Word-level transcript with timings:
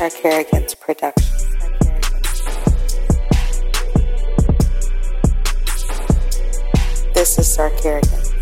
Sarkarigans 0.00 0.80
production. 0.80 1.28
This 7.12 7.38
is 7.38 7.54
Sarkarigans. 7.54 8.32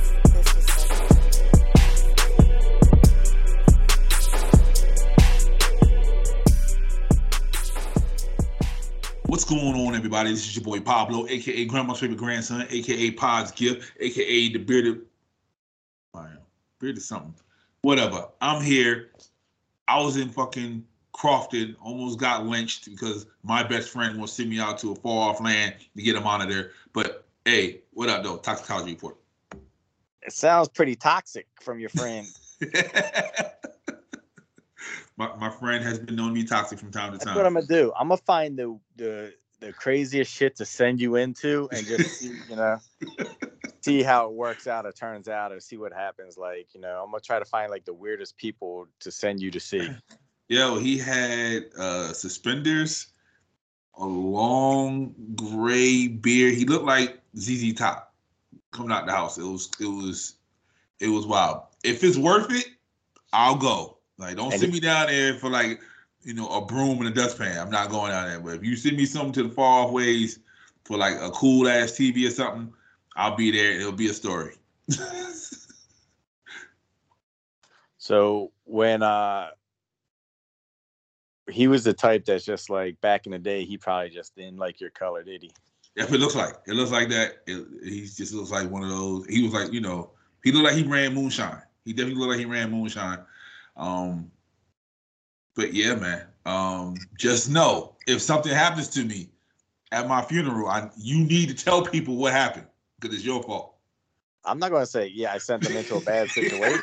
What's 9.26 9.44
going 9.44 9.60
on, 9.60 9.96
everybody? 9.96 10.30
This 10.30 10.46
is 10.46 10.54
your 10.54 10.64
boy 10.64 10.78
Pablo, 10.78 11.26
aka 11.28 11.64
Grandma's 11.64 11.98
favorite 11.98 12.20
grandson, 12.20 12.68
aka 12.70 13.10
Pod's 13.10 13.50
gift, 13.50 13.94
aka 13.98 14.52
the 14.52 14.58
bearded, 14.60 15.00
bearded 16.78 17.02
something, 17.02 17.34
whatever. 17.80 18.28
I'm 18.40 18.62
here. 18.62 19.10
I 19.88 20.00
was 20.00 20.16
in 20.18 20.28
fucking 20.28 20.84
Crofton, 21.18 21.76
almost 21.80 22.18
got 22.18 22.46
lynched 22.46 22.84
because 22.84 23.26
my 23.42 23.64
best 23.64 23.88
friend 23.90 24.16
wants 24.16 24.36
to 24.36 24.42
send 24.42 24.50
me 24.50 24.60
out 24.60 24.78
to 24.78 24.92
a 24.92 24.94
far 24.94 25.30
off 25.30 25.40
land 25.40 25.74
to 25.96 26.02
get 26.02 26.14
a 26.14 26.20
monitor. 26.20 26.70
But 26.92 27.26
hey, 27.44 27.80
what 27.92 28.08
up, 28.08 28.22
though? 28.22 28.36
Toxicology 28.36 28.92
report. 28.92 29.16
It 30.22 30.32
sounds 30.32 30.68
pretty 30.68 30.94
toxic 30.94 31.48
from 31.60 31.80
your 31.80 31.88
friend. 31.88 32.24
my, 35.16 35.34
my 35.36 35.50
friend 35.50 35.82
has 35.82 35.98
been 35.98 36.14
known 36.14 36.28
to 36.28 36.34
be 36.34 36.44
toxic 36.44 36.78
from 36.78 36.92
time 36.92 37.10
to 37.10 37.18
That's 37.18 37.24
time. 37.24 37.34
what 37.34 37.46
I'm 37.46 37.54
gonna 37.54 37.66
do. 37.66 37.92
I'm 37.98 38.08
gonna 38.08 38.18
find 38.18 38.56
the 38.56 38.78
the 38.94 39.34
the 39.58 39.72
craziest 39.72 40.32
shit 40.32 40.54
to 40.56 40.64
send 40.64 41.00
you 41.00 41.16
into 41.16 41.68
and 41.72 41.84
just 41.84 42.20
see, 42.20 42.36
you 42.48 42.54
know 42.54 42.78
see 43.80 44.02
how 44.02 44.26
it 44.26 44.34
works 44.34 44.66
out 44.66 44.86
or 44.86 44.92
turns 44.92 45.28
out 45.28 45.50
or 45.50 45.60
see 45.60 45.76
what 45.76 45.92
happens. 45.92 46.36
Like, 46.36 46.68
you 46.74 46.80
know, 46.80 47.02
I'm 47.02 47.10
gonna 47.10 47.20
try 47.20 47.38
to 47.38 47.44
find 47.44 47.70
like 47.70 47.84
the 47.84 47.94
weirdest 47.94 48.36
people 48.36 48.86
to 49.00 49.10
send 49.10 49.40
you 49.40 49.50
to 49.50 49.60
see. 49.60 49.88
Yo, 50.48 50.78
he 50.78 50.96
had 50.96 51.66
uh 51.78 52.12
suspenders, 52.12 53.08
a 53.98 54.04
long 54.04 55.14
gray 55.34 56.08
beard. 56.08 56.54
He 56.54 56.64
looked 56.64 56.86
like 56.86 57.20
ZZ 57.36 57.74
Top 57.74 58.14
coming 58.70 58.92
out 58.92 59.06
the 59.06 59.12
house. 59.12 59.38
It 59.38 59.44
was 59.44 59.70
it 59.78 59.86
was 59.86 60.34
it 61.00 61.08
was 61.08 61.26
wild. 61.26 61.62
If 61.84 62.02
it's 62.02 62.16
worth 62.16 62.50
it, 62.50 62.66
I'll 63.32 63.56
go. 63.56 63.98
Like, 64.16 64.36
don't 64.36 64.52
And 64.52 64.60
send 64.60 64.72
me 64.72 64.80
down 64.80 65.08
there 65.08 65.34
for 65.34 65.50
like 65.50 65.80
you 66.22 66.34
know 66.34 66.48
a 66.48 66.64
broom 66.64 66.98
and 66.98 67.08
a 67.08 67.10
dustpan. 67.12 67.58
I'm 67.58 67.70
not 67.70 67.90
going 67.90 68.10
down 68.10 68.28
there. 68.28 68.40
But 68.40 68.54
if 68.54 68.64
you 68.64 68.74
send 68.74 68.96
me 68.96 69.04
something 69.04 69.32
to 69.32 69.42
the 69.44 69.54
far 69.54 69.84
off 69.84 69.92
ways 69.92 70.40
for 70.84 70.96
like 70.96 71.16
a 71.20 71.30
cool 71.30 71.68
ass 71.68 71.92
TV 71.92 72.26
or 72.26 72.30
something, 72.30 72.72
I'll 73.16 73.36
be 73.36 73.50
there. 73.50 73.72
It'll 73.72 73.92
be 73.92 74.08
a 74.08 74.14
story. 74.14 74.54
So 78.00 78.52
when 78.64 79.02
uh 79.02 79.48
he 81.48 81.68
was 81.68 81.84
the 81.84 81.92
type 81.92 82.24
that's 82.24 82.44
just 82.44 82.70
like 82.70 83.00
back 83.00 83.26
in 83.26 83.32
the 83.32 83.38
day, 83.38 83.64
he 83.64 83.76
probably 83.76 84.10
just 84.10 84.36
didn't 84.36 84.58
like 84.58 84.80
your 84.80 84.90
color, 84.90 85.22
did 85.22 85.42
he? 85.42 85.50
If 85.96 86.12
it 86.12 86.18
looks 86.18 86.34
like 86.34 86.54
it 86.66 86.74
looks 86.74 86.90
like 86.90 87.08
that, 87.08 87.38
it, 87.46 87.66
he 87.82 88.02
just 88.02 88.32
looks 88.32 88.50
like 88.50 88.70
one 88.70 88.82
of 88.82 88.90
those. 88.90 89.26
He 89.26 89.42
was 89.42 89.52
like, 89.52 89.72
you 89.72 89.80
know, 89.80 90.10
he 90.44 90.52
looked 90.52 90.66
like 90.66 90.76
he 90.76 90.84
ran 90.84 91.14
moonshine. 91.14 91.62
He 91.84 91.92
definitely 91.92 92.20
looked 92.20 92.30
like 92.30 92.38
he 92.38 92.44
ran 92.44 92.70
moonshine. 92.70 93.20
Um, 93.76 94.30
but 95.56 95.72
yeah, 95.72 95.94
man. 95.94 96.26
Um, 96.46 96.94
just 97.18 97.50
know 97.50 97.96
if 98.06 98.22
something 98.22 98.52
happens 98.52 98.88
to 98.90 99.04
me 99.04 99.30
at 99.92 100.06
my 100.08 100.22
funeral, 100.22 100.68
I 100.68 100.90
you 100.96 101.24
need 101.24 101.48
to 101.48 101.54
tell 101.54 101.84
people 101.84 102.16
what 102.16 102.32
happened 102.32 102.66
because 103.00 103.16
it's 103.16 103.24
your 103.24 103.42
fault. 103.42 103.74
I'm 104.44 104.58
not 104.58 104.70
gonna 104.70 104.86
say, 104.86 105.08
yeah, 105.08 105.32
I 105.32 105.38
sent 105.38 105.64
them 105.64 105.76
into 105.76 105.96
a 105.96 106.00
bad 106.00 106.30
situation. 106.30 106.80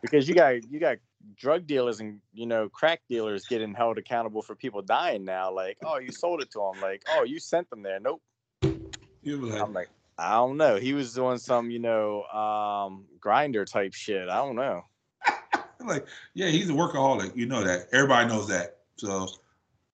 because 0.00 0.28
you 0.28 0.34
got 0.34 0.70
you 0.70 0.80
got 0.80 0.96
drug 1.36 1.66
dealers 1.66 2.00
and 2.00 2.20
you 2.32 2.46
know 2.46 2.68
crack 2.68 3.00
dealers 3.08 3.46
getting 3.46 3.74
held 3.74 3.98
accountable 3.98 4.42
for 4.42 4.54
people 4.54 4.82
dying 4.82 5.24
now. 5.24 5.52
Like, 5.52 5.78
oh, 5.84 5.98
you 5.98 6.12
sold 6.12 6.42
it 6.42 6.50
to 6.52 6.58
them. 6.58 6.82
Like, 6.82 7.02
oh, 7.10 7.24
you 7.24 7.38
sent 7.38 7.68
them 7.70 7.82
there. 7.82 8.00
Nope. 8.00 8.22
Like, 8.62 9.60
I'm 9.60 9.72
like, 9.72 9.88
I 10.18 10.32
don't 10.34 10.56
know. 10.56 10.76
He 10.76 10.92
was 10.92 11.14
doing 11.14 11.38
some, 11.38 11.70
you 11.70 11.78
know, 11.78 12.24
um, 12.24 13.04
grinder 13.18 13.64
type 13.64 13.94
shit. 13.94 14.28
I 14.28 14.36
don't 14.36 14.56
know. 14.56 14.84
like, 15.84 16.06
yeah, 16.34 16.48
he's 16.48 16.68
a 16.68 16.72
workaholic. 16.72 17.34
You 17.34 17.46
know 17.46 17.64
that. 17.64 17.88
Everybody 17.92 18.28
knows 18.28 18.48
that. 18.48 18.78
So, 18.96 19.28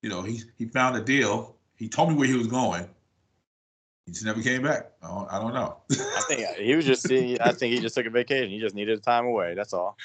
you 0.03 0.11
know, 0.11 0.23
he 0.23 0.43
he 0.59 0.67
found 0.67 0.97
a 0.97 1.01
deal. 1.01 1.57
He 1.77 1.89
told 1.89 2.11
me 2.11 2.17
where 2.17 2.27
he 2.27 2.35
was 2.35 2.49
going. 2.49 2.89
He 4.07 4.13
just 4.13 4.25
never 4.25 4.43
came 4.43 4.63
back. 4.63 4.91
I 5.03 5.09
don't, 5.09 5.33
I 5.33 5.39
don't 5.39 5.55
know. 5.55 5.77
I 5.91 6.23
think 6.29 6.57
he 6.57 6.75
was 6.75 6.85
just. 6.85 7.11
I 7.11 7.53
think 7.53 7.75
he 7.75 7.81
just 7.81 7.95
took 7.95 8.07
a 8.07 8.11
vacation. 8.11 8.51
He 8.51 8.59
just 8.59 8.75
needed 8.75 8.99
a 8.99 9.01
time 9.01 9.25
away. 9.25 9.55
That's 9.55 9.73
all. 9.73 9.97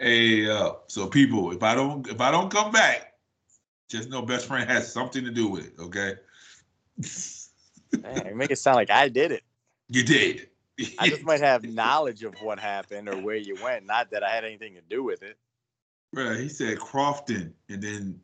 Hey, 0.00 0.48
uh, 0.50 0.72
so 0.86 1.06
people, 1.06 1.52
if 1.52 1.62
I 1.62 1.74
don't 1.74 2.08
if 2.08 2.20
I 2.20 2.30
don't 2.30 2.50
come 2.50 2.72
back, 2.72 3.14
just 3.88 4.08
know 4.08 4.22
best 4.22 4.46
friend 4.46 4.68
has 4.68 4.90
something 4.90 5.24
to 5.24 5.30
do 5.30 5.46
with 5.46 5.66
it. 5.66 5.74
Okay, 5.78 6.14
Man, 8.02 8.36
make 8.36 8.50
it 8.50 8.58
sound 8.58 8.76
like 8.76 8.90
I 8.90 9.08
did 9.08 9.32
it. 9.32 9.42
you 9.88 10.02
did. 10.02 10.48
I 10.98 11.08
just 11.08 11.24
might 11.24 11.40
have 11.40 11.64
knowledge 11.74 12.22
of 12.22 12.34
what 12.42 12.58
happened 12.58 13.08
or 13.08 13.16
where 13.16 13.36
you 13.36 13.56
went, 13.62 13.86
not 13.86 14.10
that 14.12 14.22
I 14.22 14.30
had 14.30 14.44
anything 14.44 14.74
to 14.74 14.80
do 14.88 15.02
with 15.02 15.22
it. 15.22 15.36
Bruh, 16.14 16.40
he 16.40 16.48
said 16.48 16.78
Crofton, 16.78 17.54
and 17.68 17.82
then 17.82 18.20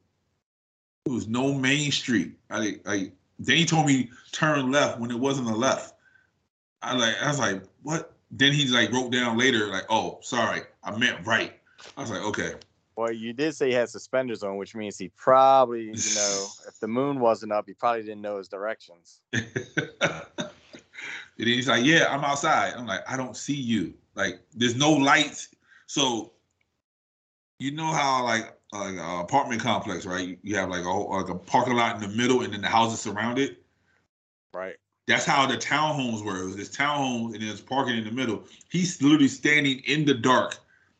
it 1.05 1.13
was 1.13 1.29
no 1.29 1.53
Main 1.53 1.93
Street. 1.93 2.37
I 2.51 2.81
like 2.85 3.13
then 3.39 3.57
he 3.57 3.67
told 3.67 3.87
me 3.87 4.11
turn 4.33 4.73
left 4.73 4.99
when 4.99 5.11
it 5.11 5.19
wasn't 5.19 5.49
a 5.49 5.55
left. 5.55 5.95
I 6.83 6.97
like 6.97 7.15
I 7.23 7.29
was 7.29 7.39
like, 7.39 7.63
what? 7.83 8.13
Then 8.31 8.53
he 8.53 8.67
like 8.69 8.93
wrote 8.93 9.13
down 9.13 9.39
later, 9.39 9.67
like, 9.69 9.85
oh, 9.89 10.19
sorry, 10.23 10.63
I 10.83 10.97
meant 10.97 11.25
right. 11.27 11.61
I 11.97 12.01
was 12.01 12.11
like, 12.11 12.23
okay. 12.23 12.55
Well, 12.97 13.13
you 13.13 13.35
did 13.35 13.55
say 13.55 13.69
he 13.69 13.75
had 13.75 13.91
suspenders 13.91 14.43
on, 14.43 14.57
which 14.57 14.75
means 14.75 14.97
he 14.97 15.09
probably, 15.17 15.83
you 15.83 16.15
know, 16.15 16.47
if 16.69 16.81
the 16.81 16.89
moon 16.89 17.21
wasn't 17.21 17.53
up, 17.53 17.67
he 17.67 17.75
probably 17.75 18.03
didn't 18.03 18.23
know 18.23 18.39
his 18.39 18.49
directions. 18.49 19.21
and 19.33 19.45
he's 21.37 21.69
like, 21.69 21.85
"Yeah, 21.85 22.07
I'm 22.09 22.25
outside." 22.25 22.73
I'm 22.75 22.87
like, 22.87 23.03
"I 23.07 23.17
don't 23.17 23.37
see 23.37 23.55
you. 23.55 23.93
Like, 24.15 24.41
there's 24.55 24.77
no 24.77 24.93
lights." 24.93 25.49
So, 25.87 26.33
you 27.59 27.71
know 27.71 27.93
how 27.93 28.25
like 28.25 28.57
like 28.73 28.97
a 28.97 29.19
apartment 29.21 29.61
complex, 29.61 30.07
right? 30.07 30.39
You 30.43 30.57
have 30.57 30.71
like 30.71 30.81
a 30.81 30.91
whole, 30.91 31.11
like 31.11 31.29
a 31.29 31.35
parking 31.35 31.75
lot 31.75 31.97
in 31.97 32.11
the 32.11 32.17
middle, 32.17 32.43
and 32.43 32.53
then 32.53 32.63
the 32.63 32.69
houses 32.69 33.01
surround 33.01 33.39
it. 33.39 33.63
Right. 34.55 34.77
That's 35.07 35.25
how 35.25 35.47
the 35.47 35.57
townhomes 35.57 36.25
were. 36.25 36.43
It 36.43 36.47
was 36.47 36.57
this 36.57 36.75
townhome, 36.75 37.35
and 37.35 37.43
there's 37.43 37.61
parking 37.61 37.97
in 37.97 38.05
the 38.05 38.11
middle. 38.11 38.45
He's 38.71 39.01
literally 39.01 39.29
standing 39.29 39.81
in 39.87 40.05
the 40.05 40.15
dark. 40.15 40.59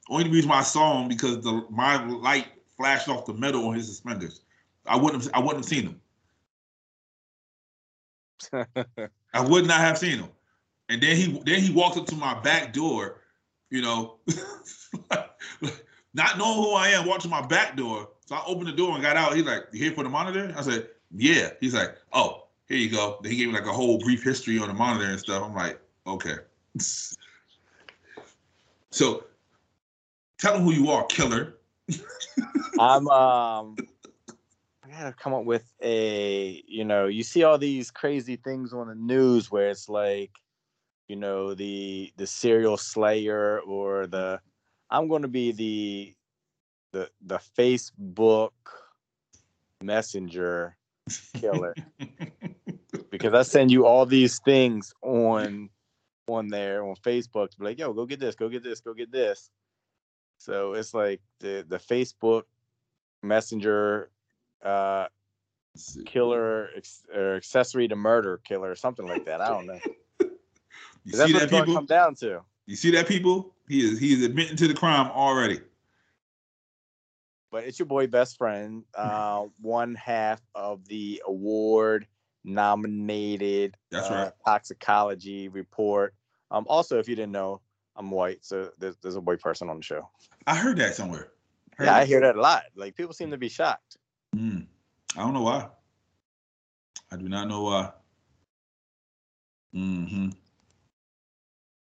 Only 0.09 0.31
reason 0.31 0.51
why 0.51 0.59
I 0.59 0.63
saw 0.63 1.01
him 1.01 1.09
because 1.09 1.43
the 1.43 1.67
my 1.71 2.05
light 2.05 2.47
flashed 2.77 3.09
off 3.09 3.27
the 3.27 3.35
metal 3.35 3.67
on 3.69 3.75
his 3.75 3.89
suspenders. 3.89 4.43
I 4.87 4.97
wouldn't 4.97 5.25
have, 5.25 5.33
I 5.35 5.41
wouldn't 5.41 5.65
have 5.65 5.69
seen 5.69 5.83
him. 5.89 6.01
I 9.35 9.41
would 9.41 9.67
not 9.67 9.81
have 9.81 9.99
seen 9.99 10.19
him. 10.19 10.29
And 10.89 11.03
then 11.03 11.17
he 11.17 11.43
then 11.45 11.61
he 11.61 11.73
walked 11.73 11.97
up 11.97 12.07
to 12.07 12.15
my 12.15 12.39
back 12.41 12.73
door, 12.73 13.23
you 13.71 13.83
know, 13.83 14.19
not 16.15 16.39
knowing 16.39 16.57
who 16.57 16.73
I 16.75 16.89
am, 16.89 17.07
walked 17.07 17.23
to 17.23 17.29
my 17.29 17.45
back 17.45 17.77
door. 17.77 18.09
So 18.27 18.37
I 18.37 18.43
opened 18.47 18.69
the 18.69 18.73
door 18.73 18.95
and 18.95 19.03
got 19.03 19.17
out. 19.17 19.35
He's 19.35 19.45
like, 19.45 19.65
"You 19.73 19.85
here 19.85 19.93
for 19.93 20.05
the 20.05 20.11
monitor?" 20.11 20.55
I 20.57 20.63
said, 20.63 20.89
"Yeah." 21.11 21.51
He's 21.61 21.75
like, 21.75 21.97
"Oh, 22.13 22.47
here 22.69 22.79
you 22.79 22.91
go." 22.91 23.19
Then 23.23 23.33
he 23.33 23.39
gave 23.39 23.49
me 23.49 23.55
like 23.55 23.67
a 23.67 23.73
whole 23.73 23.99
brief 23.99 24.23
history 24.23 24.59
on 24.59 24.69
the 24.69 24.75
monitor 24.75 25.11
and 25.11 25.19
stuff. 25.19 25.43
I'm 25.43 25.55
like, 25.55 25.81
"Okay." 26.07 26.37
so 28.91 29.25
tell 30.39 30.55
them 30.55 30.63
who 30.63 30.73
you 30.73 30.91
are, 30.91 31.05
killer. 31.07 31.55
I'm 32.79 33.09
um 33.09 33.77
I 34.85 34.91
gotta 34.91 35.13
come 35.13 35.35
up 35.35 35.45
with 35.45 35.65
a 35.83 36.63
you 36.67 36.85
know, 36.85 37.07
you 37.07 37.23
see 37.23 37.43
all 37.45 37.59
these 37.59 37.91
crazy 37.91 38.37
things 38.37 38.73
on 38.73 38.89
the 38.89 38.95
news 38.95 39.51
where 39.51 39.71
it's 39.71 39.89
like, 39.89 40.33
you 41.09 41.17
know, 41.17 41.55
the 41.55 42.13
the 42.17 42.27
serial 42.27 42.77
slayer 42.77 43.61
or 43.61 44.07
the 44.07 44.41
I'm 44.91 45.09
gonna 45.09 45.29
be 45.29 45.53
the 45.53 46.15
the 46.93 47.11
the 47.25 47.41
Facebook 47.59 48.51
messenger 49.83 50.77
killer. 51.35 51.75
because 53.11 53.35
I 53.35 53.43
send 53.43 53.71
you 53.71 53.87
all 53.87 54.07
these 54.07 54.39
things 54.45 54.93
on 55.03 55.71
on 56.29 56.49
there 56.49 56.85
on 56.85 56.97
Facebook 56.97 57.51
to 57.51 57.59
be 57.59 57.65
like, 57.65 57.79
yo, 57.79 57.93
go 57.93 58.05
get 58.07 58.21
this, 58.21 58.35
go 58.35 58.49
get 58.49 58.63
this, 58.63 58.81
go 58.81 58.95
get 58.95 59.13
this. 59.13 59.51
So 60.47 60.75
it's 60.75 60.95
like 60.95 61.21
the 61.41 61.67
the 61.69 61.79
Facebook 61.79 62.45
Messenger 63.25 64.11
uh 64.65 65.07
killer 66.07 66.71
or 67.13 67.35
accessory 67.35 67.89
to 67.89 67.97
murder 67.97 68.41
killer 68.45 68.71
or 68.71 68.77
something 68.77 69.07
like 69.09 69.25
that. 69.25 69.41
I 69.41 69.49
don't 69.49 69.67
know. 69.67 69.81
You 71.05 71.17
That's 71.17 71.31
see 71.31 71.35
what 71.35 71.51
that, 71.51 71.51
people? 71.51 71.75
come 71.75 71.87
down 71.87 72.17
to. 72.17 72.41
You 72.67 72.75
see 72.75 72.91
that, 72.91 73.07
people? 73.07 73.55
He 73.69 73.79
is 73.79 74.01
he 74.01 74.13
is 74.13 74.25
admitting 74.25 74.57
to 74.57 74.67
the 74.67 74.75
crime 74.75 75.09
already. 75.13 75.61
But 77.53 77.63
it's 77.63 77.79
your 77.79 77.87
boy, 77.87 78.09
best 78.09 78.37
friend, 78.37 78.83
uh, 78.97 79.45
one 79.61 79.95
half 79.95 80.43
of 80.57 80.85
the 80.89 81.23
award 81.25 82.09
nominated 82.43 83.77
That's 83.93 84.11
uh, 84.11 84.15
right. 84.15 84.33
toxicology 84.45 85.47
report. 85.47 86.13
Um, 86.51 86.67
also, 86.69 86.99
if 86.99 87.09
you 87.09 87.15
didn't 87.15 87.31
know, 87.31 87.61
I'm 87.97 88.11
white, 88.11 88.45
so 88.45 88.71
there's, 88.79 88.97
there's 88.99 89.17
a 89.17 89.21
white 89.21 89.41
person 89.41 89.69
on 89.69 89.77
the 89.79 89.83
show. 89.83 90.09
I 90.47 90.55
heard 90.55 90.77
that 90.79 90.95
somewhere. 90.95 91.33
Yeah, 91.81 91.95
I 91.97 92.05
hear 92.05 92.21
that 92.21 92.37
a 92.37 92.41
lot. 92.41 92.65
Like 92.75 92.95
people 92.95 93.13
seem 93.13 93.31
to 93.31 93.39
be 93.39 93.49
shocked. 93.49 93.97
Mm. 94.35 94.67
I 95.17 95.21
don't 95.21 95.35
know 95.35 95.43
why. 95.43 95.69
I 97.11 97.17
do 97.17 97.29
not 97.29 97.49
know 97.49 97.63
why. 97.63 97.91
hmm 99.73 100.29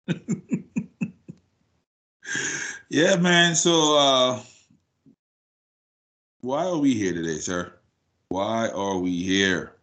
yeah, 2.89 3.17
man. 3.17 3.55
So 3.55 3.97
uh 3.99 4.41
why 6.41 6.65
are 6.67 6.79
we 6.79 6.95
here 6.95 7.13
today, 7.13 7.39
sir? 7.39 7.75
Why 8.29 8.69
are 8.69 8.99
we 8.99 9.23
here? 9.23 9.77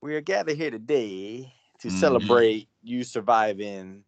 We 0.00 0.14
are 0.14 0.20
gathered 0.20 0.56
here 0.56 0.70
today 0.70 1.52
to 1.80 1.88
Mhm. 1.88 1.92
celebrate 1.98 2.68
you 2.82 3.04
surviving 3.04 4.04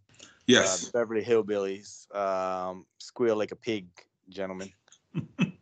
Yes. 0.47 0.87
the 0.87 0.93
Beverly 0.93 1.25
Hillbillies. 1.25 2.15
Um, 2.15 2.87
squeal 2.99 3.37
like 3.37 3.53
a 3.53 3.57
pig, 3.57 3.87
gentlemen. 4.29 4.71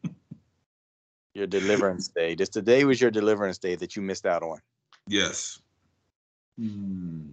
your 1.34 1.46
deliverance 1.46 2.08
day. 2.08 2.34
This 2.34 2.48
today 2.48 2.84
was 2.84 3.00
your 3.00 3.10
deliverance 3.10 3.58
day 3.58 3.76
that 3.76 3.96
you 3.96 4.02
missed 4.02 4.26
out 4.26 4.42
on. 4.42 4.58
Yes. 5.08 5.58
Hmm. 6.58 7.28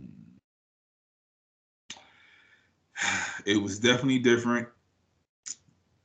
It 3.45 3.57
was 3.57 3.79
definitely 3.79 4.19
different 4.19 4.67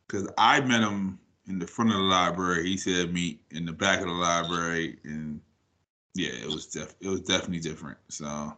because 0.06 0.28
I 0.38 0.60
met 0.60 0.82
him 0.82 1.19
in 1.46 1.58
the 1.58 1.66
front 1.66 1.90
of 1.90 1.96
the 1.96 2.02
library. 2.02 2.64
He 2.66 2.76
said 2.76 3.12
meet 3.12 3.40
in 3.50 3.66
the 3.66 3.72
back 3.72 4.00
of 4.00 4.06
the 4.06 4.12
library, 4.12 4.98
and 5.04 5.40
yeah, 6.14 6.31
it 6.31 6.46
was 6.46 6.66
def 6.66 6.94
it 7.00 7.08
was 7.08 7.20
definitely 7.20 7.60
different. 7.60 7.98
So 8.08 8.56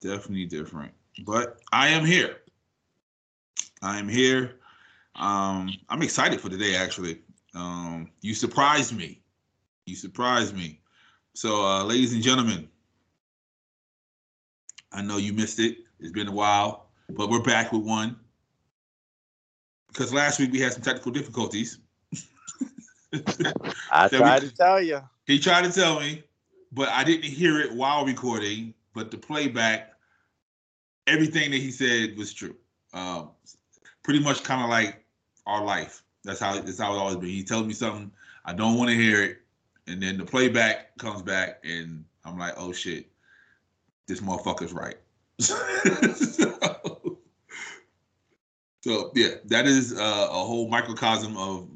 definitely 0.00 0.46
different. 0.46 0.92
But 1.24 1.60
I 1.72 1.88
am 1.88 2.04
here. 2.04 2.36
I 3.82 3.98
am 3.98 4.08
here. 4.08 4.56
Um, 5.14 5.70
I'm 5.88 6.02
excited 6.02 6.40
for 6.40 6.48
today. 6.48 6.76
Actually, 6.76 7.20
um, 7.54 8.10
you 8.20 8.34
surprised 8.34 8.94
me. 8.96 9.20
You 9.86 9.96
surprised 9.96 10.54
me. 10.56 10.80
So, 11.34 11.64
uh, 11.64 11.84
ladies 11.84 12.12
and 12.12 12.22
gentlemen, 12.22 12.68
I 14.92 15.02
know 15.02 15.16
you 15.16 15.32
missed 15.32 15.58
it. 15.58 15.78
It's 16.00 16.12
been 16.12 16.28
a 16.28 16.32
while, 16.32 16.88
but 17.10 17.30
we're 17.30 17.42
back 17.42 17.72
with 17.72 17.82
one. 17.82 18.16
Because 19.88 20.12
last 20.12 20.38
week 20.38 20.52
we 20.52 20.60
had 20.60 20.72
some 20.74 20.82
technical 20.82 21.12
difficulties. 21.12 21.78
I 23.90 24.08
That 24.08 24.12
we- 24.12 24.18
tried 24.18 24.42
to 24.42 24.50
tell 24.54 24.82
you. 24.82 25.00
He 25.26 25.38
tried 25.38 25.64
to 25.64 25.72
tell 25.72 25.98
me, 26.00 26.22
but 26.72 26.88
I 26.90 27.02
didn't 27.02 27.24
hear 27.24 27.58
it 27.60 27.72
while 27.72 28.04
recording. 28.04 28.74
But 28.94 29.10
the 29.10 29.18
playback, 29.18 29.92
everything 31.06 31.50
that 31.50 31.58
he 31.58 31.70
said 31.70 32.16
was 32.16 32.32
true. 32.32 32.56
Um, 32.92 33.30
pretty 34.02 34.20
much 34.20 34.42
kind 34.42 34.62
of 34.62 34.70
like 34.70 35.04
our 35.46 35.64
life. 35.64 36.02
That's 36.24 36.40
how 36.40 36.54
that's 36.54 36.78
how 36.78 36.94
it 36.94 36.98
always 36.98 37.16
been. 37.16 37.28
He 37.28 37.44
tells 37.44 37.66
me 37.66 37.72
something, 37.72 38.10
I 38.44 38.52
don't 38.52 38.76
want 38.76 38.90
to 38.90 38.96
hear 38.96 39.22
it, 39.22 39.38
and 39.86 40.02
then 40.02 40.18
the 40.18 40.24
playback 40.24 40.96
comes 40.98 41.22
back, 41.22 41.62
and 41.64 42.04
I'm 42.24 42.38
like, 42.38 42.54
oh 42.56 42.72
shit, 42.72 43.06
this 44.06 44.20
motherfucker's 44.20 44.72
right. 44.72 44.96
so, 45.38 47.18
so, 48.82 49.12
yeah, 49.14 49.34
that 49.44 49.66
is 49.66 49.92
uh, 49.92 50.28
a 50.30 50.44
whole 50.44 50.68
microcosm 50.68 51.36
of 51.36 51.68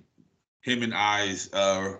him 0.61 0.83
and 0.83 0.95
I's 0.95 1.53
uh, 1.53 1.97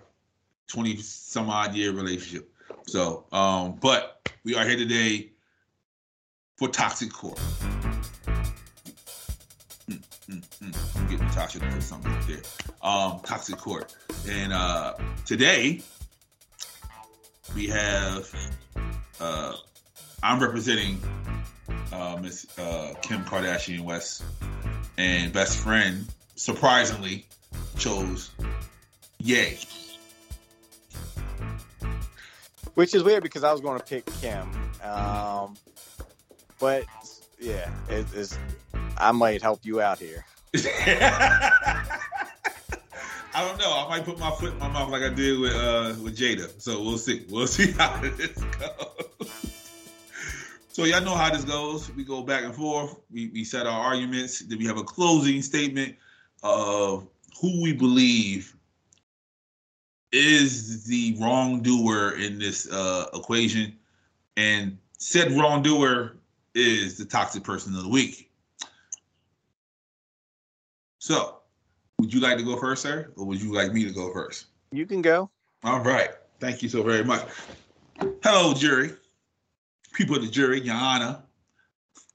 20 0.67 0.97
some 0.97 1.49
odd 1.49 1.75
year 1.75 1.91
relationship. 1.91 2.49
So, 2.87 3.25
um, 3.31 3.77
but 3.81 4.29
we 4.43 4.55
are 4.55 4.65
here 4.65 4.77
today 4.77 5.30
for 6.61 6.69
Toxic 6.69 7.11
Core. 7.11 7.33
Mm, 9.89 9.99
mm, 10.29 10.59
mm. 10.59 10.95
I'm 10.95 11.07
getting 11.07 11.25
Tasha 11.29 11.59
to 11.59 11.67
put 11.67 11.81
something 11.81 12.11
up 12.11 12.23
there. 12.27 12.41
Um, 12.83 13.19
Toxic 13.21 13.57
Court. 13.57 13.95
And 14.29 14.53
uh, 14.53 14.93
today 15.25 15.81
we 17.55 17.65
have 17.65 18.31
uh, 19.19 19.55
I'm 20.21 20.39
representing 20.39 21.01
uh, 21.91 22.19
Miss 22.21 22.45
uh, 22.59 22.93
Kim 23.01 23.23
Kardashian 23.23 23.81
West, 23.81 24.23
and 24.99 25.33
best 25.33 25.57
friend 25.57 26.05
surprisingly 26.35 27.25
chose 27.79 28.29
Ye. 29.17 29.57
Which 32.75 32.93
is 32.93 33.01
weird 33.03 33.23
because 33.23 33.43
I 33.43 33.51
was 33.51 33.61
going 33.61 33.79
to 33.79 33.83
pick 33.83 34.05
Kim. 34.21 34.47
Um, 34.83 35.55
but 36.61 36.85
yeah, 37.39 37.69
it, 37.89 38.05
it's, 38.13 38.37
I 38.97 39.11
might 39.11 39.41
help 39.41 39.65
you 39.65 39.81
out 39.81 39.97
here. 39.97 40.23
I 43.33 43.47
don't 43.47 43.57
know. 43.57 43.71
I 43.73 43.87
might 43.89 44.05
put 44.05 44.19
my 44.19 44.29
foot 44.31 44.53
in 44.53 44.59
my 44.59 44.67
mouth 44.69 44.89
like 44.89 45.01
I 45.01 45.09
did 45.09 45.39
with 45.39 45.55
uh 45.55 45.95
with 46.01 46.17
Jada. 46.17 46.49
So 46.61 46.81
we'll 46.81 46.97
see. 46.97 47.25
We'll 47.29 47.47
see 47.57 47.71
how 47.71 47.99
this 47.99 48.41
goes. 48.59 49.29
So 50.73 50.85
y'all 50.85 51.03
know 51.03 51.15
how 51.15 51.29
this 51.29 51.43
goes. 51.43 51.91
We 51.95 52.05
go 52.05 52.23
back 52.23 52.45
and 52.45 52.55
forth. 52.55 52.95
We 53.11 53.27
we 53.33 53.43
set 53.43 53.67
our 53.67 53.77
arguments. 53.77 54.39
Then 54.39 54.57
we 54.57 54.65
have 54.67 54.77
a 54.77 54.83
closing 54.83 55.41
statement 55.41 55.97
of 56.43 57.09
who 57.41 57.61
we 57.61 57.73
believe 57.73 58.55
is 60.13 60.85
the 60.85 61.17
wrongdoer 61.19 62.13
in 62.13 62.39
this 62.39 62.71
uh, 62.71 63.07
equation, 63.13 63.77
and 64.37 64.77
said 64.97 65.33
wrongdoer 65.33 66.15
is 66.55 66.97
the 66.97 67.05
toxic 67.05 67.43
person 67.43 67.75
of 67.75 67.83
the 67.83 67.89
week. 67.89 68.31
So, 70.99 71.37
would 71.99 72.13
you 72.13 72.19
like 72.19 72.37
to 72.37 72.43
go 72.43 72.57
first, 72.57 72.83
sir, 72.83 73.11
or 73.15 73.25
would 73.25 73.41
you 73.41 73.53
like 73.53 73.73
me 73.73 73.83
to 73.85 73.91
go 73.91 74.13
first? 74.13 74.47
You 74.71 74.85
can 74.85 75.01
go. 75.01 75.29
All 75.63 75.81
right. 75.81 76.09
Thank 76.39 76.63
you 76.63 76.69
so 76.69 76.83
very 76.83 77.03
much. 77.03 77.27
Hello, 78.23 78.53
jury. 78.53 78.91
People 79.93 80.15
of 80.15 80.23
the 80.23 80.27
jury, 80.27 80.61
Your 80.61 80.75
Honor. 80.75 81.21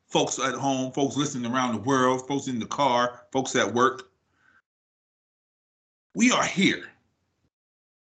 Folks 0.08 0.38
at 0.38 0.54
home, 0.54 0.92
folks 0.92 1.16
listening 1.16 1.52
around 1.52 1.74
the 1.74 1.80
world, 1.80 2.26
folks 2.26 2.46
in 2.46 2.58
the 2.58 2.66
car, 2.66 3.22
folks 3.32 3.54
at 3.54 3.72
work. 3.72 4.10
We 6.14 6.32
are 6.32 6.44
here 6.44 6.84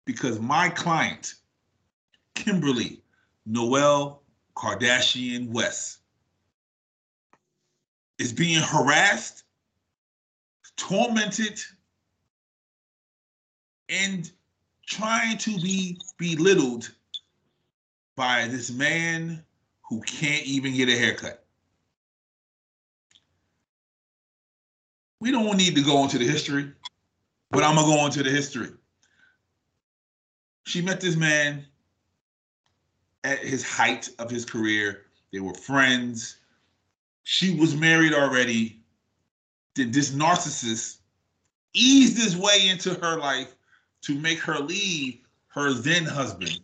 because 0.05 0.39
my 0.39 0.69
client, 0.69 1.35
Kimberly 2.35 3.03
Noel 3.47 4.23
Kardashian 4.57 5.49
West, 5.49 6.02
is 8.23 8.33
being 8.33 8.63
harassed, 8.63 9.43
tormented, 10.77 11.59
and 13.89 14.31
trying 14.87 15.37
to 15.39 15.59
be 15.59 15.99
belittled 16.19 16.89
by 18.15 18.47
this 18.47 18.71
man 18.71 19.45
who 19.89 20.01
can't 20.03 20.47
even 20.47 20.73
get 20.73 20.89
a 20.89 20.97
haircut. 20.97 21.45
We 25.21 25.33
don't 25.33 25.57
need 25.57 25.75
to 25.75 25.83
go 25.83 26.05
into 26.05 26.19
the 26.19 26.27
history, 26.27 26.73
but 27.51 27.65
I'm 27.65 27.75
gonna 27.75 27.89
go 27.89 28.07
into 28.07 28.23
the 28.23 28.31
history. 28.31 28.71
She 30.65 30.81
met 30.81 31.01
this 31.01 31.17
man 31.17 31.67
at 33.25 33.41
his 33.41 33.65
height 33.65 34.11
of 34.21 34.31
his 34.31 34.45
career. 34.45 35.07
They 35.33 35.41
were 35.41 35.55
friends. 35.55 36.37
She 37.25 37.55
was 37.55 37.77
married 37.77 38.15
already. 38.15 38.81
Did 39.75 39.93
this 39.93 40.11
narcissist 40.11 40.99
eased 41.73 42.19
his 42.19 42.37
way 42.37 42.69
into 42.69 42.95
her 42.95 43.19
life 43.19 43.55
to 44.03 44.19
make 44.19 44.39
her 44.41 44.59
leave 44.59 45.21
her 45.49 45.73
then 45.73 46.05
husband 46.05 46.61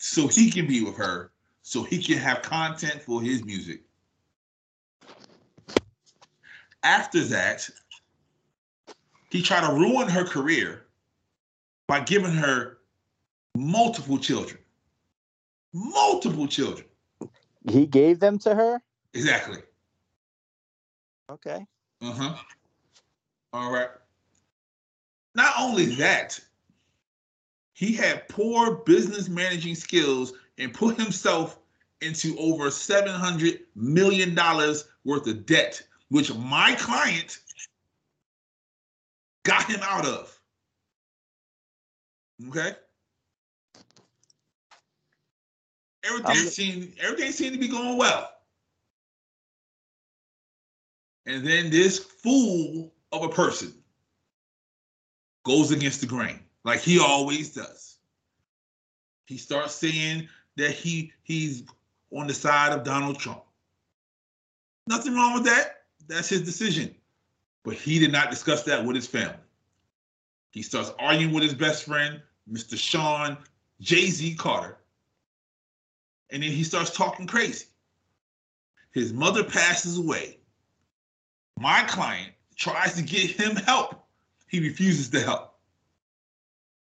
so 0.00 0.26
he 0.26 0.50
can 0.50 0.66
be 0.66 0.82
with 0.82 0.96
her, 0.96 1.30
so 1.62 1.82
he 1.82 2.02
can 2.02 2.16
have 2.16 2.40
content 2.40 3.02
for 3.02 3.20
his 3.20 3.44
music. 3.44 3.82
After 6.82 7.22
that, 7.24 7.68
he 9.30 9.42
tried 9.42 9.66
to 9.66 9.74
ruin 9.74 10.08
her 10.08 10.24
career 10.24 10.86
by 11.86 12.00
giving 12.00 12.32
her 12.32 12.78
multiple 13.54 14.18
children. 14.18 14.58
Multiple 15.74 16.48
children. 16.48 16.86
He 17.68 17.86
gave 17.86 18.20
them 18.20 18.38
to 18.40 18.54
her. 18.54 18.82
Exactly. 19.14 19.58
Okay. 21.30 21.66
Uh 22.00 22.12
huh. 22.12 22.34
All 23.52 23.72
right. 23.72 23.88
Not 25.34 25.52
only 25.58 25.86
that, 25.96 26.38
he 27.74 27.94
had 27.94 28.28
poor 28.28 28.76
business 28.76 29.28
managing 29.28 29.74
skills 29.74 30.32
and 30.58 30.74
put 30.74 30.98
himself 30.98 31.58
into 32.00 32.36
over 32.38 32.64
$700 32.66 33.60
million 33.74 34.34
worth 35.04 35.26
of 35.26 35.46
debt, 35.46 35.82
which 36.08 36.34
my 36.34 36.74
client 36.78 37.38
got 39.44 39.64
him 39.64 39.80
out 39.82 40.06
of. 40.06 40.38
Okay? 42.48 42.72
Everything 46.04 46.36
I'm- 46.36 46.46
seemed 46.46 46.98
everything 47.00 47.32
seemed 47.32 47.52
to 47.54 47.58
be 47.58 47.68
going 47.68 47.96
well. 47.96 48.32
And 51.26 51.46
then 51.46 51.70
this 51.70 51.98
fool 51.98 52.92
of 53.12 53.22
a 53.22 53.28
person 53.28 53.74
goes 55.44 55.70
against 55.70 56.00
the 56.00 56.06
grain, 56.06 56.40
like 56.64 56.80
he 56.80 56.98
always 56.98 57.54
does. 57.54 57.98
He 59.26 59.36
starts 59.36 59.74
saying 59.74 60.28
that 60.56 60.72
he 60.72 61.12
he's 61.22 61.64
on 62.10 62.26
the 62.26 62.34
side 62.34 62.72
of 62.72 62.84
Donald 62.84 63.18
Trump. 63.18 63.44
Nothing 64.86 65.14
wrong 65.14 65.34
with 65.34 65.44
that. 65.44 65.84
That's 66.08 66.28
his 66.28 66.42
decision. 66.42 66.94
But 67.62 67.74
he 67.74 67.98
did 67.98 68.10
not 68.10 68.30
discuss 68.30 68.64
that 68.64 68.84
with 68.84 68.96
his 68.96 69.06
family. 69.06 69.36
He 70.50 70.62
starts 70.62 70.92
arguing 70.98 71.32
with 71.32 71.44
his 71.44 71.54
best 71.54 71.84
friend, 71.84 72.20
Mr. 72.50 72.76
Shawn 72.76 73.38
Jay 73.80 74.06
Z 74.06 74.34
Carter. 74.34 74.79
And 76.32 76.42
then 76.42 76.50
he 76.50 76.64
starts 76.64 76.90
talking 76.90 77.26
crazy. 77.26 77.66
His 78.92 79.12
mother 79.12 79.44
passes 79.44 79.98
away. 79.98 80.38
My 81.58 81.82
client 81.84 82.32
tries 82.56 82.94
to 82.94 83.02
get 83.02 83.30
him 83.30 83.56
help. 83.56 84.04
He 84.48 84.60
refuses 84.60 85.08
to 85.10 85.20
help. 85.20 85.58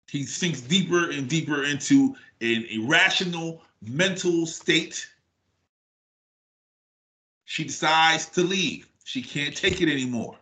He 0.09 0.25
sinks 0.25 0.61
deeper 0.61 1.09
and 1.09 1.27
deeper 1.29 1.63
into 1.63 2.15
an 2.41 2.65
irrational 2.69 3.61
mental 3.81 4.45
state. 4.45 5.07
She 7.45 7.63
decides 7.63 8.25
to 8.27 8.41
leave. 8.41 8.87
She 9.03 9.21
can't 9.21 9.55
take 9.55 9.81
it 9.81 9.89
anymore. 9.89 10.37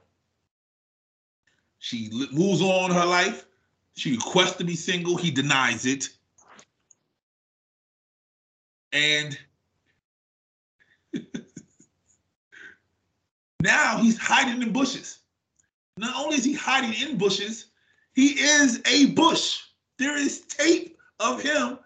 She 1.80 2.10
moves 2.32 2.62
on 2.62 2.92
her 2.92 3.06
life. 3.06 3.46
She 3.96 4.12
requests 4.12 4.56
to 4.58 4.64
be 4.64 4.76
single. 4.76 5.18
He 5.18 5.32
denies 5.32 5.86
it. 5.86 6.10
And 8.92 9.38
now 13.62 13.98
he's 13.98 14.18
hiding 14.18 14.62
in 14.62 14.72
bushes. 14.72 15.20
Not 15.98 16.16
only 16.16 16.38
is 16.38 16.46
he 16.46 16.54
hiding 16.54 16.94
in 16.94 17.18
bushes, 17.18 17.66
he 18.14 18.30
is 18.40 18.82
a 18.86 19.08
bush. 19.08 19.62
There 19.98 20.18
is 20.18 20.42
tape 20.42 20.98
of 21.20 21.42
him 21.42 21.78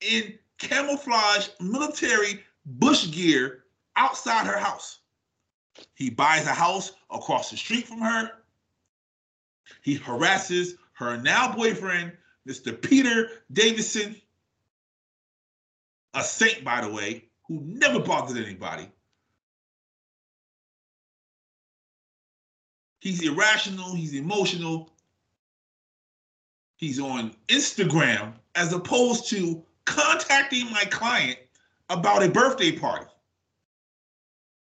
in 0.00 0.38
camouflage 0.58 1.48
military 1.60 2.42
bush 2.66 3.10
gear 3.10 3.64
outside 3.96 4.46
her 4.46 4.58
house. 4.58 4.98
He 5.94 6.10
buys 6.10 6.46
a 6.46 6.54
house 6.54 6.92
across 7.10 7.50
the 7.50 7.56
street 7.56 7.86
from 7.86 8.00
her. 8.00 8.32
He 9.82 9.94
harasses 9.94 10.74
her 10.94 11.16
now 11.16 11.54
boyfriend, 11.54 12.12
Mr. 12.48 12.80
Pete 12.80 13.26
Davidson, 13.52 14.16
a 16.14 16.22
saint, 16.22 16.64
by 16.64 16.80
the 16.80 16.92
way, 16.92 17.24
who 17.46 17.60
never 17.64 18.00
bothered 18.00 18.36
anybody. 18.36 18.88
He's 23.00 23.22
irrational, 23.22 23.94
he's 23.94 24.14
emotional. 24.14 24.90
He's 26.76 27.00
on 27.00 27.34
Instagram 27.48 28.34
as 28.54 28.72
opposed 28.72 29.28
to 29.30 29.64
contacting 29.84 30.70
my 30.70 30.84
client 30.84 31.38
about 31.88 32.22
a 32.22 32.28
birthday 32.28 32.72
party. 32.72 33.06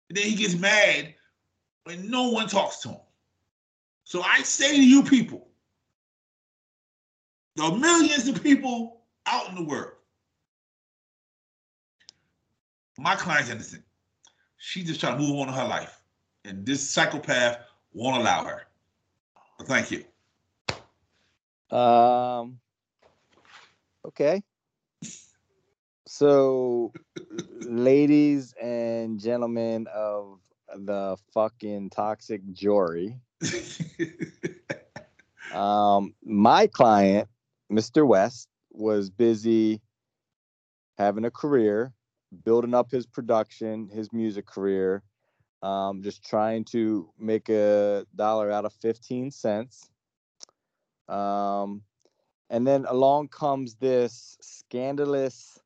And 0.10 0.18
then 0.18 0.26
he 0.26 0.36
gets 0.36 0.56
mad 0.56 1.14
when 1.84 2.10
no 2.10 2.30
one 2.30 2.48
talks 2.48 2.78
to 2.80 2.90
him. 2.90 3.02
So 4.04 4.22
I 4.22 4.42
say 4.42 4.76
to 4.76 4.84
you 4.84 5.04
people, 5.04 5.48
the 7.56 7.72
millions 7.72 8.28
of 8.28 8.42
people 8.42 9.02
out 9.26 9.50
in 9.50 9.56
the 9.56 9.64
world, 9.64 9.97
my 12.98 13.16
client's 13.16 13.50
innocent. 13.50 13.84
She's 14.58 14.86
just 14.86 15.00
trying 15.00 15.18
to 15.18 15.24
move 15.24 15.40
on 15.40 15.50
in 15.50 15.54
her 15.54 15.68
life. 15.68 16.02
And 16.46 16.66
this 16.66 16.88
psychopath 16.88 17.60
won't 17.94 18.18
allow 18.18 18.46
her. 18.46 18.64
But 19.58 19.68
thank 19.68 19.92
you. 19.92 20.06
Um. 21.76 22.60
Okay. 24.06 24.42
So, 26.08 26.94
ladies 27.60 28.54
and 28.54 29.20
gentlemen 29.20 29.88
of 29.94 30.40
the 30.74 31.18
fucking 31.34 31.90
toxic 31.90 32.42
jury, 32.54 33.20
um, 35.54 36.14
my 36.24 36.68
client, 36.68 37.28
Mr. 37.70 38.08
West, 38.08 38.48
was 38.72 39.10
busy 39.10 39.82
having 40.98 41.26
a 41.26 41.32
career, 41.32 41.92
building 42.44 42.74
up 42.74 42.92
his 42.92 43.06
production, 43.06 43.90
his 43.90 44.12
music 44.12 44.46
career, 44.46 45.04
um, 45.62 46.02
just 46.02 46.24
trying 46.24 46.64
to 46.66 47.10
make 47.18 47.50
a 47.50 48.06
dollar 48.16 48.52
out 48.52 48.66
of 48.66 48.74
15 48.74 49.32
cents. 49.32 49.90
Um, 51.08 51.82
and 52.50 52.66
then 52.66 52.86
along 52.88 53.30
comes 53.30 53.76
this 53.76 54.38
scandalous 54.42 55.60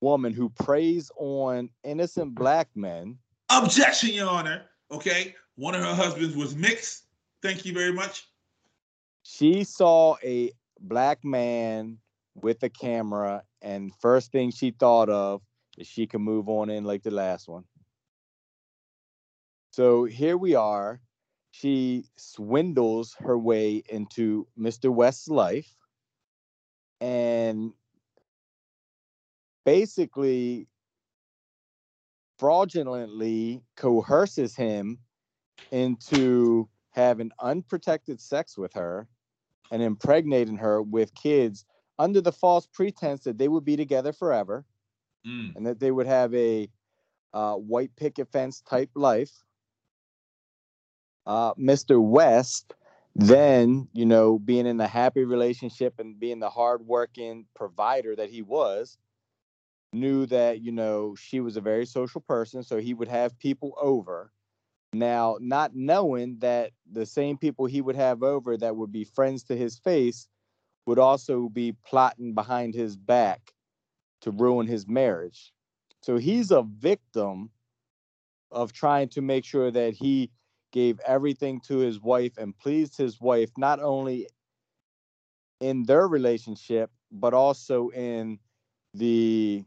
woman 0.00 0.32
who 0.32 0.48
preys 0.50 1.10
on 1.16 1.70
innocent 1.84 2.34
black 2.34 2.68
men. 2.74 3.18
Objection, 3.50 4.10
Your 4.10 4.28
Honor. 4.28 4.62
Okay. 4.90 5.34
One 5.56 5.74
of 5.74 5.82
her 5.82 5.94
husbands 5.94 6.36
was 6.36 6.54
mixed. 6.54 7.04
Thank 7.42 7.64
you 7.64 7.72
very 7.72 7.92
much. 7.92 8.28
She 9.24 9.64
saw 9.64 10.16
a 10.22 10.52
black 10.80 11.24
man 11.24 11.98
with 12.34 12.62
a 12.62 12.68
camera, 12.68 13.42
and 13.60 13.92
first 14.00 14.30
thing 14.30 14.50
she 14.50 14.70
thought 14.70 15.08
of 15.08 15.42
she 15.82 16.06
can 16.06 16.22
move 16.22 16.48
on 16.48 16.70
in 16.70 16.84
like 16.84 17.02
the 17.02 17.10
last 17.10 17.48
one. 17.48 17.64
So 19.70 20.04
here 20.04 20.36
we 20.36 20.54
are. 20.54 21.00
She 21.50 22.04
swindles 22.16 23.14
her 23.20 23.38
way 23.38 23.82
into 23.88 24.46
Mr. 24.58 24.92
West's 24.92 25.28
life 25.28 25.72
and 27.00 27.72
basically 29.64 30.66
fraudulently 32.38 33.62
coerces 33.76 34.54
him 34.54 34.98
into 35.70 36.68
having 36.92 37.30
unprotected 37.40 38.20
sex 38.20 38.56
with 38.56 38.72
her 38.72 39.08
and 39.70 39.82
impregnating 39.82 40.56
her 40.56 40.82
with 40.82 41.14
kids 41.14 41.64
under 41.98 42.20
the 42.20 42.32
false 42.32 42.66
pretense 42.66 43.24
that 43.24 43.38
they 43.38 43.48
would 43.48 43.64
be 43.64 43.76
together 43.76 44.12
forever 44.12 44.64
Mm. 45.26 45.56
and 45.56 45.66
that 45.66 45.80
they 45.80 45.90
would 45.90 46.06
have 46.06 46.34
a 46.34 46.68
uh, 47.34 47.54
white 47.54 47.94
picket 47.96 48.30
fence 48.30 48.60
type 48.60 48.90
life. 48.94 49.32
Uh, 51.26 51.52
Mr. 51.54 52.00
West, 52.00 52.74
then, 53.14 53.88
you 53.92 54.06
know, 54.06 54.38
being 54.38 54.66
in 54.66 54.80
a 54.80 54.88
happy 54.88 55.24
relationship 55.24 55.98
and 55.98 56.18
being 56.18 56.38
the 56.38 56.48
hardworking 56.48 57.44
provider 57.54 58.16
that 58.16 58.30
he 58.30 58.42
was, 58.42 58.96
knew 59.92 60.24
that, 60.26 60.62
you 60.62 60.72
know, 60.72 61.14
she 61.16 61.40
was 61.40 61.56
a 61.56 61.60
very 61.60 61.84
social 61.84 62.20
person. 62.20 62.62
So 62.62 62.78
he 62.78 62.94
would 62.94 63.08
have 63.08 63.38
people 63.38 63.74
over. 63.80 64.32
Now, 64.94 65.36
not 65.40 65.74
knowing 65.74 66.38
that 66.38 66.70
the 66.90 67.04
same 67.04 67.36
people 67.36 67.66
he 67.66 67.82
would 67.82 67.96
have 67.96 68.22
over 68.22 68.56
that 68.56 68.76
would 68.76 68.92
be 68.92 69.04
friends 69.04 69.42
to 69.44 69.56
his 69.56 69.78
face 69.78 70.28
would 70.86 70.98
also 70.98 71.50
be 71.50 71.76
plotting 71.84 72.32
behind 72.32 72.74
his 72.74 72.96
back 72.96 73.52
to 74.22 74.30
ruin 74.30 74.66
his 74.66 74.86
marriage. 74.86 75.52
So 76.00 76.16
he's 76.16 76.50
a 76.50 76.62
victim 76.62 77.50
of 78.50 78.72
trying 78.72 79.08
to 79.10 79.20
make 79.20 79.44
sure 79.44 79.70
that 79.70 79.94
he 79.94 80.30
gave 80.72 81.00
everything 81.00 81.60
to 81.60 81.78
his 81.78 82.00
wife 82.00 82.36
and 82.38 82.56
pleased 82.56 82.96
his 82.96 83.20
wife, 83.20 83.50
not 83.56 83.80
only 83.80 84.28
in 85.60 85.84
their 85.84 86.06
relationship, 86.06 86.90
but 87.10 87.34
also 87.34 87.88
in 87.90 88.38
the 88.94 89.64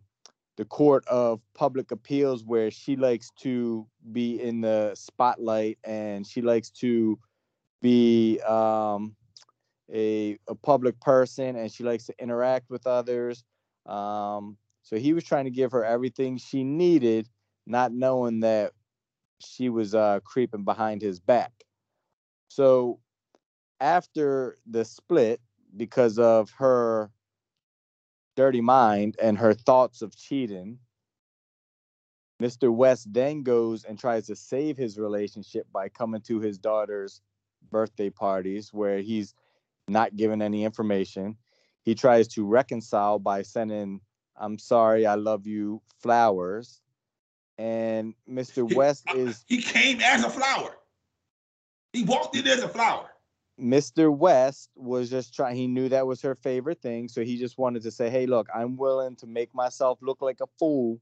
the 0.57 0.65
court 0.65 1.07
of 1.07 1.41
public 1.55 1.91
appeals 1.91 2.43
where 2.43 2.69
she 2.69 2.95
likes 2.95 3.31
to 3.39 3.87
be 4.11 4.39
in 4.39 4.61
the 4.61 4.93
spotlight 4.93 5.79
and 5.83 6.27
she 6.27 6.41
likes 6.41 6.69
to 6.69 7.17
be 7.81 8.39
um, 8.41 9.15
a, 9.91 10.37
a 10.47 10.53
public 10.53 10.99
person 10.99 11.55
and 11.55 11.71
she 11.71 11.83
likes 11.83 12.05
to 12.05 12.13
interact 12.21 12.69
with 12.69 12.85
others 12.85 13.43
um, 13.85 14.57
so 14.83 14.97
he 14.97 15.13
was 15.13 15.23
trying 15.23 15.45
to 15.45 15.51
give 15.51 15.71
her 15.71 15.85
everything 15.85 16.37
she 16.37 16.63
needed, 16.63 17.29
not 17.65 17.93
knowing 17.93 18.41
that 18.41 18.73
she 19.39 19.69
was 19.69 19.95
uh, 19.95 20.19
creeping 20.23 20.63
behind 20.63 21.01
his 21.01 21.19
back. 21.19 21.51
So 22.47 22.99
after 23.79 24.57
the 24.69 24.85
split, 24.85 25.41
because 25.75 26.19
of 26.19 26.49
her 26.51 27.09
dirty 28.35 28.61
mind 28.61 29.15
and 29.21 29.37
her 29.37 29.53
thoughts 29.53 30.01
of 30.01 30.15
cheating, 30.15 30.79
Mr. 32.41 32.73
West 32.73 33.11
then 33.13 33.43
goes 33.43 33.83
and 33.83 33.99
tries 33.99 34.25
to 34.27 34.35
save 34.35 34.75
his 34.75 34.97
relationship 34.97 35.67
by 35.71 35.89
coming 35.89 36.21
to 36.21 36.39
his 36.39 36.57
daughter's 36.57 37.21
birthday 37.69 38.09
parties 38.09 38.73
where 38.73 38.99
he's 38.99 39.35
not 39.87 40.15
giving 40.15 40.41
any 40.41 40.63
information 40.63 41.37
he 41.83 41.95
tries 41.95 42.27
to 42.27 42.45
reconcile 42.45 43.19
by 43.19 43.41
sending 43.41 43.99
i'm 44.37 44.57
sorry 44.57 45.05
i 45.05 45.15
love 45.15 45.47
you 45.47 45.81
flowers 46.01 46.81
and 47.57 48.13
mr 48.29 48.71
west 48.75 49.03
is 49.15 49.43
He 49.47 49.61
came 49.61 50.01
as 50.01 50.23
a 50.23 50.29
flower. 50.29 50.77
He 51.93 52.03
walked 52.03 52.35
in 52.35 52.47
as 52.47 52.63
a 52.63 52.69
flower. 52.69 53.09
Mr. 53.59 54.15
West 54.15 54.69
was 54.75 55.09
just 55.09 55.35
trying, 55.35 55.55
he 55.55 55.67
knew 55.67 55.89
that 55.89 56.07
was 56.07 56.21
her 56.21 56.35
favorite 56.35 56.81
thing. 56.81 57.07
So 57.07 57.23
he 57.23 57.37
just 57.37 57.57
wanted 57.57 57.83
to 57.83 57.91
say, 57.91 58.09
hey, 58.09 58.25
look, 58.25 58.47
I'm 58.53 58.75
willing 58.75 59.15
to 59.17 59.27
make 59.27 59.53
myself 59.53 59.99
look 60.01 60.21
like 60.21 60.39
a 60.41 60.47
fool, 60.57 60.99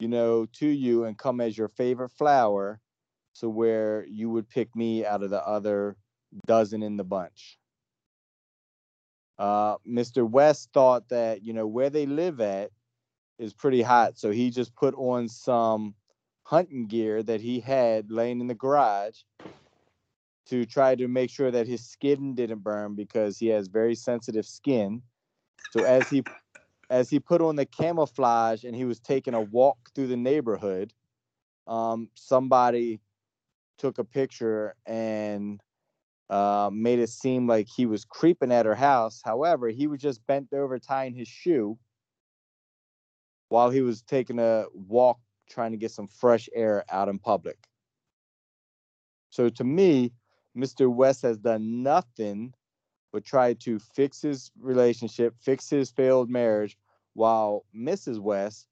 you 0.00 0.08
know, 0.08 0.46
to 0.54 0.66
you 0.66 1.04
and 1.04 1.16
come 1.16 1.40
as 1.40 1.56
your 1.56 1.68
favorite 1.68 2.10
flower. 2.10 2.80
So 3.34 3.48
where 3.48 4.04
you 4.06 4.28
would 4.30 4.48
pick 4.48 4.74
me 4.74 5.06
out 5.06 5.22
of 5.22 5.30
the 5.30 5.46
other 5.46 5.96
dozen 6.46 6.82
in 6.82 6.96
the 6.96 7.04
bunch. 7.04 7.58
Uh, 9.42 9.76
Mr. 9.84 10.24
West 10.28 10.70
thought 10.72 11.08
that, 11.08 11.42
you 11.42 11.52
know, 11.52 11.66
where 11.66 11.90
they 11.90 12.06
live 12.06 12.40
at 12.40 12.70
is 13.40 13.52
pretty 13.52 13.82
hot. 13.82 14.16
So 14.16 14.30
he 14.30 14.50
just 14.50 14.72
put 14.76 14.94
on 14.94 15.28
some 15.28 15.96
hunting 16.44 16.86
gear 16.86 17.24
that 17.24 17.40
he 17.40 17.58
had 17.58 18.12
laying 18.12 18.40
in 18.40 18.46
the 18.46 18.54
garage 18.54 19.16
to 20.46 20.64
try 20.64 20.94
to 20.94 21.08
make 21.08 21.28
sure 21.28 21.50
that 21.50 21.66
his 21.66 21.84
skin 21.84 22.36
didn't 22.36 22.60
burn 22.60 22.94
because 22.94 23.36
he 23.36 23.48
has 23.48 23.66
very 23.66 23.96
sensitive 23.96 24.46
skin. 24.46 25.02
So 25.72 25.82
as 25.82 26.08
he 26.08 26.22
as 26.88 27.10
he 27.10 27.18
put 27.18 27.42
on 27.42 27.56
the 27.56 27.66
camouflage 27.66 28.62
and 28.62 28.76
he 28.76 28.84
was 28.84 29.00
taking 29.00 29.34
a 29.34 29.40
walk 29.40 29.90
through 29.92 30.06
the 30.06 30.16
neighborhood, 30.16 30.92
um, 31.66 32.10
somebody 32.14 33.00
took 33.76 33.98
a 33.98 34.04
picture 34.04 34.76
and 34.86 35.60
uh, 36.32 36.70
made 36.72 36.98
it 36.98 37.10
seem 37.10 37.46
like 37.46 37.68
he 37.68 37.84
was 37.84 38.06
creeping 38.06 38.50
at 38.50 38.64
her 38.64 38.74
house. 38.74 39.20
However, 39.22 39.68
he 39.68 39.86
was 39.86 40.00
just 40.00 40.26
bent 40.26 40.50
over 40.54 40.78
tying 40.78 41.14
his 41.14 41.28
shoe 41.28 41.78
while 43.50 43.68
he 43.68 43.82
was 43.82 44.00
taking 44.00 44.38
a 44.38 44.64
walk 44.72 45.20
trying 45.50 45.72
to 45.72 45.76
get 45.76 45.90
some 45.90 46.08
fresh 46.08 46.48
air 46.54 46.86
out 46.90 47.10
in 47.10 47.18
public. 47.18 47.58
So 49.28 49.50
to 49.50 49.62
me, 49.62 50.12
Mr. 50.56 50.90
West 50.90 51.20
has 51.20 51.36
done 51.36 51.82
nothing 51.82 52.54
but 53.12 53.26
try 53.26 53.52
to 53.52 53.78
fix 53.78 54.22
his 54.22 54.50
relationship, 54.58 55.34
fix 55.38 55.68
his 55.68 55.90
failed 55.90 56.30
marriage, 56.30 56.78
while 57.12 57.66
Mrs. 57.76 58.18
West 58.18 58.66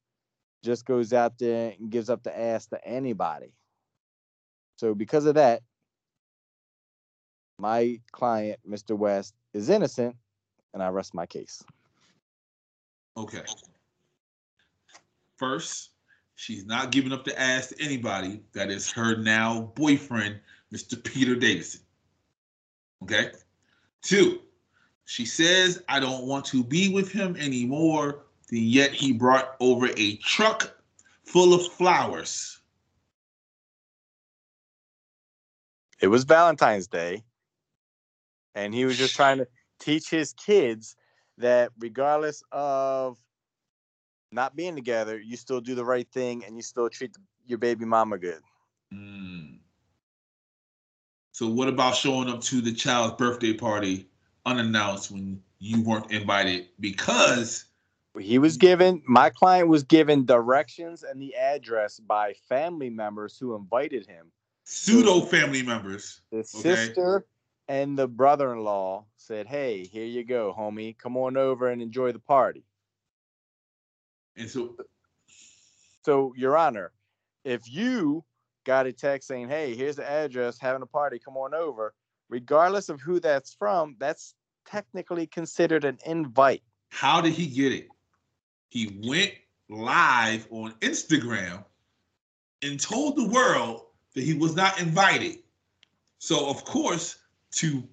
just 0.63 0.85
goes 0.85 1.13
out 1.13 1.37
there 1.37 1.75
and 1.79 1.91
gives 1.91 2.09
up 2.09 2.23
the 2.23 2.35
ass 2.35 2.65
to 2.67 2.83
anybody. 2.83 3.53
So 4.77 4.95
because 4.95 5.27
of 5.27 5.35
that, 5.35 5.61
my 7.61 7.99
client, 8.11 8.59
Mr. 8.67 8.97
West, 8.97 9.35
is 9.53 9.69
innocent, 9.69 10.15
and 10.73 10.81
I 10.81 10.89
rest 10.89 11.13
my 11.13 11.27
case. 11.27 11.63
Okay. 13.15 13.43
First, 15.37 15.91
she's 16.35 16.65
not 16.65 16.91
giving 16.91 17.13
up 17.13 17.23
the 17.23 17.39
ass 17.39 17.67
to 17.67 17.81
anybody. 17.81 18.41
That 18.53 18.71
is 18.71 18.91
her 18.91 19.15
now 19.15 19.71
boyfriend, 19.75 20.39
Mr. 20.73 21.01
Pete 21.01 21.39
Davidson. 21.39 21.81
Okay. 23.03 23.31
Two, 24.01 24.39
she 25.05 25.25
says, 25.25 25.83
I 25.87 25.99
don't 25.99 26.25
want 26.25 26.45
to 26.45 26.63
be 26.63 26.89
with 26.89 27.11
him 27.11 27.35
anymore. 27.35 28.23
And 28.49 28.59
yet 28.59 28.91
he 28.91 29.13
brought 29.13 29.55
over 29.59 29.89
a 29.97 30.15
truck 30.17 30.75
full 31.23 31.53
of 31.53 31.65
flowers. 31.73 32.59
It 36.01 36.07
was 36.07 36.23
Valentine's 36.23 36.87
Day, 36.87 37.23
and 38.55 38.73
he 38.73 38.85
was 38.85 38.97
just 38.97 39.15
trying 39.15 39.37
to 39.37 39.47
teach 39.79 40.09
his 40.09 40.33
kids 40.33 40.95
that 41.37 41.71
regardless 41.79 42.43
of 42.51 43.17
not 44.31 44.55
being 44.55 44.75
together, 44.75 45.19
you 45.19 45.35
still 45.35 45.61
do 45.61 45.75
the 45.75 45.85
right 45.85 46.07
thing 46.11 46.45
and 46.45 46.55
you 46.55 46.61
still 46.61 46.89
treat 46.89 47.15
your 47.45 47.57
baby 47.57 47.85
mama 47.85 48.17
good. 48.17 48.41
Mm. 48.93 49.59
So 51.31 51.47
what 51.47 51.67
about 51.67 51.95
showing 51.95 52.29
up 52.29 52.41
to 52.41 52.61
the 52.61 52.73
child's 52.73 53.15
birthday 53.15 53.53
party 53.53 54.07
unannounced 54.45 55.11
when 55.11 55.41
you 55.59 55.81
weren't 55.81 56.11
invited 56.11 56.67
because 56.79 57.65
he 58.19 58.39
was 58.39 58.57
given 58.57 59.01
my 59.05 59.29
client 59.29 59.69
was 59.69 59.83
given 59.83 60.25
directions 60.25 61.03
and 61.03 61.21
the 61.21 61.35
address 61.35 61.99
by 61.99 62.33
family 62.49 62.89
members 62.89 63.37
who 63.37 63.55
invited 63.55 64.05
him. 64.05 64.31
Pseudo 64.65 65.21
family 65.21 65.63
members. 65.63 66.21
The 66.31 66.39
okay? 66.39 66.45
sister 66.45 67.25
and 67.67 67.97
the 67.97 68.07
brother-in-law 68.07 69.05
said, 69.17 69.47
"Hey, 69.47 69.85
here 69.85 70.05
you 70.05 70.23
go, 70.23 70.53
homie. 70.57 70.97
Come 70.97 71.17
on 71.17 71.37
over 71.37 71.69
and 71.69 71.81
enjoy 71.81 72.11
the 72.11 72.19
party." 72.19 72.63
And 74.35 74.49
so 74.49 74.75
uh, 74.79 74.83
so 76.03 76.33
your 76.35 76.57
honor, 76.57 76.91
if 77.43 77.71
you 77.71 78.23
got 78.65 78.87
a 78.87 78.93
text 78.93 79.27
saying, 79.27 79.49
"Hey, 79.49 79.75
here's 79.75 79.97
the 79.97 80.09
address, 80.09 80.57
having 80.59 80.81
a 80.81 80.87
party, 80.87 81.19
come 81.19 81.37
on 81.37 81.53
over." 81.53 81.93
Regardless 82.29 82.87
of 82.87 83.01
who 83.01 83.19
that's 83.19 83.53
from, 83.53 83.97
that's 83.99 84.35
technically 84.65 85.27
considered 85.27 85.83
an 85.83 85.97
invite. 86.05 86.63
How 86.89 87.19
did 87.19 87.33
he 87.33 87.47
get 87.47 87.73
it? 87.73 87.89
He 88.69 89.01
went 89.05 89.33
live 89.69 90.47
on 90.49 90.71
Instagram 90.81 91.65
and 92.61 92.79
told 92.79 93.17
the 93.17 93.27
world 93.27 93.81
that 94.13 94.23
he 94.23 94.33
was 94.33 94.55
not 94.55 94.79
invited. 94.79 95.39
So 96.19 96.49
of 96.49 96.63
course, 96.63 97.17
to 97.51 97.83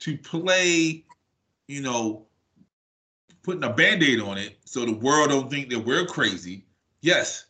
to 0.00 0.18
play, 0.18 1.04
you 1.68 1.80
know, 1.80 2.26
putting 3.42 3.64
a 3.64 3.72
band-aid 3.72 4.20
on 4.20 4.38
it 4.38 4.58
so 4.64 4.84
the 4.84 4.92
world 4.92 5.30
don't 5.30 5.50
think 5.50 5.70
that 5.70 5.80
we're 5.80 6.06
crazy. 6.06 6.64
Yes. 7.00 7.46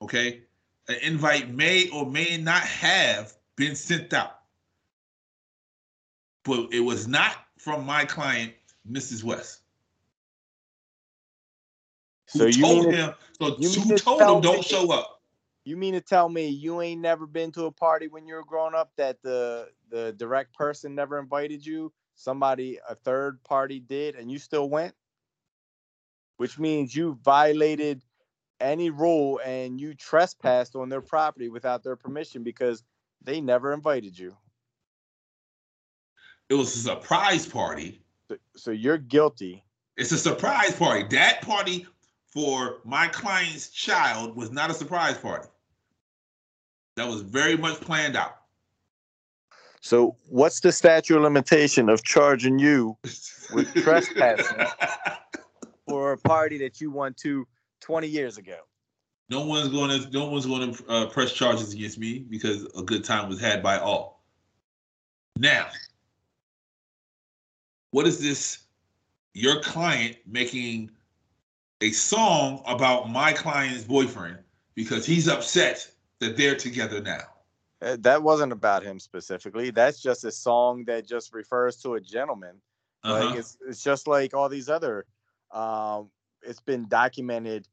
Okay 0.00 0.42
an 0.88 0.96
invite 1.02 1.50
may 1.50 1.88
or 1.90 2.06
may 2.06 2.36
not 2.36 2.62
have 2.62 3.34
been 3.56 3.74
sent 3.74 4.12
out. 4.12 4.38
But 6.44 6.72
it 6.72 6.80
was 6.80 7.06
not 7.06 7.36
from 7.58 7.86
my 7.86 8.04
client, 8.04 8.52
Mrs. 8.90 9.22
West. 9.22 9.60
So 12.26 12.46
you 12.46 12.62
told 12.62 12.92
him, 12.92 13.12
so 13.38 13.56
you 13.58 13.98
told 13.98 14.22
him 14.22 14.40
don't 14.40 14.64
show 14.64 14.90
up. 14.90 15.21
You 15.64 15.76
mean 15.76 15.94
to 15.94 16.00
tell 16.00 16.28
me 16.28 16.48
you 16.48 16.80
ain't 16.80 17.00
never 17.00 17.26
been 17.26 17.52
to 17.52 17.66
a 17.66 17.72
party 17.72 18.08
when 18.08 18.26
you 18.26 18.34
were 18.34 18.44
growing 18.44 18.74
up 18.74 18.90
that 18.96 19.22
the 19.22 19.68
the 19.90 20.12
direct 20.12 20.54
person 20.54 20.94
never 20.94 21.18
invited 21.18 21.64
you? 21.64 21.92
Somebody, 22.14 22.78
a 22.88 22.94
third 22.94 23.42
party 23.44 23.80
did, 23.80 24.16
and 24.16 24.30
you 24.30 24.38
still 24.38 24.68
went? 24.68 24.94
Which 26.36 26.58
means 26.58 26.94
you 26.94 27.18
violated 27.22 28.02
any 28.60 28.90
rule 28.90 29.40
and 29.44 29.80
you 29.80 29.94
trespassed 29.94 30.76
on 30.76 30.88
their 30.88 31.00
property 31.00 31.48
without 31.48 31.82
their 31.82 31.96
permission 31.96 32.42
because 32.42 32.82
they 33.22 33.40
never 33.40 33.72
invited 33.72 34.18
you. 34.18 34.36
It 36.48 36.54
was 36.54 36.74
a 36.74 36.78
surprise 36.78 37.46
party. 37.46 38.02
So, 38.28 38.36
so 38.56 38.70
you're 38.70 38.98
guilty. 38.98 39.64
It's 39.96 40.12
a 40.12 40.18
surprise 40.18 40.74
party. 40.74 41.04
That 41.16 41.42
party 41.42 41.86
for 42.32 42.78
my 42.84 43.08
client's 43.08 43.68
child 43.68 44.36
was 44.36 44.50
not 44.50 44.70
a 44.70 44.74
surprise 44.74 45.18
party. 45.18 45.48
That 46.96 47.08
was 47.08 47.22
very 47.22 47.56
much 47.56 47.80
planned 47.80 48.16
out. 48.16 48.36
So, 49.80 50.16
what's 50.28 50.60
the 50.60 50.70
statute 50.70 51.16
of 51.16 51.22
limitation 51.22 51.88
of 51.88 52.04
charging 52.04 52.58
you 52.58 52.96
with 53.52 53.72
trespassing 53.82 54.66
for 55.88 56.12
a 56.12 56.18
party 56.18 56.56
that 56.58 56.80
you 56.80 56.90
want 56.90 57.16
to 57.18 57.46
20 57.82 58.06
years 58.06 58.38
ago. 58.38 58.58
No 59.28 59.44
one's 59.44 59.68
going 59.68 59.90
to 60.00 60.10
no 60.10 60.30
one's 60.30 60.46
going 60.46 60.74
to 60.74 60.88
uh, 60.88 61.06
press 61.06 61.32
charges 61.32 61.72
against 61.74 61.98
me 61.98 62.20
because 62.20 62.64
a 62.76 62.82
good 62.82 63.04
time 63.04 63.28
was 63.28 63.40
had 63.40 63.62
by 63.62 63.78
all. 63.78 64.24
Now, 65.36 65.66
what 67.90 68.06
is 68.06 68.20
this? 68.20 68.58
Your 69.34 69.60
client 69.60 70.16
making 70.26 70.90
a 71.82 71.90
song 71.90 72.62
about 72.66 73.10
my 73.10 73.32
client's 73.32 73.84
boyfriend 73.84 74.38
because 74.74 75.04
he's 75.04 75.28
upset 75.28 75.90
that 76.20 76.36
they're 76.36 76.56
together 76.56 77.02
now. 77.02 77.24
Uh, 77.82 77.96
that 78.00 78.22
wasn't 78.22 78.52
about 78.52 78.84
him 78.84 79.00
specifically. 79.00 79.70
That's 79.70 80.00
just 80.00 80.24
a 80.24 80.30
song 80.30 80.84
that 80.84 81.06
just 81.06 81.34
refers 81.34 81.76
to 81.78 81.94
a 81.94 82.00
gentleman. 82.00 82.60
Uh-huh. 83.02 83.26
Like 83.26 83.38
it's 83.38 83.58
it's 83.66 83.82
just 83.82 84.06
like 84.06 84.32
all 84.32 84.48
these 84.48 84.68
other 84.68 85.06
um, 85.50 86.08
it's 86.42 86.60
been 86.60 86.86
documented 86.88 87.66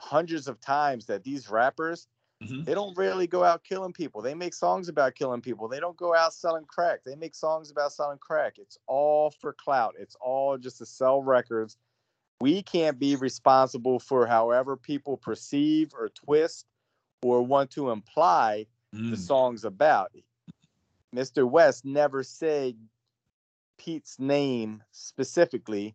hundreds 0.00 0.48
of 0.48 0.60
times 0.60 1.06
that 1.06 1.22
these 1.22 1.48
rappers 1.48 2.08
mm-hmm. 2.42 2.64
they 2.64 2.74
don't 2.74 2.98
really 2.98 3.28
go 3.28 3.44
out 3.44 3.62
killing 3.62 3.92
people. 3.92 4.20
They 4.20 4.34
make 4.34 4.54
songs 4.54 4.88
about 4.88 5.14
killing 5.14 5.40
people. 5.40 5.68
They 5.68 5.78
don't 5.78 5.96
go 5.96 6.16
out 6.16 6.34
selling 6.34 6.64
crack. 6.64 7.04
They 7.04 7.14
make 7.14 7.36
songs 7.36 7.70
about 7.70 7.92
selling 7.92 8.18
crack. 8.18 8.54
It's 8.56 8.76
all 8.88 9.30
for 9.30 9.52
clout. 9.52 9.94
It's 9.96 10.16
all 10.20 10.58
just 10.58 10.78
to 10.78 10.86
sell 10.86 11.22
records. 11.22 11.76
We 12.40 12.62
can't 12.62 12.98
be 12.98 13.16
responsible 13.16 13.98
for 13.98 14.26
however 14.26 14.76
people 14.76 15.16
perceive 15.16 15.92
or 15.94 16.08
twist 16.08 16.66
or 17.22 17.42
want 17.42 17.70
to 17.72 17.90
imply 17.90 18.66
mm. 18.94 19.10
the 19.10 19.16
song's 19.16 19.64
about. 19.64 20.12
Mr. 21.14 21.48
West 21.48 21.84
never 21.84 22.22
said 22.22 22.76
Pete's 23.78 24.18
name 24.18 24.82
specifically. 24.92 25.94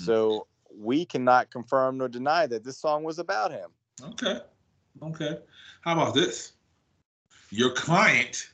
Mm. 0.00 0.06
So 0.06 0.46
we 0.74 1.04
cannot 1.04 1.50
confirm 1.50 1.98
nor 1.98 2.08
deny 2.08 2.46
that 2.46 2.64
this 2.64 2.78
song 2.78 3.04
was 3.04 3.18
about 3.18 3.52
him. 3.52 3.70
Okay. 4.02 4.40
Okay. 5.02 5.38
How 5.82 5.92
about 5.92 6.14
this? 6.14 6.52
Your 7.50 7.70
client 7.70 8.50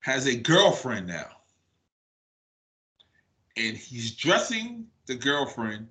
has 0.00 0.26
a 0.26 0.36
girlfriend 0.36 1.06
now. 1.08 1.30
And 3.56 3.76
he's 3.76 4.14
dressing 4.16 4.86
the 5.06 5.14
girlfriend 5.14 5.88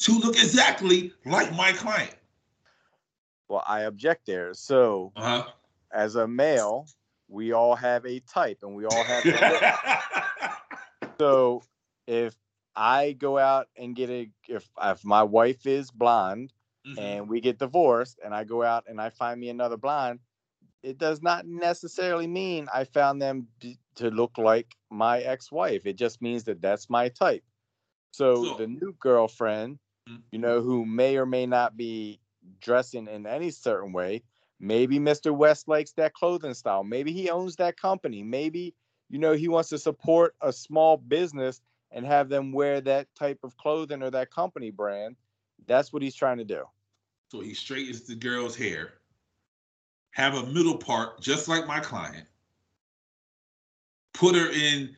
to 0.00 0.18
look 0.18 0.36
exactly 0.36 1.12
like 1.24 1.52
my 1.54 1.72
client. 1.72 2.14
Well, 3.48 3.64
I 3.66 3.82
object 3.82 4.26
there. 4.26 4.54
So, 4.54 5.12
Uh-huh. 5.16 5.44
as 5.92 6.16
a 6.16 6.26
male, 6.26 6.86
we 7.28 7.52
all 7.52 7.76
have 7.76 8.04
a 8.06 8.20
type 8.20 8.58
and 8.62 8.74
we 8.74 8.84
all 8.86 9.04
have 9.04 9.24
so 11.18 11.62
if 12.06 12.36
I 12.74 13.12
go 13.12 13.38
out 13.38 13.68
and 13.76 13.96
get 13.96 14.10
a 14.10 14.30
if 14.48 14.68
if 14.82 15.04
my 15.04 15.22
wife 15.22 15.66
is 15.66 15.90
blonde 15.90 16.52
Mhm. 16.86 16.98
and 16.98 17.28
we 17.28 17.40
get 17.40 17.58
divorced 17.58 18.18
and 18.24 18.34
I 18.34 18.44
go 18.44 18.62
out 18.62 18.84
and 18.88 19.00
I 19.00 19.10
find 19.10 19.40
me 19.40 19.48
another 19.48 19.76
blonde, 19.76 20.20
it 20.82 20.98
does 20.98 21.22
not 21.22 21.46
necessarily 21.46 22.26
mean 22.26 22.68
I 22.72 22.84
found 22.84 23.20
them 23.22 23.48
b- 23.60 23.78
to 23.96 24.10
look 24.10 24.38
like 24.38 24.74
my 24.90 25.20
ex-wife. 25.20 25.86
It 25.86 25.96
just 25.96 26.22
means 26.22 26.44
that 26.44 26.62
that's 26.62 26.88
my 26.88 27.08
type. 27.08 27.44
So 28.12 28.44
So- 28.44 28.56
the 28.56 28.66
new 28.66 28.94
girlfriend, 28.98 29.78
Mhm. 30.08 30.22
you 30.30 30.38
know, 30.38 30.60
who 30.62 30.86
may 30.86 31.16
or 31.16 31.26
may 31.26 31.46
not 31.46 31.76
be 31.76 32.20
dressing 32.60 33.08
in 33.08 33.26
any 33.26 33.50
certain 33.50 33.92
way, 33.92 34.22
maybe 34.60 34.98
Mr. 34.98 35.36
West 35.36 35.68
likes 35.68 35.92
that 35.92 36.14
clothing 36.14 36.54
style. 36.54 36.84
Maybe 36.84 37.12
he 37.12 37.28
owns 37.28 37.56
that 37.56 37.76
company. 37.76 38.22
Maybe 38.22 38.74
you 39.08 39.18
know 39.18 39.32
he 39.32 39.48
wants 39.48 39.68
to 39.70 39.78
support 39.78 40.34
a 40.40 40.52
small 40.52 40.96
business 40.96 41.60
and 41.92 42.04
have 42.04 42.28
them 42.28 42.52
wear 42.52 42.80
that 42.80 43.14
type 43.14 43.38
of 43.44 43.56
clothing 43.56 44.02
or 44.02 44.10
that 44.10 44.30
company 44.30 44.70
brand. 44.70 45.16
That's 45.66 45.92
what 45.92 46.02
he's 46.02 46.14
trying 46.14 46.38
to 46.38 46.44
do. 46.44 46.64
So 47.28 47.40
he 47.40 47.54
straightens 47.54 48.02
the 48.02 48.14
girl's 48.14 48.56
hair, 48.56 48.94
have 50.10 50.34
a 50.34 50.46
middle 50.46 50.78
part 50.78 51.20
just 51.20 51.48
like 51.48 51.66
my 51.66 51.80
client, 51.80 52.28
put 54.16 54.34
her 54.34 54.50
in 54.50 54.96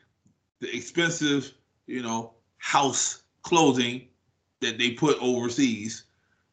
the 0.61 0.73
expensive, 0.75 1.53
you 1.87 2.01
know, 2.01 2.33
house 2.57 3.23
clothing 3.43 4.07
that 4.61 4.77
they 4.77 4.91
put 4.91 5.17
overseas, 5.21 6.03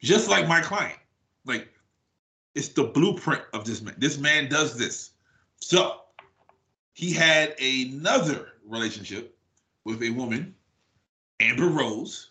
just 0.02 0.28
like 0.28 0.46
my 0.48 0.60
client. 0.60 0.98
Like 1.44 1.68
it's 2.54 2.68
the 2.68 2.84
blueprint 2.84 3.42
of 3.54 3.64
this 3.64 3.82
man. 3.82 3.94
This 3.98 4.18
man 4.18 4.48
does 4.48 4.76
this. 4.76 5.10
So 5.60 6.00
he 6.92 7.12
had 7.12 7.54
another 7.60 8.48
relationship 8.66 9.36
with 9.84 10.02
a 10.02 10.10
woman, 10.10 10.54
Amber 11.40 11.68
Rose. 11.68 12.30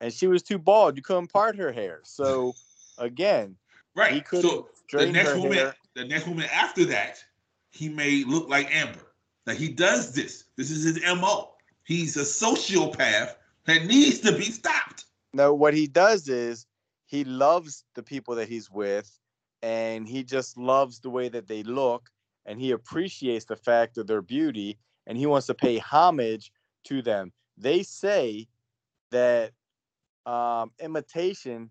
And 0.00 0.12
she 0.12 0.26
was 0.26 0.42
too 0.42 0.58
bald. 0.58 0.96
You 0.96 1.02
couldn't 1.02 1.32
part 1.32 1.56
her 1.56 1.70
hair. 1.70 2.00
So 2.02 2.54
again, 2.98 3.56
Right. 3.94 4.24
he 4.30 4.40
so 4.40 4.68
the 4.90 5.06
next 5.06 5.36
woman, 5.36 5.52
hair. 5.52 5.76
the 5.94 6.04
next 6.04 6.26
woman 6.26 6.46
after 6.52 6.84
that, 6.86 7.22
he 7.70 7.88
made 7.88 8.26
look 8.26 8.48
like 8.48 8.74
Amber. 8.74 9.11
Like 9.46 9.58
he 9.58 9.68
does 9.68 10.12
this. 10.12 10.44
This 10.56 10.70
is 10.70 10.84
his 10.84 11.02
MO. 11.16 11.52
He's 11.84 12.16
a 12.16 12.20
sociopath 12.20 13.34
that 13.66 13.86
needs 13.86 14.20
to 14.20 14.32
be 14.32 14.44
stopped. 14.44 15.04
No, 15.34 15.54
what 15.54 15.74
he 15.74 15.86
does 15.86 16.28
is 16.28 16.66
he 17.06 17.24
loves 17.24 17.84
the 17.94 18.02
people 18.02 18.34
that 18.36 18.48
he's 18.48 18.70
with, 18.70 19.18
and 19.62 20.06
he 20.06 20.22
just 20.22 20.56
loves 20.56 21.00
the 21.00 21.10
way 21.10 21.28
that 21.28 21.48
they 21.48 21.62
look, 21.62 22.10
and 22.46 22.60
he 22.60 22.70
appreciates 22.70 23.44
the 23.44 23.56
fact 23.56 23.98
of 23.98 24.06
their 24.06 24.22
beauty, 24.22 24.78
and 25.06 25.18
he 25.18 25.26
wants 25.26 25.46
to 25.48 25.54
pay 25.54 25.78
homage 25.78 26.52
to 26.84 27.02
them. 27.02 27.32
They 27.56 27.82
say 27.82 28.48
that 29.10 29.52
um, 30.26 30.70
imitation 30.80 31.70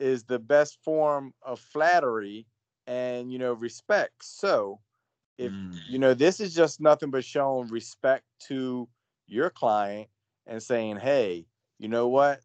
is 0.00 0.24
the 0.24 0.38
best 0.38 0.78
form 0.84 1.32
of 1.42 1.60
flattery 1.60 2.46
and 2.86 3.32
you 3.32 3.38
know 3.38 3.52
respect. 3.52 4.24
So, 4.24 4.80
if 5.42 5.52
Mm. 5.52 5.78
you 5.88 5.98
know 5.98 6.14
this 6.14 6.40
is 6.40 6.54
just 6.54 6.80
nothing 6.80 7.10
but 7.10 7.24
showing 7.24 7.68
respect 7.68 8.24
to 8.48 8.88
your 9.26 9.50
client 9.50 10.08
and 10.46 10.62
saying, 10.62 10.96
"Hey, 10.96 11.46
you 11.78 11.88
know 11.88 12.08
what? 12.08 12.40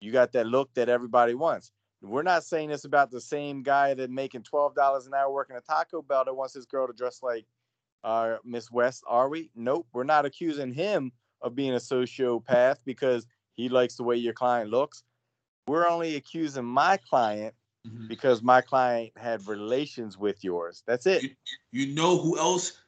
You 0.00 0.12
got 0.12 0.32
that 0.32 0.46
look 0.46 0.72
that 0.74 0.88
everybody 0.88 1.34
wants." 1.34 1.72
We're 2.00 2.22
not 2.22 2.42
saying 2.42 2.70
this 2.70 2.84
about 2.84 3.10
the 3.10 3.20
same 3.20 3.62
guy 3.62 3.94
that 3.94 4.10
making 4.10 4.42
twelve 4.42 4.74
dollars 4.74 5.06
an 5.06 5.14
hour 5.14 5.30
working 5.32 5.56
a 5.56 5.60
Taco 5.60 6.02
Bell 6.02 6.24
that 6.24 6.34
wants 6.34 6.54
his 6.54 6.66
girl 6.66 6.86
to 6.86 6.92
dress 6.92 7.22
like 7.22 7.46
uh, 8.04 8.38
Miss 8.44 8.70
West, 8.70 9.04
are 9.06 9.28
we? 9.28 9.50
Nope. 9.54 9.86
We're 9.92 10.02
not 10.04 10.26
accusing 10.26 10.72
him 10.72 11.12
of 11.40 11.54
being 11.54 11.74
a 11.74 11.78
sociopath 11.78 12.78
because 12.84 13.26
he 13.54 13.68
likes 13.68 13.94
the 13.96 14.02
way 14.02 14.16
your 14.16 14.32
client 14.32 14.70
looks. 14.70 15.04
We're 15.68 15.88
only 15.88 16.16
accusing 16.16 16.64
my 16.64 16.96
client 16.96 17.54
Mhm. 17.86 18.08
because 18.08 18.42
my 18.42 18.60
client 18.60 19.12
had 19.16 19.46
relations 19.48 20.16
with 20.16 20.44
yours. 20.44 20.82
That's 20.86 21.06
it. 21.06 21.36
You 21.72 21.86
know 21.94 22.16
who 22.16 22.38
else 22.38 22.80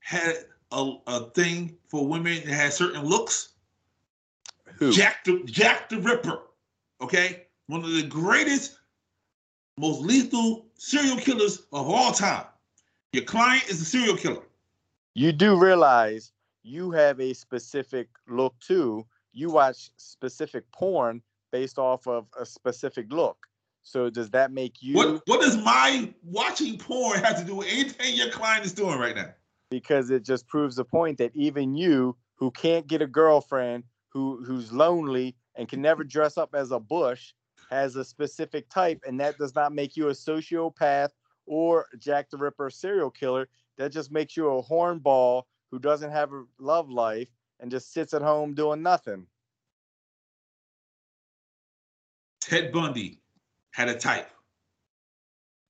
had 0.00 0.36
a, 0.70 0.92
a 1.06 1.30
thing 1.30 1.76
for 1.88 2.06
women 2.06 2.36
that 2.44 2.52
had 2.54 2.72
certain 2.72 3.04
looks? 3.04 3.54
Who? 4.76 4.92
Jack 4.92 5.24
the 5.24 5.42
Jack 5.44 5.88
the 5.88 6.00
Ripper. 6.00 6.40
Okay, 7.00 7.46
one 7.66 7.82
of 7.84 7.90
the 7.92 8.02
greatest, 8.04 8.78
most 9.76 10.02
lethal 10.02 10.66
serial 10.74 11.16
killers 11.16 11.62
of 11.72 11.88
all 11.88 12.12
time. 12.12 12.46
Your 13.12 13.24
client 13.24 13.68
is 13.68 13.80
a 13.80 13.84
serial 13.84 14.16
killer. 14.16 14.42
you 15.14 15.32
do 15.32 15.56
realize 15.58 16.32
you 16.62 16.90
have 16.92 17.18
a 17.20 17.32
specific 17.32 18.08
look 18.28 18.54
too. 18.60 19.04
You 19.32 19.50
watch 19.50 19.90
specific 19.96 20.70
porn 20.70 21.22
based 21.50 21.78
off 21.78 22.06
of 22.06 22.26
a 22.38 22.44
specific 22.46 23.06
look. 23.12 23.46
So 23.88 24.10
does 24.10 24.28
that 24.30 24.52
make 24.52 24.82
you 24.82 24.94
What 24.94 25.22
what 25.26 25.40
does 25.40 25.56
my 25.56 26.12
watching 26.22 26.76
porn 26.76 27.20
have 27.20 27.38
to 27.38 27.44
do 27.44 27.54
with 27.54 27.68
anything 27.70 28.14
your 28.14 28.28
client 28.30 28.66
is 28.66 28.72
doing 28.72 28.98
right 28.98 29.16
now? 29.16 29.32
because 29.70 30.08
it 30.10 30.24
just 30.24 30.46
proves 30.46 30.76
the 30.76 30.84
point 30.84 31.18
that 31.18 31.30
even 31.34 31.74
you 31.74 32.16
who 32.36 32.50
can't 32.50 32.86
get 32.86 33.02
a 33.02 33.06
girlfriend 33.06 33.84
who 34.08 34.42
who's 34.44 34.72
lonely 34.72 35.36
and 35.56 35.68
can 35.68 35.82
never 35.82 36.04
dress 36.04 36.38
up 36.38 36.54
as 36.54 36.70
a 36.70 36.80
bush 36.80 37.32
has 37.70 37.96
a 37.96 38.04
specific 38.04 38.68
type 38.70 38.98
and 39.06 39.20
that 39.20 39.36
does 39.36 39.54
not 39.54 39.74
make 39.74 39.96
you 39.96 40.08
a 40.08 40.12
sociopath 40.12 41.10
or 41.46 41.86
Jack 41.98 42.30
the 42.30 42.38
Ripper 42.38 42.70
serial 42.70 43.10
killer 43.10 43.48
that 43.76 43.92
just 43.92 44.10
makes 44.10 44.36
you 44.36 44.48
a 44.48 44.62
hornball 44.62 45.42
who 45.70 45.78
doesn't 45.78 46.10
have 46.10 46.32
a 46.32 46.44
love 46.58 46.90
life 46.90 47.28
and 47.60 47.70
just 47.70 47.92
sits 47.92 48.14
at 48.14 48.22
home 48.22 48.54
doing 48.54 48.82
nothing. 48.82 49.26
Ted 52.40 52.72
Bundy 52.72 53.20
had 53.78 53.88
a 53.88 53.94
type. 53.94 54.28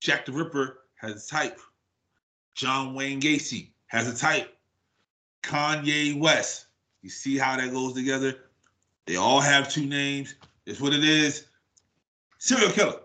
Jack 0.00 0.24
the 0.24 0.32
Ripper 0.32 0.78
has 0.94 1.26
a 1.26 1.28
type. 1.28 1.60
John 2.54 2.94
Wayne 2.94 3.20
Gacy 3.20 3.68
has 3.88 4.08
a 4.08 4.16
type. 4.16 4.56
Kanye 5.42 6.18
West. 6.18 6.68
You 7.02 7.10
see 7.10 7.36
how 7.36 7.58
that 7.58 7.70
goes 7.70 7.92
together? 7.92 8.34
They 9.06 9.16
all 9.16 9.40
have 9.40 9.70
two 9.70 9.84
names. 9.84 10.36
It's 10.64 10.80
what 10.80 10.94
it 10.94 11.04
is. 11.04 11.48
Serial 12.38 12.70
killer. 12.70 13.00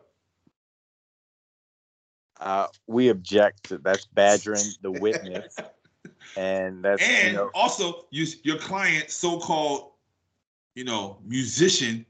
Uh, 2.39 2.68
we 2.88 3.10
object 3.10 3.63
to 3.63 3.80
that's 3.80 4.06
badgering 4.06 4.63
the 4.82 4.92
witness, 4.92 5.58
and 6.38 6.84
that's 6.84 7.02
And 7.02 7.32
you 7.32 7.38
know, 7.38 7.52
also, 7.54 8.06
you, 8.10 8.26
your 8.44 8.58
client, 8.58 9.10
so-called, 9.10 9.92
you 10.76 10.84
know, 10.84 11.18
musician, 11.26 12.06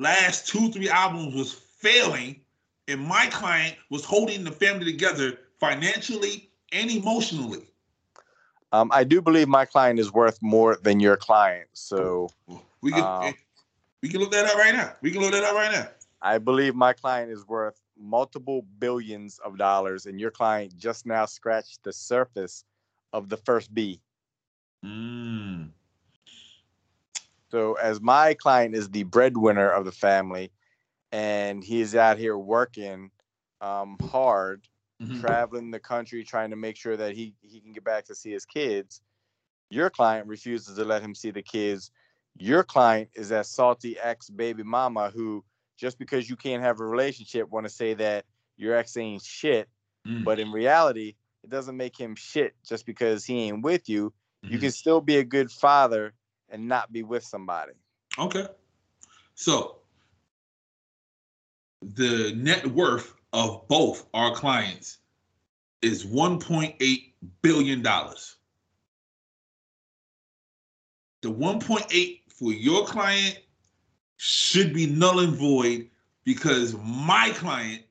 last 0.00 0.48
two, 0.48 0.72
three 0.72 0.88
albums 0.88 1.34
was 1.34 1.52
failing, 1.52 2.40
and 2.88 3.00
my 3.00 3.26
client 3.26 3.76
was 3.90 4.04
holding 4.04 4.42
the 4.42 4.50
family 4.50 4.90
together 4.90 5.38
financially 5.58 6.50
and 6.72 6.90
emotionally. 6.90 7.68
um, 8.72 8.90
I 8.92 9.04
do 9.04 9.20
believe 9.20 9.48
my 9.48 9.64
client 9.64 10.00
is 10.00 10.12
worth 10.12 10.40
more 10.40 10.78
than 10.82 11.00
your 11.00 11.16
client. 11.16 11.68
So 11.74 12.30
We 12.80 12.92
can 12.92 13.02
Um, 13.02 13.34
we 14.02 14.08
can 14.08 14.20
look 14.20 14.32
that 14.32 14.46
up 14.46 14.56
right 14.56 14.74
now. 14.74 14.94
We 15.02 15.10
can 15.10 15.20
look 15.20 15.32
that 15.32 15.44
up 15.44 15.54
right 15.54 15.70
now. 15.70 15.88
I 16.22 16.38
believe 16.38 16.74
my 16.74 16.92
client 16.94 17.30
is 17.30 17.46
worth 17.46 17.80
multiple 17.98 18.64
billions 18.78 19.38
of 19.40 19.58
dollars, 19.58 20.06
and 20.06 20.18
your 20.18 20.30
client 20.30 20.76
just 20.76 21.04
now 21.04 21.26
scratched 21.26 21.82
the 21.82 21.92
surface 21.92 22.64
of 23.12 23.28
the 23.28 23.36
first 23.36 23.74
B. 23.74 24.00
Mm. 24.84 25.70
So, 27.50 27.74
as 27.74 28.00
my 28.00 28.34
client 28.34 28.74
is 28.74 28.90
the 28.90 29.02
breadwinner 29.04 29.68
of 29.68 29.84
the 29.84 29.92
family, 29.92 30.52
and 31.12 31.64
he's 31.64 31.94
out 31.96 32.18
here 32.18 32.38
working 32.38 33.10
um, 33.60 33.98
hard, 34.00 34.66
Mhm. 35.02 35.20
traveling 35.20 35.70
the 35.70 35.80
country, 35.80 36.24
trying 36.24 36.50
to 36.50 36.56
make 36.56 36.76
sure 36.76 36.96
that 36.96 37.14
he 37.14 37.34
he 37.42 37.60
can 37.60 37.72
get 37.72 37.84
back 37.84 38.04
to 38.06 38.14
see 38.14 38.30
his 38.30 38.46
kids. 38.46 39.02
Your 39.70 39.90
client 39.90 40.26
refuses 40.28 40.76
to 40.76 40.84
let 40.84 41.02
him 41.02 41.14
see 41.14 41.30
the 41.30 41.42
kids. 41.42 41.90
Your 42.38 42.62
client 42.62 43.10
is 43.14 43.28
that 43.30 43.46
salty 43.46 43.98
ex 43.98 44.30
baby 44.30 44.62
mama 44.62 45.10
who, 45.10 45.44
just 45.76 45.98
because 45.98 46.30
you 46.30 46.36
can't 46.36 46.62
have 46.62 46.80
a 46.80 46.84
relationship, 46.84 47.48
want 47.50 47.66
to 47.66 47.70
say 47.72 47.94
that 47.94 48.24
your 48.56 48.74
ex 48.76 48.96
ain't 48.96 49.22
shit. 49.22 49.68
Mm. 50.06 50.24
But 50.24 50.38
in 50.38 50.52
reality, 50.52 51.16
it 51.42 51.50
doesn't 51.50 51.76
make 51.76 51.98
him 51.98 52.14
shit 52.14 52.54
just 52.64 52.86
because 52.86 53.24
he 53.24 53.40
ain't 53.48 53.62
with 53.62 53.88
you. 53.88 54.12
You 54.48 54.58
Mhm. 54.58 54.60
can 54.62 54.70
still 54.72 55.00
be 55.00 55.18
a 55.18 55.24
good 55.24 55.50
father 55.50 56.14
and 56.50 56.66
not 56.68 56.92
be 56.92 57.02
with 57.02 57.24
somebody. 57.24 57.72
Okay. 58.18 58.46
So 59.34 59.76
the 61.82 62.32
net 62.36 62.66
worth 62.66 63.14
of 63.32 63.66
both 63.68 64.06
our 64.12 64.34
clients 64.34 64.98
is 65.82 66.04
1.8 66.04 67.12
billion 67.42 67.82
dollars. 67.82 68.36
The 71.22 71.30
1.8 71.30 72.20
for 72.28 72.52
your 72.52 72.86
client 72.86 73.38
should 74.16 74.72
be 74.72 74.86
null 74.86 75.20
and 75.20 75.34
void 75.34 75.88
because 76.24 76.74
my 76.82 77.30
client 77.34 77.82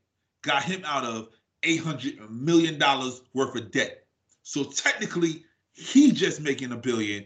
got 0.42 0.64
him 0.64 0.82
out 0.86 1.04
of 1.04 1.30
800 1.64 2.30
million 2.30 2.78
dollars 2.78 3.22
worth 3.34 3.56
of 3.56 3.72
debt. 3.72 4.06
So 4.44 4.64
technically, 4.64 5.44
he's 5.74 6.14
just 6.14 6.42
making 6.42 6.72
a 6.72 6.78
billion. 6.78 7.26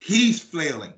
He's 0.00 0.42
flailing. 0.42 0.94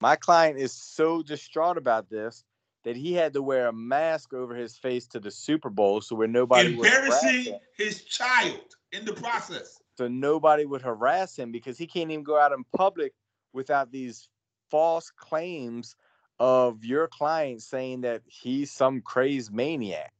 My 0.00 0.16
client 0.16 0.58
is 0.58 0.72
so 0.72 1.22
distraught 1.22 1.76
about 1.78 2.10
this 2.10 2.44
that 2.84 2.96
he 2.96 3.12
had 3.12 3.32
to 3.34 3.42
wear 3.42 3.68
a 3.68 3.72
mask 3.72 4.34
over 4.34 4.54
his 4.54 4.76
face 4.76 5.06
to 5.06 5.20
the 5.20 5.30
Super 5.30 5.70
Bowl 5.70 6.00
so 6.00 6.16
where 6.16 6.26
nobody 6.26 6.74
embarrassing 6.74 7.58
his 7.76 8.02
child 8.02 8.74
in 8.90 9.04
the 9.04 9.12
process. 9.12 9.80
So 9.96 10.08
nobody 10.08 10.64
would 10.64 10.82
harass 10.82 11.38
him 11.38 11.52
because 11.52 11.78
he 11.78 11.86
can't 11.86 12.10
even 12.10 12.24
go 12.24 12.38
out 12.38 12.52
in 12.52 12.64
public 12.76 13.12
without 13.52 13.92
these 13.92 14.28
false 14.70 15.10
claims 15.10 15.94
of 16.40 16.84
your 16.84 17.06
client 17.06 17.62
saying 17.62 18.00
that 18.00 18.22
he's 18.26 18.72
some 18.72 19.00
crazed 19.00 19.52
maniac. 19.52 20.12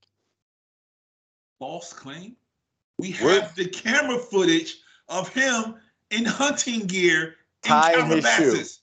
False 1.58 1.92
claim. 1.92 2.36
We 2.98 3.14
What? 3.14 3.42
have 3.42 3.54
the 3.56 3.66
camera 3.68 4.18
footage 4.18 4.76
of 5.08 5.28
him 5.30 5.74
in 6.12 6.24
hunting 6.24 6.86
gear 6.86 7.36
in 7.64 7.70
Tying 7.70 8.06
his 8.06 8.26
shoe. 8.26 8.44
Calabasas. 8.52 8.78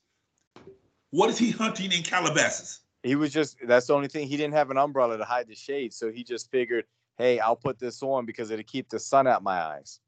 What 1.12 1.30
is 1.30 1.38
he 1.38 1.52
hunting 1.52 1.92
in 1.92 2.04
Calabasas? 2.04 2.82
He 3.04 3.16
was 3.16 3.32
just 3.32 3.58
that's 3.66 3.88
the 3.88 3.94
only 3.94 4.08
thing 4.10 4.28
he 4.28 4.38
didn't 4.38 4.54
have 4.54 4.70
an 4.72 4.78
umbrella 4.78 5.18
to 5.18 5.24
hide 5.24 5.48
the 5.48 5.56
shade, 5.56 5.94
so 5.94 6.12
he 6.12 6.24
just 6.24 6.52
figured, 6.52 6.86
hey, 7.18 7.40
I'll 7.40 7.56
put 7.56 7.80
this 7.80 8.04
on 8.04 8.26
because 8.26 8.52
it'll 8.52 8.64
keep 8.64 8.90
the 8.90 9.00
sun 9.00 9.26
out 9.28 9.42
my 9.42 9.62
eyes. 9.62 10.00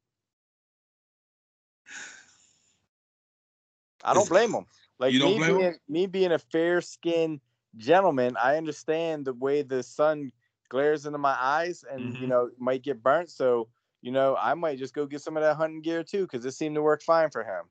I 4.03 4.13
don't 4.13 4.27
blame 4.27 4.51
him. 4.51 4.65
Like 4.99 5.13
You 5.13 5.19
don't 5.19 5.31
me 5.31 5.37
blame 5.37 5.51
him? 5.51 5.57
being 5.57 5.75
me 5.87 6.05
being 6.07 6.31
a 6.31 6.39
fair 6.39 6.81
skinned 6.81 7.39
gentleman, 7.77 8.35
I 8.41 8.57
understand 8.57 9.25
the 9.25 9.33
way 9.33 9.61
the 9.61 9.83
sun 9.83 10.31
glares 10.69 11.05
into 11.05 11.17
my 11.17 11.35
eyes 11.39 11.83
and 11.89 12.13
you 12.19 12.27
Mhm. 12.27 12.29
know 12.29 12.49
might 12.57 12.81
get 12.81 13.01
burnt. 13.03 13.29
So, 13.29 13.67
you 14.01 14.11
know, 14.11 14.35
I 14.39 14.53
might 14.53 14.79
just 14.79 14.93
go 14.93 15.05
get 15.05 15.21
some 15.21 15.37
of 15.37 15.43
that 15.43 15.55
hunting 15.55 15.81
gear 15.81 16.03
too, 16.03 16.23
because 16.23 16.45
it 16.45 16.51
seemed 16.51 16.75
to 16.75 16.81
work 16.81 17.01
fine 17.01 17.29
for 17.29 17.43
him. 17.43 17.65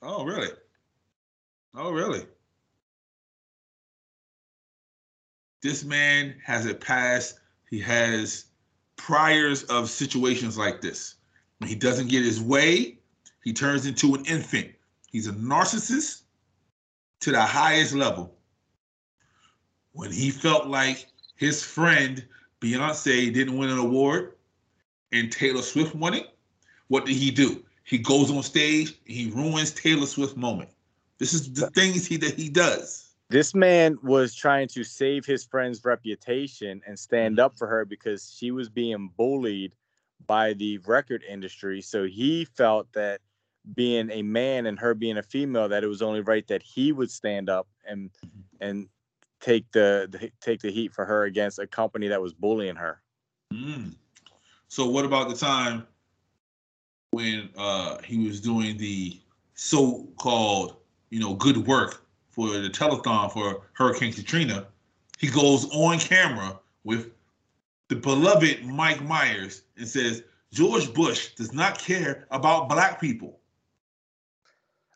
Oh, 0.00 0.24
really? 0.24 0.48
Oh, 1.74 1.92
really? 1.92 2.26
This 5.62 5.84
man 5.84 6.34
has 6.44 6.66
a 6.66 6.74
past. 6.74 7.38
He 7.70 7.80
has 7.80 8.46
priors 8.96 9.62
of 9.64 9.88
situations 9.88 10.58
like 10.58 10.80
this. 10.80 11.16
When 11.58 11.68
he 11.68 11.76
doesn't 11.76 12.08
get 12.08 12.24
his 12.24 12.40
way, 12.40 12.98
he 13.44 13.52
turns 13.52 13.86
into 13.86 14.14
an 14.14 14.24
infant. 14.24 14.72
He's 15.10 15.28
a 15.28 15.32
narcissist 15.32 16.22
to 17.20 17.30
the 17.30 17.40
highest 17.40 17.94
level. 17.94 18.34
When 19.92 20.10
he 20.10 20.30
felt 20.30 20.66
like 20.66 21.06
his 21.36 21.62
friend 21.62 22.26
Beyonce 22.60 23.32
didn't 23.32 23.56
win 23.58 23.70
an 23.70 23.78
award 23.78 24.34
and 25.12 25.30
Taylor 25.30 25.62
Swift 25.62 25.94
won 25.94 26.14
it, 26.14 26.34
what 26.88 27.06
did 27.06 27.16
he 27.16 27.30
do? 27.30 27.64
He 27.84 27.98
goes 27.98 28.30
on 28.30 28.42
stage 28.42 28.94
he 29.04 29.30
ruins 29.30 29.72
Taylor 29.72 30.06
Swift 30.06 30.36
moment. 30.36 30.70
This 31.18 31.34
is 31.34 31.52
the 31.52 31.70
things 31.70 32.06
he 32.06 32.16
that 32.18 32.34
he 32.34 32.48
does. 32.48 33.10
This 33.30 33.54
man 33.54 33.98
was 34.02 34.34
trying 34.34 34.68
to 34.68 34.84
save 34.84 35.24
his 35.24 35.44
friend's 35.44 35.84
reputation 35.84 36.82
and 36.86 36.98
stand 36.98 37.40
up 37.40 37.56
for 37.56 37.66
her 37.66 37.84
because 37.84 38.34
she 38.36 38.50
was 38.50 38.68
being 38.68 39.10
bullied 39.16 39.74
by 40.26 40.52
the 40.52 40.78
record 40.78 41.22
industry. 41.28 41.80
So 41.80 42.04
he 42.04 42.44
felt 42.44 42.92
that 42.92 43.20
being 43.74 44.10
a 44.10 44.22
man 44.22 44.66
and 44.66 44.78
her 44.78 44.94
being 44.94 45.16
a 45.16 45.22
female, 45.22 45.68
that 45.68 45.84
it 45.84 45.86
was 45.86 46.02
only 46.02 46.20
right 46.20 46.46
that 46.48 46.62
he 46.62 46.92
would 46.92 47.10
stand 47.10 47.48
up 47.48 47.68
and 47.86 48.10
and 48.60 48.88
take 49.40 49.70
the, 49.72 50.08
the 50.10 50.30
take 50.40 50.60
the 50.60 50.70
heat 50.70 50.92
for 50.92 51.04
her 51.04 51.24
against 51.24 51.58
a 51.58 51.66
company 51.66 52.08
that 52.08 52.20
was 52.20 52.32
bullying 52.32 52.76
her. 52.76 53.00
Mm. 53.52 53.94
So 54.72 54.86
what 54.86 55.04
about 55.04 55.28
the 55.28 55.36
time 55.36 55.86
when 57.10 57.50
uh, 57.58 57.98
he 58.06 58.26
was 58.26 58.40
doing 58.40 58.78
the 58.78 59.20
so-called, 59.52 60.76
you 61.10 61.20
know, 61.20 61.34
good 61.34 61.66
work 61.66 62.06
for 62.30 62.48
the 62.48 62.70
telethon 62.70 63.30
for 63.30 63.66
Hurricane 63.74 64.14
Katrina? 64.14 64.66
He 65.18 65.28
goes 65.28 65.68
on 65.74 65.98
camera 65.98 66.58
with 66.84 67.12
the 67.90 67.96
beloved 67.96 68.64
Mike 68.64 69.02
Myers 69.02 69.64
and 69.76 69.86
says 69.86 70.22
George 70.54 70.94
Bush 70.94 71.34
does 71.34 71.52
not 71.52 71.78
care 71.78 72.26
about 72.30 72.70
black 72.70 72.98
people. 72.98 73.40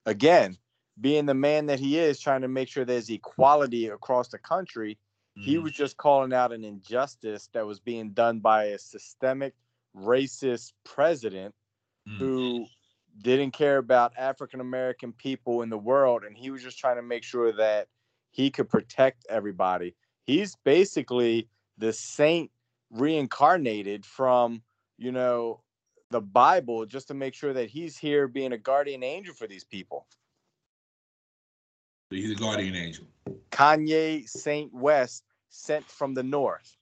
Again, 0.07 0.57
being 1.03 1.27
the 1.27 1.35
man 1.35 1.67
that 1.67 1.81
he 1.81 1.99
is, 1.99 2.19
trying 2.19 2.41
to 2.41 2.49
make 2.49 2.69
sure 2.69 2.87
there's 2.87 3.11
equality 3.11 3.89
across 3.89 4.29
the 4.29 4.39
country, 4.39 4.99
He 5.39 5.57
Mhm. 5.57 5.65
was 5.65 5.73
just 5.73 5.99
calling 5.99 6.33
out 6.33 6.51
an 6.51 6.65
injustice 6.65 7.51
that 7.53 7.67
was 7.67 7.79
being 7.79 8.13
done 8.13 8.41
by 8.41 8.65
a 8.65 8.79
systemic 8.79 9.55
racist 9.97 10.73
president 10.85 11.55
Mhm. 12.07 12.19
who 12.19 12.67
didn't 13.23 13.53
care 13.53 13.79
about 13.79 14.17
African 14.17 14.61
American 14.61 15.13
people 15.13 15.63
in 15.63 15.71
the 15.71 15.79
world. 15.79 16.25
And 16.25 16.37
he 16.37 16.51
was 16.51 16.63
just 16.63 16.79
trying 16.79 16.97
to 16.97 17.03
make 17.03 17.25
sure 17.25 17.53
that 17.53 17.89
he 18.31 18.51
could 18.51 18.69
protect 18.69 19.27
everybody. 19.29 19.97
He's 20.25 20.55
basically 20.57 21.49
the 21.79 21.93
saint 21.93 22.51
reincarnated 22.91 24.05
from, 24.05 24.63
you 24.99 25.13
know, 25.13 25.63
the 26.11 26.21
Bible 26.21 26.87
just 26.87 27.09
to 27.09 27.15
make 27.15 27.35
sure 27.35 27.53
that 27.53 27.71
he's 27.71 27.97
here 27.97 28.29
being 28.29 28.53
a 28.53 28.59
guardian 28.59 29.03
angel 29.03 29.35
for 29.35 29.47
these 29.47 29.65
people. 29.65 30.07
He's 32.11 32.31
a 32.31 32.35
guardian 32.35 32.77
angel. 32.77 33.07
Kanye 33.51 34.29
Saint 34.29 34.73
West 34.73 35.25
sent 35.49 35.85
from 35.85 36.15
the 36.15 36.23
north. 36.23 36.76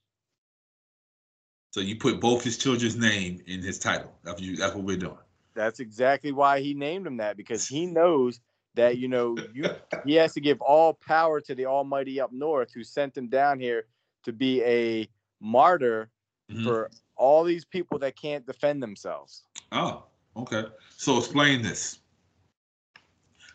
So 1.74 1.80
you 1.80 1.96
put 1.96 2.20
both 2.20 2.44
his 2.44 2.56
children's 2.56 2.94
name 2.94 3.42
in 3.48 3.60
his 3.60 3.80
title. 3.80 4.14
That's, 4.22 4.40
you, 4.40 4.54
that's 4.54 4.76
what 4.76 4.84
we're 4.84 4.96
doing. 4.96 5.18
That's 5.56 5.80
exactly 5.80 6.30
why 6.30 6.60
he 6.60 6.72
named 6.72 7.04
him 7.04 7.16
that 7.16 7.36
because 7.36 7.66
he 7.66 7.84
knows 7.84 8.38
that 8.76 8.98
you 8.98 9.08
know 9.08 9.36
you 9.52 9.68
he 10.06 10.14
has 10.14 10.34
to 10.34 10.40
give 10.40 10.60
all 10.60 10.94
power 10.94 11.40
to 11.40 11.52
the 11.52 11.66
Almighty 11.66 12.20
up 12.20 12.32
north 12.32 12.72
who 12.72 12.84
sent 12.84 13.16
him 13.18 13.26
down 13.26 13.58
here 13.58 13.86
to 14.22 14.32
be 14.32 14.62
a 14.62 15.08
martyr 15.40 16.10
Mhm. 16.48 16.62
for 16.62 16.92
all 17.16 17.42
these 17.42 17.64
people 17.64 17.98
that 17.98 18.14
can't 18.14 18.46
defend 18.46 18.80
themselves. 18.80 19.42
Oh, 19.72 20.04
okay. 20.36 20.66
So 20.96 21.18
explain 21.18 21.60
this. 21.60 21.98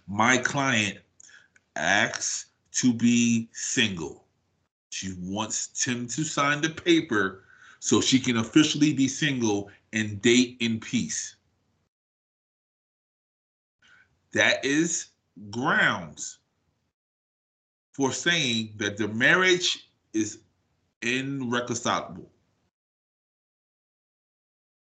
My 0.10 0.38
client 0.38 0.97
asks 1.77 2.47
to 2.73 2.91
be 2.91 3.47
single. 3.53 4.25
She 4.89 5.13
wants 5.19 5.67
Tim 5.67 6.05
to 6.08 6.25
sign 6.25 6.60
the 6.60 6.69
paper 6.69 7.45
so 7.80 8.02
she 8.02 8.20
can 8.20 8.38
officially 8.38 8.94
be 8.94 9.08
single 9.08 9.70
and 9.94 10.22
date 10.22 10.58
in 10.60 10.80
peace. 10.80 11.36
That 14.34 14.63
is 14.63 15.08
grounds 15.50 16.39
for 17.94 18.12
saying 18.12 18.74
that 18.78 18.98
the 18.98 19.08
marriage 19.08 19.89
is 20.13 20.39
irreconcilable. 21.02 22.30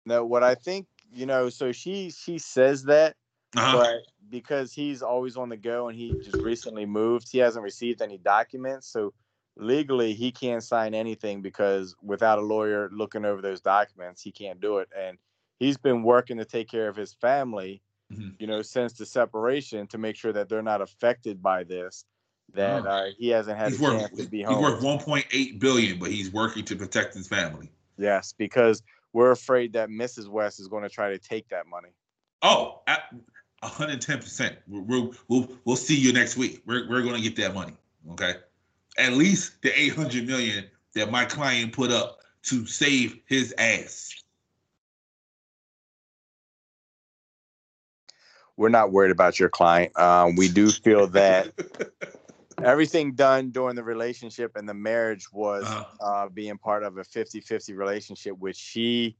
Now, 0.05 0.23
what 0.23 0.43
I 0.43 0.55
think 0.55 0.87
you 1.13 1.25
know, 1.25 1.49
so 1.49 1.71
she 1.71 2.09
she 2.11 2.37
says 2.39 2.83
that, 2.85 3.15
Uh-huh. 3.55 3.77
but 3.77 4.01
because 4.29 4.73
he's 4.73 5.01
always 5.03 5.37
on 5.37 5.49
the 5.49 5.57
go 5.57 5.87
and 5.87 5.97
he 5.97 6.11
just 6.23 6.37
recently 6.37 6.85
moved, 6.85 7.31
he 7.31 7.37
hasn't 7.37 7.63
received 7.63 8.01
any 8.01 8.17
documents. 8.17 8.87
So 8.87 9.13
legally, 9.55 10.13
he 10.13 10.31
can't 10.31 10.63
sign 10.63 10.93
anything 10.93 11.41
because 11.41 11.95
without 12.01 12.39
a 12.39 12.41
lawyer 12.41 12.89
looking 12.91 13.25
over 13.25 13.41
those 13.41 13.61
documents, 13.61 14.21
he 14.21 14.31
can't 14.31 14.59
do 14.59 14.77
it. 14.79 14.89
And 14.97 15.17
he's 15.59 15.77
been 15.77 16.03
working 16.03 16.37
to 16.37 16.45
take 16.45 16.67
care 16.69 16.87
of 16.87 16.95
his 16.95 17.13
family, 17.13 17.81
Mhm. 18.11 18.35
you 18.39 18.47
know, 18.47 18.61
since 18.61 18.93
the 18.93 19.05
separation 19.05 19.87
to 19.87 19.97
make 19.97 20.15
sure 20.15 20.33
that 20.33 20.49
they're 20.49 20.61
not 20.63 20.81
affected 20.81 21.41
by 21.41 21.63
this. 21.63 22.05
That 22.53 22.85
Oh. 22.85 22.89
uh, 22.89 23.09
he 23.17 23.29
hasn't 23.29 23.57
had 23.57 23.71
he's 23.71 23.79
a 23.79 23.83
worth 23.83 23.99
chance 23.99 24.17
to 24.17 24.27
be 24.29 24.39
he's 24.39 24.47
home. 24.47 24.61
worth 24.61 24.81
1.8 24.83 25.59
billion, 25.59 25.97
but 25.99 26.11
he's 26.11 26.31
working 26.31 26.65
to 26.65 26.75
protect 26.75 27.13
his 27.13 27.27
family. 27.27 27.71
Yes, 27.97 28.33
because 28.33 28.83
we're 29.13 29.31
afraid 29.31 29.73
that 29.73 29.89
Mrs. 29.89 30.27
West 30.27 30.59
is 30.59 30.67
going 30.67 30.83
to 30.83 30.89
try 30.89 31.09
to 31.09 31.17
take 31.17 31.47
that 31.49 31.67
money. 31.67 31.89
Oh, 32.41 32.81
at 32.87 33.03
110 33.61 34.19
percent. 34.19 34.57
We'll 34.67 35.13
we'll 35.29 35.49
we'll 35.63 35.75
see 35.77 35.97
you 35.97 36.11
next 36.11 36.35
week. 36.35 36.61
We're 36.65 36.89
we're 36.89 37.01
gonna 37.01 37.21
get 37.21 37.35
that 37.37 37.53
money. 37.53 37.73
Okay, 38.11 38.35
at 38.97 39.13
least 39.13 39.61
the 39.61 39.77
800 39.79 40.27
million 40.27 40.65
that 40.95 41.09
my 41.11 41.25
client 41.25 41.73
put 41.73 41.91
up 41.91 42.19
to 42.43 42.65
save 42.65 43.19
his 43.25 43.53
ass. 43.57 44.13
we're 48.57 48.69
not 48.69 48.91
worried 48.91 49.11
about 49.11 49.39
your 49.39 49.49
client. 49.49 49.97
Um, 49.97 50.35
we 50.35 50.47
do 50.47 50.69
feel 50.69 51.07
that 51.07 51.51
everything 52.63 53.13
done 53.13 53.49
during 53.49 53.75
the 53.75 53.83
relationship 53.83 54.55
and 54.55 54.69
the 54.69 54.73
marriage 54.73 55.31
was 55.31 55.63
Uh-huh. 55.63 55.85
uh, 56.01 56.29
being 56.29 56.57
part 56.57 56.83
of 56.83 56.97
a 56.97 57.01
50-50 57.03 57.75
relationship 57.75 58.37
which 58.37 58.55
she 58.57 59.17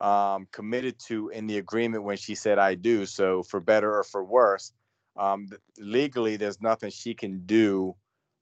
um, 0.00 0.48
committed 0.50 0.98
to 0.98 1.28
in 1.28 1.46
the 1.46 1.58
agreement 1.58 2.02
when 2.04 2.16
she 2.16 2.34
said 2.34 2.58
i 2.58 2.74
do 2.74 3.04
so 3.04 3.42
for 3.42 3.60
better 3.60 3.94
or 3.98 4.02
for 4.02 4.24
worse 4.24 4.72
um, 5.18 5.46
legally 5.78 6.36
there's 6.36 6.62
nothing 6.62 6.88
she 6.90 7.12
can 7.12 7.44
do 7.44 7.94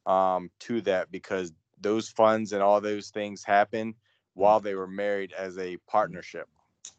um, 0.07 0.51
to 0.61 0.81
that 0.83 1.11
because 1.11 1.53
those 1.81 2.09
funds 2.09 2.53
and 2.53 2.63
all 2.63 2.81
those 2.81 3.11
things 3.11 3.45
happened 3.45 3.95
while 4.35 4.61
they 4.61 4.75
were 4.75 4.87
married 4.87 5.33
as 5.33 5.59
a 5.59 5.77
partnership 5.89 6.49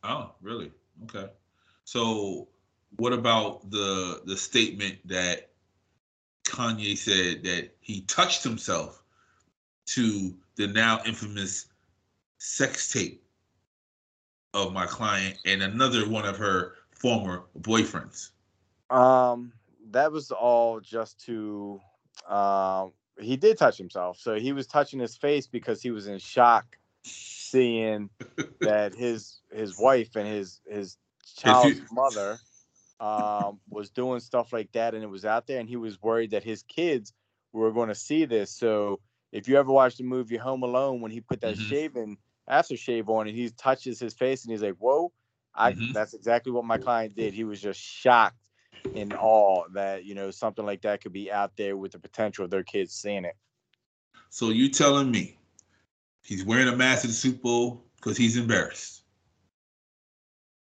Oh, 0.03 0.31
really? 0.41 0.71
Okay. 1.03 1.29
So, 1.85 2.47
what 2.97 3.13
about 3.13 3.69
the 3.69 4.21
the 4.25 4.37
statement 4.37 4.99
that 5.07 5.49
Kanye 6.45 6.97
said 6.97 7.43
that 7.43 7.75
he 7.79 8.01
touched 8.01 8.43
himself 8.43 9.03
to 9.87 10.35
the 10.55 10.67
now 10.67 11.01
infamous 11.05 11.67
sex 12.37 12.91
tape 12.91 13.23
of 14.53 14.73
my 14.73 14.85
client 14.85 15.37
and 15.45 15.61
another 15.61 16.07
one 16.07 16.25
of 16.25 16.37
her 16.37 16.75
former 16.91 17.43
boyfriends? 17.59 18.31
Um, 18.89 19.53
that 19.91 20.11
was 20.11 20.31
all 20.31 20.79
just 20.79 21.23
to 21.25 21.79
um 22.29 22.93
he 23.19 23.37
did 23.37 23.57
touch 23.57 23.77
himself. 23.77 24.17
So 24.19 24.35
he 24.35 24.53
was 24.53 24.67
touching 24.67 24.99
his 24.99 25.17
face 25.17 25.47
because 25.47 25.81
he 25.81 25.91
was 25.91 26.07
in 26.07 26.19
shock 26.19 26.77
seeing 27.37 28.09
that 28.61 28.93
his 28.95 29.41
his 29.51 29.77
wife 29.77 30.15
and 30.15 30.27
his 30.27 30.61
his 30.67 30.97
child's 31.25 31.81
mother 31.91 32.41
um 32.99 33.61
was 33.69 33.89
doing 33.91 34.19
stuff 34.19 34.51
like 34.51 34.71
that 34.73 34.93
and 34.93 35.03
it 35.03 35.07
was 35.09 35.25
out 35.25 35.47
there 35.47 35.59
and 35.59 35.69
he 35.69 35.77
was 35.77 36.01
worried 36.01 36.31
that 36.31 36.43
his 36.43 36.63
kids 36.63 37.13
were 37.53 37.71
going 37.71 37.87
to 37.89 37.95
see 37.95 38.25
this. 38.25 38.51
So 38.51 38.99
if 39.31 39.47
you 39.47 39.57
ever 39.57 39.71
watched 39.71 39.97
the 39.99 40.03
movie 40.03 40.37
Home 40.37 40.63
Alone 40.63 41.01
when 41.01 41.11
he 41.11 41.21
put 41.21 41.41
that 41.41 41.57
Mhm. 41.57 41.59
shaving 41.59 42.17
aftershave 42.49 43.07
on 43.09 43.27
and 43.27 43.37
he 43.37 43.49
touches 43.51 43.99
his 43.99 44.13
face 44.13 44.43
and 44.43 44.51
he's 44.51 44.63
like, 44.63 44.75
"Whoa." 44.77 45.13
I 45.55 45.77
Mhm. 45.77 45.93
that's 45.93 46.13
exactly 46.13 46.51
what 46.51 46.65
my 46.65 46.77
client 46.77 47.15
did. 47.15 47.33
He 47.33 47.43
was 47.45 47.61
just 47.61 47.79
shocked 47.79 48.48
in 48.93 49.13
awe 49.13 49.67
that 49.73 50.05
you 50.05 50.15
know 50.15 50.31
something 50.31 50.65
like 50.65 50.81
that 50.81 51.01
could 51.01 51.13
be 51.13 51.31
out 51.31 51.55
there 51.57 51.77
with 51.77 51.91
the 51.91 51.99
potential 51.99 52.45
of 52.45 52.51
their 52.51 52.63
kids 52.63 52.93
seeing 52.93 53.25
it. 53.25 53.35
So 54.29 54.49
you 54.49 54.69
telling 54.69 55.11
me 55.11 55.37
he's 56.23 56.43
wearing 56.45 56.67
a 56.67 56.75
mask 56.75 57.03
at 57.05 57.09
the 57.09 57.13
Super 57.13 57.39
Bowl 57.41 57.83
because 57.97 58.17
he's 58.17 58.37
embarrassed? 58.37 59.03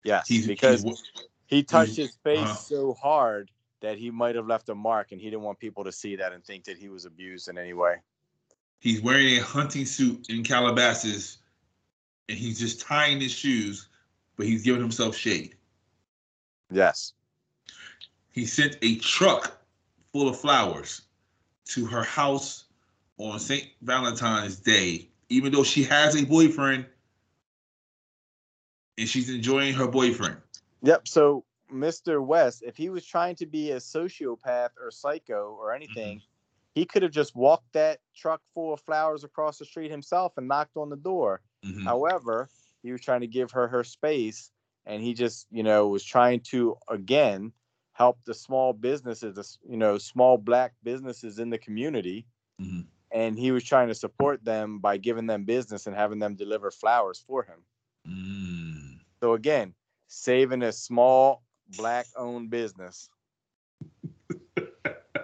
Yes, 0.05 0.29
He's 0.29 0.47
because 0.47 0.83
he's- 0.83 1.13
he 1.47 1.63
touched 1.63 1.97
his 1.97 2.17
face 2.25 2.39
uh-huh. 2.41 2.55
so 2.55 2.95
hard 2.95 3.51
that 3.81 3.97
he 3.99 4.11
might 4.11 4.35
have 4.35 4.47
left 4.47 4.69
a 4.71 4.75
mark, 4.75 5.13
and 5.13 5.21
he 5.21 5.29
didn't 5.31 5.43
want 5.43 5.59
people 5.59 5.85
to 5.85 5.93
see 5.93 6.17
that 6.17 6.33
and 6.33 6.43
think 6.45 6.65
that 6.65 6.79
he 6.79 6.89
was 6.89 7.05
abused 7.05 7.49
in 7.49 7.59
any 7.59 7.75
way. 7.75 7.97
he's 8.81 9.01
wearing 9.01 9.39
a 9.39 9.43
hunting 9.43 9.87
suit 9.87 10.27
in 10.29 10.43
Calabasas, 10.43 11.39
and 12.29 12.37
he's 12.37 12.59
just 12.59 12.81
tying 12.81 13.19
his 13.21 13.33
shoes, 13.33 13.89
but 14.37 14.47
he's 14.47 14.63
giving 14.63 14.81
himself 14.83 15.17
shade. 15.17 15.57
Yes, 16.71 17.15
He 18.35 18.47
sent 18.47 18.77
a 18.83 18.97
truck 18.97 19.63
full 20.13 20.29
of 20.29 20.39
flowers 20.39 21.03
to 21.67 21.87
her 21.87 22.03
house 22.03 22.65
on 23.17 23.39
St. 23.39 23.69
Valentine's 23.83 24.57
Day, 24.57 25.09
even 25.29 25.53
though 25.53 25.63
she 25.63 25.85
has 25.85 26.21
a 26.21 26.27
boyfriend 26.27 26.85
and 28.99 29.09
she's 29.09 29.31
enjoying 29.31 29.73
her 29.75 29.87
boyfriend. 29.87 30.37
yep. 30.83 31.07
So 31.07 31.45
Mr. 31.73 32.25
West, 32.25 32.65
if 32.67 32.77
he 32.77 32.91
was 32.91 33.07
trying 33.07 33.37
to 33.37 33.47
be 33.47 33.71
a 33.71 33.77
sociopath 33.77 34.71
or 34.83 34.91
psycho 34.91 35.57
or 35.59 35.73
anything, 35.73 36.21
he 36.75 36.85
could 36.85 37.05
have 37.05 37.13
just 37.13 37.37
walked 37.37 37.73
that 37.73 38.01
truck 38.17 38.41
full 38.53 38.73
of 38.73 38.81
flowers 38.81 39.23
across 39.23 39.59
the 39.59 39.65
street 39.65 39.93
himself 39.93 40.33
and 40.37 40.49
knocked 40.49 40.77
on 40.77 40.91
the 40.91 40.97
door. 40.97 41.41
Mhm. 41.65 41.85
However, 41.85 42.49
he 42.83 42.91
was 42.91 43.01
trying 43.01 43.21
to 43.21 43.29
give 43.29 43.53
her 43.53 43.69
her 43.69 43.85
space, 43.85 44.51
and 44.87 45.01
he 45.05 45.15
just, 45.15 45.47
you 45.53 45.63
know, 45.63 45.87
was 45.87 46.03
trying 46.03 46.41
to 46.41 46.77
again 46.89 47.53
help 47.95 48.23
the 48.25 48.35
small 48.35 48.73
businesses, 48.73 49.59
you 49.69 49.77
know, 49.77 49.97
small 49.99 50.37
black 50.37 50.75
businesses 50.83 51.39
in 51.39 51.49
the 51.49 51.59
community, 51.59 52.27
Mhm. 52.61 52.87
and 53.11 53.39
he 53.39 53.51
was 53.53 53.65
trying 53.65 53.89
to 53.89 53.95
support 53.95 54.45
them 54.45 54.81
by 54.81 54.97
giving 54.99 55.27
them 55.27 55.45
business 55.45 55.87
and 55.87 55.97
having 55.97 56.19
them 56.19 56.35
deliver 56.35 56.71
flowers 56.71 57.21
for 57.27 57.45
him. 57.45 57.65
Mm. 58.07 59.01
So 59.21 59.35
again, 59.35 59.75
saving 60.09 60.63
a 60.63 60.73
small 60.73 61.43
black-owned 61.77 62.51
business. 62.51 63.09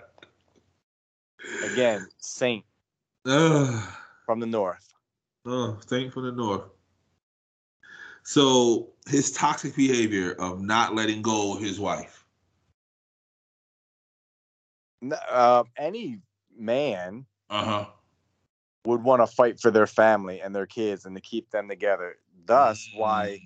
Again, 1.65 2.09
Saint 2.19 2.65
Ugh. 3.27 3.83
from 4.27 4.41
the 4.41 4.47
north. 4.47 4.95
Oh, 5.45 5.79
thank 5.85 6.13
for 6.13 6.21
the 6.21 6.33
north. 6.33 6.71
So 8.23 8.93
his 9.09 9.33
toxic 9.33 9.75
behavior 9.75 10.33
of 10.39 10.61
not 10.63 10.95
letting 10.95 11.23
go 11.23 11.55
of 11.55 11.61
his 11.61 11.81
wife. 11.81 12.20
Uh, 15.03 15.65
any 15.77 16.21
man 16.57 17.27
Uh 17.51 17.65
huh. 17.65 17.87
would 18.85 19.03
want 19.03 19.21
to 19.23 19.27
fight 19.27 19.61
for 19.61 19.71
their 19.71 19.87
family 19.87 20.41
and 20.41 20.55
their 20.55 20.67
kids 20.67 21.05
and 21.05 21.15
to 21.17 21.21
keep 21.21 21.51
them 21.51 21.69
together. 21.69 22.17
Thus, 22.47 22.89
why 22.95 23.41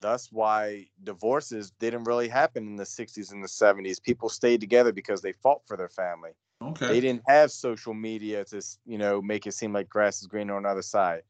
thus 0.00 0.30
why 0.32 0.86
divorces 1.02 1.70
didn't 1.78 2.04
really 2.04 2.28
happen 2.28 2.66
in 2.66 2.76
the 2.76 2.86
60s 2.86 3.32
and 3.32 3.42
the 3.42 3.48
70s. 3.48 4.00
People 4.00 4.28
stayed 4.28 4.60
together 4.60 4.92
because 4.92 5.22
they 5.22 5.32
fought 5.32 5.62
for 5.66 5.76
their 5.76 5.88
family. 5.88 6.32
Okay. 6.62 6.86
They 6.86 7.00
didn't 7.00 7.22
have 7.28 7.50
social 7.50 7.94
media 7.94 8.44
to, 8.46 8.58
s- 8.58 8.78
you 8.84 8.98
know, 8.98 9.20
make 9.22 9.46
it 9.46 9.52
seem 9.54 9.72
like 9.72 9.88
grass 9.88 10.20
is 10.20 10.26
greener 10.26 10.56
on 10.56 10.62
the 10.64 10.68
other 10.70 10.82
side. 10.82 11.22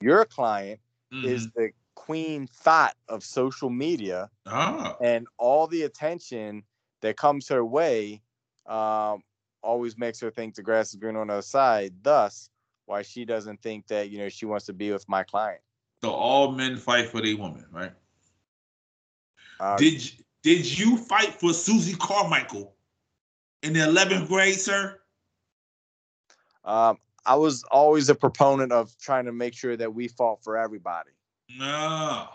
Your 0.00 0.24
client 0.24 0.80
is 1.22 1.48
Mhm. 1.48 1.52
the 1.54 1.70
queen 1.94 2.46
thought 2.46 2.96
of 3.08 3.22
social 3.22 3.70
media 3.70 4.30
ah. 4.46 4.96
and 5.00 5.26
all 5.38 5.66
the 5.66 5.82
attention 5.82 6.64
that 7.00 7.16
comes 7.16 7.48
her 7.48 7.64
way 7.64 8.22
um, 8.66 9.22
always 9.62 9.96
makes 9.96 10.20
her 10.20 10.30
think 10.30 10.54
the 10.54 10.62
grass 10.62 10.90
is 10.90 10.96
greener 10.96 11.20
on 11.20 11.28
the 11.28 11.34
other 11.34 11.42
side. 11.42 11.92
Thus, 12.02 12.50
why 12.86 13.02
she 13.02 13.24
doesn't 13.24 13.62
think 13.62 13.86
that 13.88 14.10
you 14.10 14.18
know 14.18 14.28
she 14.28 14.46
wants 14.46 14.66
to 14.66 14.72
be 14.72 14.92
with 14.92 15.08
my 15.08 15.22
client. 15.22 15.60
So 16.02 16.10
all 16.10 16.52
men 16.52 16.76
fight 16.76 17.08
for 17.08 17.20
their 17.20 17.36
woman, 17.36 17.64
right? 17.70 17.92
Uh, 19.60 19.76
Did 19.76 20.04
you- 20.04 20.24
did 20.42 20.78
you 20.78 20.96
fight 20.96 21.38
for 21.38 21.52
Susie 21.54 21.94
Carmichael 21.94 22.74
in 23.62 23.72
the 23.74 23.78
11th 23.78 24.26
grade, 24.26 24.58
sir? 24.58 24.98
um, 26.64 26.98
I 27.24 27.36
was 27.36 27.62
always 27.70 28.08
a 28.08 28.14
proponent 28.16 28.72
of 28.72 28.96
trying 28.98 29.26
to 29.26 29.32
make 29.32 29.54
sure 29.54 29.76
that 29.76 29.94
we 29.94 30.08
fought 30.08 30.42
for 30.42 30.56
everybody. 30.56 31.10
No. 31.56 32.28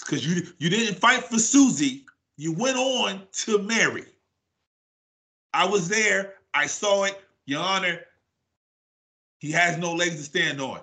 Because 0.00 0.24
you 0.24 0.46
you 0.58 0.70
didn't 0.70 0.96
fight 0.98 1.24
for 1.24 1.38
Susie. 1.38 2.06
You 2.36 2.52
went 2.52 2.76
on 2.76 3.26
to 3.44 3.58
marry. 3.58 4.04
I 5.54 5.66
was 5.66 5.88
there. 5.88 6.34
I 6.54 6.66
saw 6.66 7.04
it. 7.04 7.20
Your 7.46 7.62
Honor, 7.62 8.00
he 9.38 9.50
has 9.52 9.78
no 9.78 9.92
legs 9.92 10.16
to 10.16 10.22
stand 10.22 10.60
on. 10.60 10.80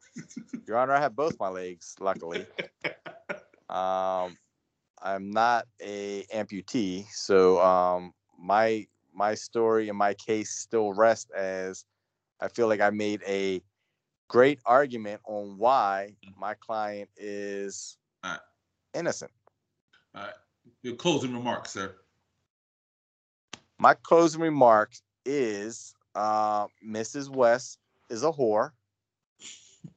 Your 0.66 0.78
Honor, 0.78 0.94
I 0.94 1.00
have 1.00 1.14
both 1.14 1.38
my 1.38 1.48
legs, 1.48 1.94
luckily. 2.00 2.46
um, 3.68 4.36
I'm 5.02 5.30
not 5.30 5.66
a 5.80 6.24
amputee, 6.34 7.06
so 7.12 7.60
um, 7.60 8.12
my 8.38 8.86
my 9.14 9.34
story 9.34 9.88
and 9.88 9.96
my 9.96 10.14
case 10.14 10.50
still 10.50 10.92
rest 10.92 11.30
as 11.30 11.84
I 12.40 12.48
feel 12.48 12.68
like 12.68 12.80
I 12.80 12.90
made 12.90 13.22
a 13.26 13.62
great 14.28 14.58
argument 14.66 15.20
on 15.24 15.56
why 15.58 16.16
my 16.36 16.54
client 16.54 17.08
is 17.16 17.96
Alright. 18.24 18.40
innocent. 18.94 19.30
Your 20.82 20.96
closing 20.96 21.32
remarks, 21.34 21.72
sir. 21.72 21.94
My 23.78 23.94
closing 23.94 24.40
remark 24.40 24.92
is 25.24 25.94
uh, 26.14 26.66
Mrs. 26.86 27.28
West 27.28 27.78
is 28.08 28.22
a 28.22 28.32
whore 28.32 28.70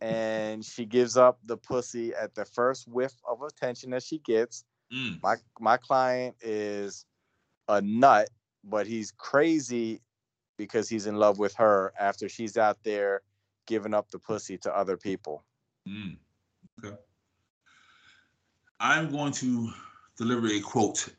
and 0.02 0.64
she 0.64 0.86
gives 0.86 1.18
up 1.18 1.40
the 1.46 1.58
pussy 1.58 2.14
at 2.14 2.36
the 2.36 2.46
first 2.46 2.88
whiff 2.88 3.14
of 3.28 3.42
attention 3.42 3.92
that 3.92 4.04
she 4.04 4.20
gets. 4.20 4.64
Mm. 4.94 5.22
My 5.22 5.36
my 5.60 5.78
client 5.78 6.36
is 6.42 7.06
a 7.68 7.82
nut, 7.82 8.30
but 8.64 8.88
he's 8.88 9.12
crazy 9.12 10.02
because 10.58 10.90
he's 10.90 11.06
in 11.06 11.16
love 11.16 11.40
with 11.40 11.54
her 11.56 11.94
after 12.00 12.28
she's 12.28 12.58
out 12.58 12.78
there 12.84 13.22
giving 13.68 13.94
up 13.94 14.10
the 14.10 14.20
pussy 14.20 14.58
to 14.58 14.76
other 14.76 14.98
people. 14.98 15.44
Mm. 15.88 16.18
Okay. 16.84 16.96
I'm 18.80 19.12
going 19.12 19.34
to 19.34 19.72
deliver 20.18 20.48
a 20.48 20.60
quote 20.62 21.10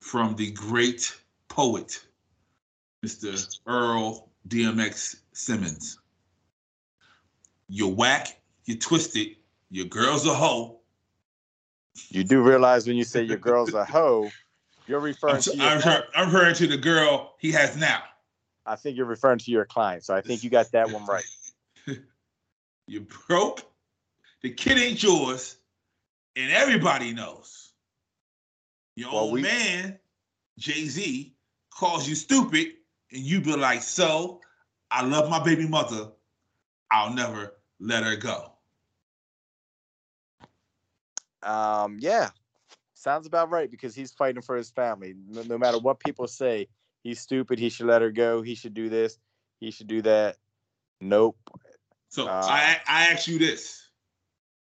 from 0.00 0.34
the 0.36 0.50
great 0.50 1.14
poet, 1.60 2.02
Mr. 3.04 3.58
Earl 3.66 4.30
DMX 4.48 5.16
Simmons. 5.32 5.98
You're 7.68 7.92
whack, 7.94 8.40
you're 8.64 8.78
twisted, 8.78 9.36
your 9.70 9.84
girl's 9.86 10.26
a 10.26 10.32
hoe. 10.34 10.78
You 12.08 12.24
do 12.24 12.40
realize 12.42 12.86
when 12.86 12.96
you 12.96 13.04
say 13.04 13.22
your 13.24 13.36
girl's 13.36 13.74
a 13.74 13.84
hoe, 13.84 14.30
you're 14.86 15.00
referring 15.10 15.36
I'm, 15.36 15.40
to 15.42 15.52
I'm, 15.52 15.58
your 15.58 15.74
refer- 15.76 16.06
I'm 16.16 16.32
referring 16.32 16.54
to 16.54 16.66
the 16.66 16.76
girl 16.78 17.34
he 17.38 17.52
has 17.52 17.76
now. 17.76 18.02
I 18.64 18.76
think 18.76 18.96
you're 18.96 19.06
referring 19.06 19.38
to 19.40 19.50
your 19.50 19.64
client, 19.64 20.04
so 20.04 20.14
I 20.14 20.20
think 20.22 20.42
you 20.42 20.50
got 20.50 20.70
that 20.72 20.90
one 20.90 21.04
right. 21.06 21.24
you 22.86 23.06
broke. 23.28 23.62
The 24.42 24.50
kid 24.50 24.78
ain't 24.78 25.02
yours, 25.02 25.56
and 26.36 26.50
everybody 26.50 27.12
knows. 27.12 27.72
Your 28.96 29.10
Well, 29.12 29.20
old 29.24 29.32
we- 29.34 29.42
man, 29.42 29.98
Jay 30.58 30.86
Z, 30.86 31.34
calls 31.70 32.08
you 32.08 32.14
stupid, 32.14 32.68
and 33.12 33.22
you 33.22 33.40
be 33.40 33.56
like, 33.56 33.82
"So, 33.82 34.40
I 34.90 35.04
love 35.04 35.30
my 35.30 35.42
baby 35.42 35.66
mother. 35.66 36.10
I'll 36.90 37.12
never 37.12 37.56
let 37.78 38.04
her 38.04 38.16
go." 38.16 38.52
Um, 41.42 41.96
yeah, 42.00 42.30
sounds 42.94 43.26
about 43.26 43.50
right 43.50 43.70
because 43.70 43.94
he's 43.94 44.12
fighting 44.12 44.42
for 44.42 44.56
his 44.56 44.70
family. 44.70 45.14
No, 45.28 45.42
no 45.42 45.58
matter 45.58 45.78
what 45.78 46.00
people 46.00 46.26
say, 46.26 46.68
he's 47.02 47.20
stupid. 47.20 47.58
He 47.58 47.70
should 47.70 47.86
let 47.86 48.02
her 48.02 48.10
go. 48.10 48.42
He 48.42 48.54
should 48.54 48.74
do 48.74 48.88
this. 48.88 49.18
He 49.60 49.70
should 49.70 49.86
do 49.86 50.02
that. 50.02 50.36
Nope. 51.00 51.36
So 52.10 52.26
Uh, 52.26 52.42
I 52.42 52.80
I 52.86 53.06
ask 53.06 53.26
you 53.26 53.38
this: 53.38 53.88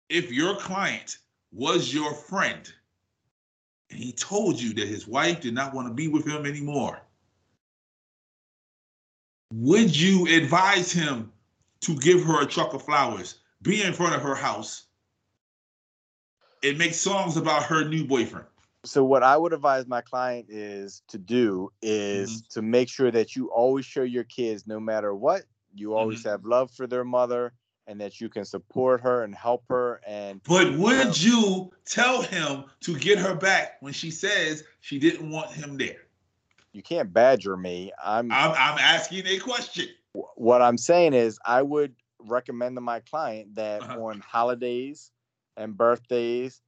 If 0.09 0.31
your 0.31 0.55
client 0.57 1.17
was 1.51 1.93
your 1.93 2.13
friend, 2.13 2.71
and 3.91 3.99
he 3.99 4.13
told 4.13 4.59
you 4.59 4.73
that 4.73 4.87
his 4.87 5.07
wife 5.07 5.41
did 5.41 5.53
not 5.53 5.73
want 5.73 5.87
to 5.87 5.93
be 5.93 6.07
with 6.07 6.25
him 6.25 6.45
anymore, 6.45 7.01
would 9.53 9.95
you 9.95 10.27
advise 10.35 10.91
him 10.91 11.31
to 11.81 11.95
give 11.97 12.23
her 12.23 12.41
a 12.41 12.45
truck 12.45 12.73
of 12.73 12.83
flowers, 12.83 13.39
be 13.61 13.83
in 13.83 13.91
front 13.93 14.15
of 14.15 14.21
her 14.21 14.35
house, 14.35 14.85
and 16.63 16.77
make 16.77 16.93
songs 16.93 17.35
about 17.35 17.63
her 17.63 17.83
new 17.83 18.05
boyfriend? 18.05 18.45
So 18.85 19.03
what 19.03 19.23
I 19.23 19.37
would 19.37 19.53
advise 19.53 19.85
my 19.87 20.01
client 20.01 20.47
is 20.49 21.03
to 21.09 21.17
do 21.17 21.71
is 21.81 22.31
mm-hmm. 22.31 22.59
to 22.59 22.61
make 22.61 22.89
sure 22.89 23.11
that 23.11 23.35
you 23.35 23.51
always 23.51 23.85
show 23.85 24.03
your 24.03 24.23
kids, 24.23 24.65
no 24.65 24.79
matter 24.79 25.13
what, 25.13 25.43
you 25.73 25.93
always 25.93 26.19
mm-hmm. 26.19 26.29
have 26.29 26.45
love 26.45 26.71
for 26.71 26.87
their 26.87 27.03
mother, 27.03 27.53
and 27.91 27.99
that 28.01 28.21
you 28.21 28.29
can 28.29 28.45
support 28.45 29.01
her 29.01 29.23
and 29.23 29.35
help 29.35 29.63
her. 29.69 29.99
And 30.07 30.41
But 30.43 30.73
would 30.77 31.21
you 31.21 31.71
tell 31.85 32.21
him 32.21 32.63
to 32.81 32.97
get 32.97 33.19
her 33.19 33.35
back 33.35 33.77
when 33.81 33.91
she 33.93 34.09
says 34.09 34.63
she 34.79 34.97
didn't 34.97 35.29
want 35.29 35.51
him 35.51 35.77
there? 35.77 35.97
you 36.73 36.81
can't 36.81 37.11
badger 37.11 37.57
me. 37.57 37.91
I'm 38.01 38.31
I'm, 38.31 38.51
I'm 38.51 38.79
asking 38.79 39.27
a 39.27 39.37
question. 39.39 39.87
what 40.35 40.61
I'm 40.61 40.77
saying 40.77 41.13
is 41.13 41.37
I 41.45 41.61
would 41.61 41.93
recommend 42.17 42.77
to 42.77 42.81
my 42.81 43.01
client 43.01 43.55
that 43.55 43.81
Uh-huh. 43.81 44.01
on 44.05 44.21
holidays 44.21 45.11
and 45.57 45.75
birthdays 45.75 46.61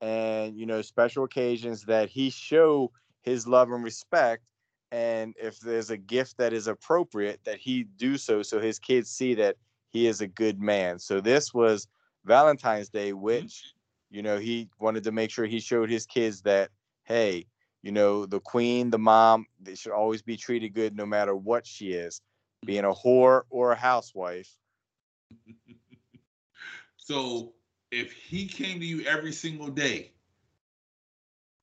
and 0.00 0.56
you 0.56 0.64
know 0.64 0.80
special 0.80 1.24
occasions 1.24 1.82
that 1.86 2.08
he 2.08 2.30
show 2.30 2.92
his 3.22 3.48
love 3.48 3.72
and 3.72 3.82
respect 3.82 4.44
and 4.92 5.34
if 5.42 5.58
there's 5.58 5.90
a 5.90 5.96
gift 5.96 6.36
that 6.38 6.52
is 6.52 6.68
appropriate 6.68 7.40
that 7.44 7.58
he 7.58 7.82
do 7.96 8.16
so 8.16 8.42
so 8.44 8.60
his 8.60 8.78
kids 8.78 9.10
see 9.10 9.34
that 9.34 9.56
he 9.90 10.06
is 10.06 10.20
a 10.20 10.26
good 10.26 10.60
man. 10.60 10.98
So 10.98 11.20
this 11.20 11.52
was 11.52 11.88
Valentine's 12.24 12.88
Day 12.88 13.10
mm-hmm. 13.10 13.22
which 13.22 13.74
you 14.10 14.22
know 14.22 14.38
he 14.38 14.68
wanted 14.78 15.04
to 15.04 15.12
make 15.12 15.30
sure 15.30 15.46
he 15.46 15.60
showed 15.60 15.90
his 15.90 16.06
kids 16.06 16.42
that 16.42 16.70
hey, 17.04 17.46
you 17.82 17.92
know, 17.92 18.26
the 18.26 18.40
queen, 18.40 18.90
the 18.90 18.98
mom, 18.98 19.46
they 19.60 19.74
should 19.74 19.92
always 19.92 20.20
be 20.20 20.36
treated 20.36 20.74
good 20.74 20.94
no 20.94 21.06
matter 21.06 21.34
what 21.34 21.66
she 21.66 21.92
is 21.92 22.20
being 22.66 22.84
a 22.84 22.92
whore 22.92 23.42
or 23.50 23.72
a 23.72 23.76
housewife. 23.76 24.50
So 26.96 27.54
if 27.90 28.12
he 28.12 28.46
came 28.46 28.80
to 28.80 28.84
you 28.84 29.00
every 29.06 29.32
single 29.32 29.68
day 29.68 30.12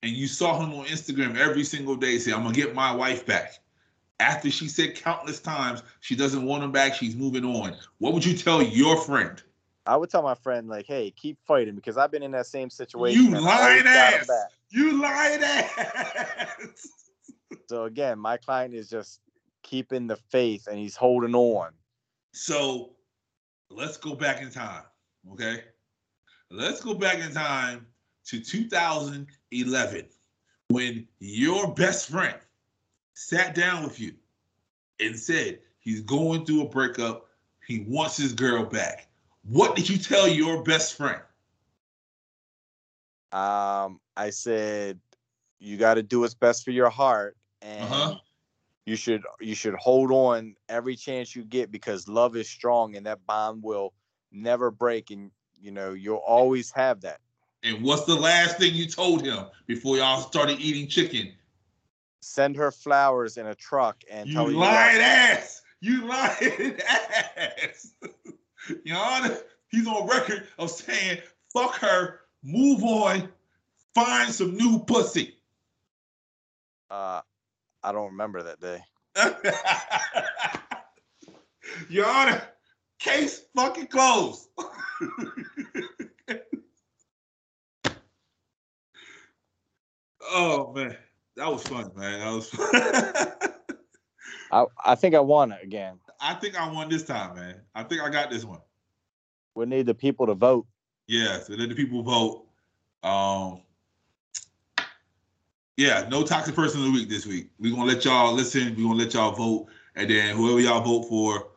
and 0.02 0.12
you 0.12 0.26
saw 0.26 0.60
him 0.60 0.74
on 0.74 0.86
Instagram 0.86 1.38
every 1.38 1.64
single 1.64 1.96
day 1.96 2.18
say, 2.18 2.34
I'm 2.34 2.42
gonna 2.42 2.56
get 2.56 2.74
my 2.74 2.92
wife 2.92 3.28
back. 3.28 3.60
After 4.20 4.50
she 4.50 4.68
said 4.68 4.96
countless 4.96 5.40
times 5.42 5.84
she 6.00 6.16
doesn't 6.16 6.46
want 6.46 6.64
him 6.64 6.72
back, 6.72 6.96
she's 6.96 7.16
moving 7.16 7.44
on. 7.44 7.76
What 7.98 8.14
would 8.14 8.26
you 8.26 8.36
tell 8.36 8.62
your 8.62 9.02
friend? 9.02 9.42
I 9.86 9.98
would 9.98 10.10
tell 10.10 10.24
my 10.24 10.36
friend 10.36 10.68
like, 10.68 10.86
"Hey, 10.86 11.12
keep 11.12 11.38
fighting," 11.46 11.76
because 11.76 11.98
I've 11.98 12.12
been 12.12 12.24
in 12.24 12.32
that 12.32 12.48
same 12.48 12.70
situation. 12.70 13.22
You 13.22 13.36
and 13.36 13.46
I 13.46 13.62
always 13.62 13.84
lying 13.84 13.88
ass. 13.88 14.30
You 14.70 15.02
lying 15.02 15.44
ass. 15.44 16.88
So 17.68 17.86
again, 17.86 18.20
my 18.20 18.38
client 18.38 18.76
is 18.76 18.90
just 18.90 19.22
keeping 19.64 20.06
the 20.06 20.16
faith 20.16 20.68
and 20.68 20.78
he's 20.78 20.96
holding 20.96 21.34
on. 21.34 21.72
So 22.32 22.92
let's 23.70 23.98
go 23.98 24.14
back 24.14 24.42
in 24.42 24.52
time, 24.52 24.84
okay? 25.32 25.64
Let's 26.52 26.82
go 26.82 26.94
back 26.94 27.20
in 27.20 27.34
time 27.34 27.88
to 28.26 28.40
2011 28.40 30.06
when 30.70 31.08
your 31.20 31.74
best 31.74 32.10
friend 32.10 32.38
sat 33.16 33.56
down 33.56 33.84
with 33.84 34.00
you 34.00 34.14
and 35.00 35.18
said 35.18 35.60
he's 35.80 36.02
going 36.02 36.46
through 36.46 36.64
a 36.64 36.70
breakup, 36.70 37.28
he 37.66 37.86
wants 37.88 38.18
his 38.18 38.34
girl 38.34 38.64
back. 38.64 39.08
What 39.44 39.76
did 39.76 39.90
you 39.90 39.98
tell 39.98 40.28
your 40.28 40.64
best 40.64 40.96
friend? 40.96 41.22
Um, 43.32 44.00
I 44.16 44.30
said, 44.30 45.00
"You 45.60 45.78
got 45.78 45.96
to 45.96 46.04
do 46.04 46.22
what's 46.22 46.34
best 46.34 46.64
for 46.64 46.72
your 46.72 46.90
heart, 46.90 47.38
and 47.62 47.84
Uh-huh. 47.84 48.20
you 48.86 48.96
should 48.96 49.24
you 49.40 49.56
should 49.56 49.76
hold 49.76 50.12
on 50.12 50.56
every 50.70 50.96
chance 50.96 51.36
you 51.36 51.44
get 51.44 51.72
because 51.72 52.08
love 52.08 52.36
is 52.36 52.50
strong 52.50 52.96
and 52.96 53.06
that 53.06 53.26
bond 53.26 53.64
will 53.64 53.94
never 54.32 54.72
break, 54.72 55.12
and 55.12 55.32
you 55.60 55.72
know 55.72 55.94
you'll 55.94 56.18
always 56.18 56.72
have 56.72 57.02
that." 57.02 57.20
And 57.64 57.84
what's 57.84 58.06
the 58.06 58.16
last 58.16 58.58
thing 58.58 58.74
you 58.74 58.88
told 58.88 59.24
him 59.24 59.46
before 59.66 59.98
y'all 59.98 60.22
started 60.22 60.60
eating 60.60 60.88
chicken? 60.88 61.34
Send 62.26 62.56
her 62.56 62.72
flowers 62.72 63.38
in 63.38 63.46
a 63.46 63.54
truck 63.54 64.04
and 64.10 64.28
You 64.28 64.34
tell 64.34 64.46
her 64.46 64.52
you 64.52 64.58
lying 64.58 65.00
ass. 65.00 65.62
You 65.80 66.08
lying 66.08 66.80
ass. 67.38 67.94
Your 68.84 68.98
Honor, 68.98 69.38
he's 69.68 69.88
on 69.88 70.08
record 70.08 70.48
of 70.58 70.72
saying, 70.72 71.20
fuck 71.54 71.76
her, 71.76 72.22
move 72.44 72.84
on, 72.84 73.30
find 73.94 74.34
some 74.34 74.58
new 74.58 74.80
pussy. 74.80 75.38
Uh, 76.90 77.22
I 77.84 77.92
don't 77.92 78.10
remember 78.12 78.42
that 78.42 78.60
day. 78.60 78.82
Your 81.90 82.08
Honor, 82.08 82.42
case 82.98 83.42
fucking 83.56 83.86
closed. 83.88 84.50
oh 90.32 90.74
man, 90.74 90.98
that 91.38 91.52
was 91.52 91.64
fun, 91.64 91.92
man. 91.96 92.20
That 92.20 92.32
was 92.34 92.50
fun. 92.50 93.52
I 94.52 94.66
I 94.84 94.96
think 94.96 95.16
I 95.16 95.20
won 95.20 95.52
it 95.52 95.64
again. 95.64 96.00
I 96.20 96.34
think 96.36 96.60
I 96.60 96.70
won 96.72 96.90
this 96.90 97.04
time, 97.04 97.36
man. 97.36 97.56
I 97.74 97.84
think 97.84 98.02
I 98.02 98.10
got 98.10 98.30
this 98.30 98.46
one. 98.46 98.62
We 99.54 99.66
need 99.66 99.86
the 99.86 99.94
people 99.94 100.26
to 100.28 100.34
vote. 100.34 100.66
Yeah, 101.08 101.40
so 101.40 101.54
let 101.54 101.70
the 101.70 101.76
people 101.76 102.02
vote. 102.02 102.46
Um, 103.04 103.62
yeah, 105.78 106.08
no 106.10 106.24
toxic 106.24 106.56
person 106.56 106.80
of 106.82 106.88
the 106.88 106.92
week 106.94 107.10
this 107.10 107.26
week. 107.26 107.50
We're 107.60 107.76
gonna 107.76 107.86
let 107.86 108.06
y'all 108.06 108.34
listen. 108.34 108.76
We're 108.76 108.88
gonna 108.88 109.00
let 109.00 109.14
y'all 109.14 109.32
vote, 109.32 109.68
and 109.96 110.10
then 110.10 110.36
whoever 110.36 110.60
y'all 110.60 110.82
vote 110.82 111.08
for, 111.10 111.48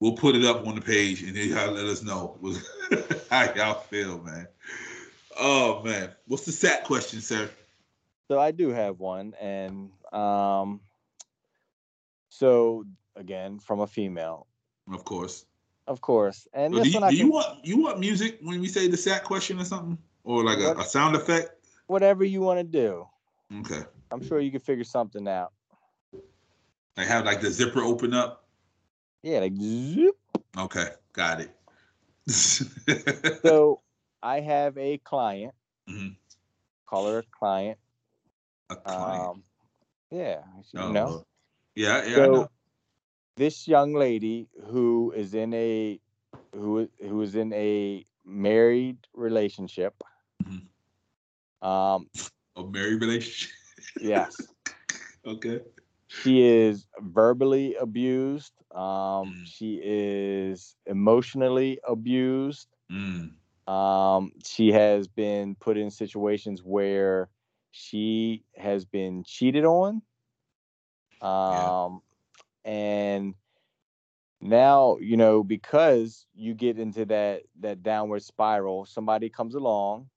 we'll 0.00 0.12
put 0.12 0.36
it 0.36 0.44
up 0.44 0.66
on 0.66 0.76
the 0.76 0.80
page, 0.80 1.22
and 1.22 1.36
then 1.36 1.48
y'all 1.48 1.72
let 1.72 1.84
us 1.86 2.02
know 2.02 2.38
how 3.30 3.52
y'all 3.54 3.80
feel, 3.80 4.20
man. 4.20 4.46
Oh 5.38 5.82
man, 5.82 6.10
what's 6.28 6.44
the 6.44 6.52
sat 6.52 6.84
question, 6.84 7.20
sir? 7.20 7.50
So 8.28 8.38
I 8.40 8.50
do 8.52 8.70
have 8.70 9.00
one, 9.00 9.34
and 9.40 9.90
um, 10.12 10.80
so 12.30 12.84
again 13.16 13.58
from 13.58 13.80
a 13.80 13.86
female, 13.86 14.46
Of 14.90 15.04
course. 15.04 15.44
of 15.86 16.00
course. 16.00 16.48
And 16.54 16.74
So 16.74 16.82
do 16.82 16.88
you, 16.88 16.94
do 16.94 17.00
can 17.00 17.16
you 17.16 17.30
want 17.30 17.64
you 17.64 17.78
want 17.82 17.98
music 18.00 18.38
when 18.40 18.60
we 18.60 18.68
say 18.68 18.88
the 18.88 18.96
sat 18.96 19.24
question 19.24 19.60
or 19.60 19.64
something, 19.64 19.98
or 20.24 20.42
like 20.42 20.58
a, 20.58 20.72
a 20.80 20.84
sound 20.84 21.16
effect? 21.16 21.50
whatever 21.86 22.24
you 22.24 22.40
want 22.40 22.58
to 22.58 22.64
do. 22.64 23.06
Okay, 23.60 23.82
I'm 24.10 24.22
sure 24.24 24.40
you 24.40 24.50
can 24.50 24.60
figure 24.60 24.84
something 24.84 25.28
out. 25.28 25.52
like 26.96 27.06
have 27.06 27.26
like 27.26 27.42
the 27.42 27.50
zipper 27.50 27.82
open 27.82 28.14
up. 28.14 28.46
Yeah, 29.22 29.40
like 29.40 29.52
zoop. 29.60 30.16
Okay, 30.56 30.88
got 31.12 31.40
it. 31.40 31.50
So 33.42 33.82
I 34.22 34.40
have 34.40 34.78
a 34.78 34.96
client. 34.98 35.52
Mhm. 35.90 36.16
Call 36.86 37.10
her 37.10 37.18
a 37.18 37.22
client. 37.38 37.78
A 38.70 38.76
client. 38.76 39.30
Um, 39.30 39.44
yeah, 40.10 40.42
you 40.72 40.88
Oh, 40.88 40.92
know. 40.92 41.24
Yeah, 41.74 42.04
yeah, 42.04 42.22
I 42.24 42.26
so 42.26 42.28
know. 42.28 42.48
this 43.36 43.66
young 43.68 43.94
lady 43.94 44.48
who 44.66 45.12
is 45.16 45.34
in 45.34 45.52
a 45.54 46.00
who 46.54 46.88
who 47.00 47.22
is 47.22 47.34
in 47.34 47.52
a 47.52 48.04
married 48.24 49.06
relationship. 49.14 50.02
Mhm. 50.42 50.68
Um, 51.62 52.10
A 52.56 52.64
married 52.64 53.00
relationship. 53.00 53.50
yes, 53.98 54.52
okay. 55.26 55.60
she 56.06 56.42
is 56.42 56.86
verbally 57.00 57.74
abused. 57.74 58.52
Um, 58.74 59.36
Mm. 59.36 59.44
she 59.44 59.80
is 59.82 60.76
emotionally 60.86 61.78
abused. 61.86 62.68
Mm. 62.90 63.36
Um, 63.66 64.32
she 64.44 64.72
has 64.72 65.08
been 65.08 65.54
put 65.56 65.76
in 65.76 65.90
situations 65.90 66.62
where 66.62 67.30
she 67.74 68.44
has 68.56 68.84
been 68.84 69.24
cheated 69.24 69.64
on. 69.64 70.02
Um, 71.20 72.02
and 72.64 73.34
now 74.40 74.96
you 74.98 75.16
know 75.16 75.42
because 75.42 76.26
you 76.34 76.54
get 76.54 76.78
into 76.78 77.04
that 77.06 77.42
that 77.58 77.82
downward 77.82 78.22
spiral 78.22 78.84
somebody 78.84 79.28
comes 79.30 79.54
along 79.54 80.08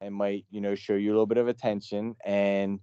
and 0.00 0.14
might 0.14 0.44
you 0.50 0.60
know 0.60 0.74
show 0.74 0.94
you 0.94 1.10
a 1.10 1.12
little 1.12 1.26
bit 1.26 1.38
of 1.38 1.48
attention 1.48 2.14
and 2.24 2.80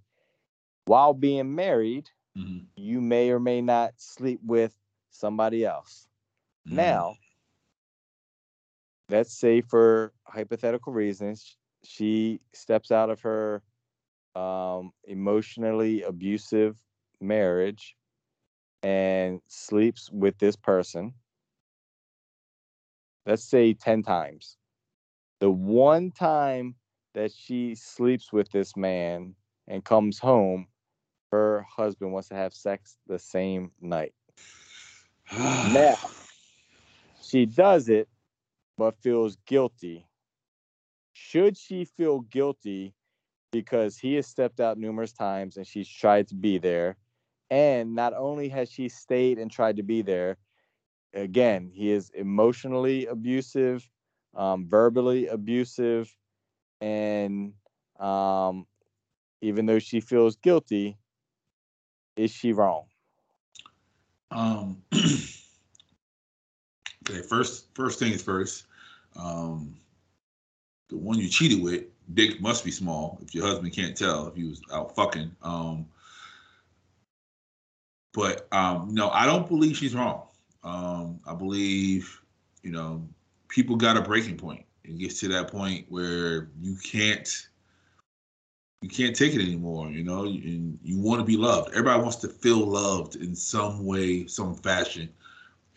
while 0.86 1.14
being 1.14 1.54
married 1.54 2.10
Mhm. 2.34 2.68
you 2.76 3.00
may 3.00 3.30
or 3.30 3.40
may 3.40 3.60
not 3.60 3.92
sleep 3.98 4.40
with 4.44 4.76
somebody 5.10 5.64
else 5.64 6.08
Mhm. 6.64 6.70
now 6.70 7.16
let's 9.08 9.32
say 9.32 9.60
for 9.60 10.12
hypothetical 10.24 10.92
reasons 10.92 11.56
she 11.82 12.40
steps 12.52 12.90
out 12.90 13.10
of 13.10 13.20
her 13.22 13.62
um, 14.34 14.92
emotionally 15.04 16.02
abusive 16.02 16.76
marriage 17.20 17.96
and 18.82 19.40
sleeps 19.46 20.10
with 20.10 20.38
this 20.38 20.56
person. 20.56 21.14
Let's 23.26 23.44
say 23.44 23.74
10 23.74 24.02
times. 24.02 24.56
The 25.40 25.50
one 25.50 26.10
time 26.10 26.76
that 27.14 27.32
she 27.32 27.74
sleeps 27.74 28.32
with 28.32 28.50
this 28.50 28.76
man 28.76 29.34
and 29.68 29.84
comes 29.84 30.18
home 30.18 30.66
her 31.30 31.64
husband 31.68 32.12
wants 32.12 32.28
to 32.28 32.34
have 32.34 32.52
sex 32.52 32.96
the 33.06 33.18
same 33.18 33.70
night. 33.80 34.12
Now 35.32 35.96
she 37.22 37.46
does 37.46 37.88
it 37.88 38.08
but 38.76 38.96
feels 39.02 39.36
guilty. 39.46 40.06
Should 41.12 41.56
she 41.56 41.84
feel 41.84 42.20
guilty 42.20 42.94
because 43.52 43.98
he 43.98 44.14
has 44.14 44.26
stepped 44.26 44.60
out 44.60 44.78
numerous 44.78 45.12
times 45.12 45.56
and 45.56 45.66
she's 45.66 45.88
tried 45.88 46.28
to 46.28 46.34
be 46.34 46.58
there 46.58 46.96
and 47.50 47.94
not 47.94 48.14
only 48.14 48.48
has 48.48 48.70
she 48.70 48.88
stayed 48.88 49.38
and 49.38 49.50
tried 49.50 49.76
to 49.76 49.82
be 49.82 50.02
there 50.02 50.36
again 51.14 51.70
he 51.72 51.90
is 51.90 52.10
emotionally 52.10 53.06
abusive 53.06 53.88
um, 54.34 54.66
verbally 54.68 55.26
abusive 55.26 56.14
and 56.80 57.52
um, 57.98 58.66
even 59.40 59.66
though 59.66 59.78
she 59.78 60.00
feels 60.00 60.36
guilty 60.36 60.96
is 62.16 62.30
she 62.30 62.52
wrong 62.52 62.84
Um, 64.30 64.82
okay, 64.94 65.16
first 67.28 67.74
first 67.74 67.98
things 67.98 68.22
first. 68.22 68.66
Um, 69.16 69.76
the 70.88 70.96
one 70.96 71.18
you 71.18 71.28
cheated 71.28 71.62
with, 71.62 71.84
dick 72.14 72.40
must 72.40 72.64
be 72.64 72.70
small. 72.70 73.18
If 73.22 73.34
your 73.34 73.46
husband 73.46 73.72
can't 73.72 73.96
tell 73.96 74.26
if 74.26 74.34
he 74.34 74.44
was 74.44 74.60
out 74.72 74.94
fucking. 74.94 75.34
Um, 75.42 75.86
but 78.12 78.48
um, 78.52 78.92
no, 78.92 79.10
I 79.10 79.26
don't 79.26 79.48
believe 79.48 79.76
she's 79.76 79.94
wrong. 79.94 80.26
Um, 80.64 81.20
I 81.26 81.34
believe, 81.34 82.20
you 82.62 82.72
know, 82.72 83.06
people 83.48 83.76
got 83.76 83.96
a 83.96 84.02
breaking 84.02 84.36
point. 84.36 84.64
It 84.84 84.98
gets 84.98 85.20
to 85.20 85.28
that 85.28 85.50
point 85.50 85.86
where 85.88 86.48
you 86.60 86.76
can't 86.82 87.48
you 88.82 88.88
can't 88.88 89.14
take 89.14 89.34
it 89.34 89.42
anymore, 89.42 89.90
you 89.90 90.02
know, 90.02 90.24
and 90.24 90.78
you 90.82 90.98
want 90.98 91.20
to 91.20 91.24
be 91.24 91.36
loved. 91.36 91.68
Everybody 91.70 92.00
wants 92.00 92.16
to 92.16 92.28
feel 92.28 92.66
loved 92.66 93.16
in 93.16 93.34
some 93.34 93.84
way, 93.84 94.26
some 94.26 94.54
fashion. 94.54 95.08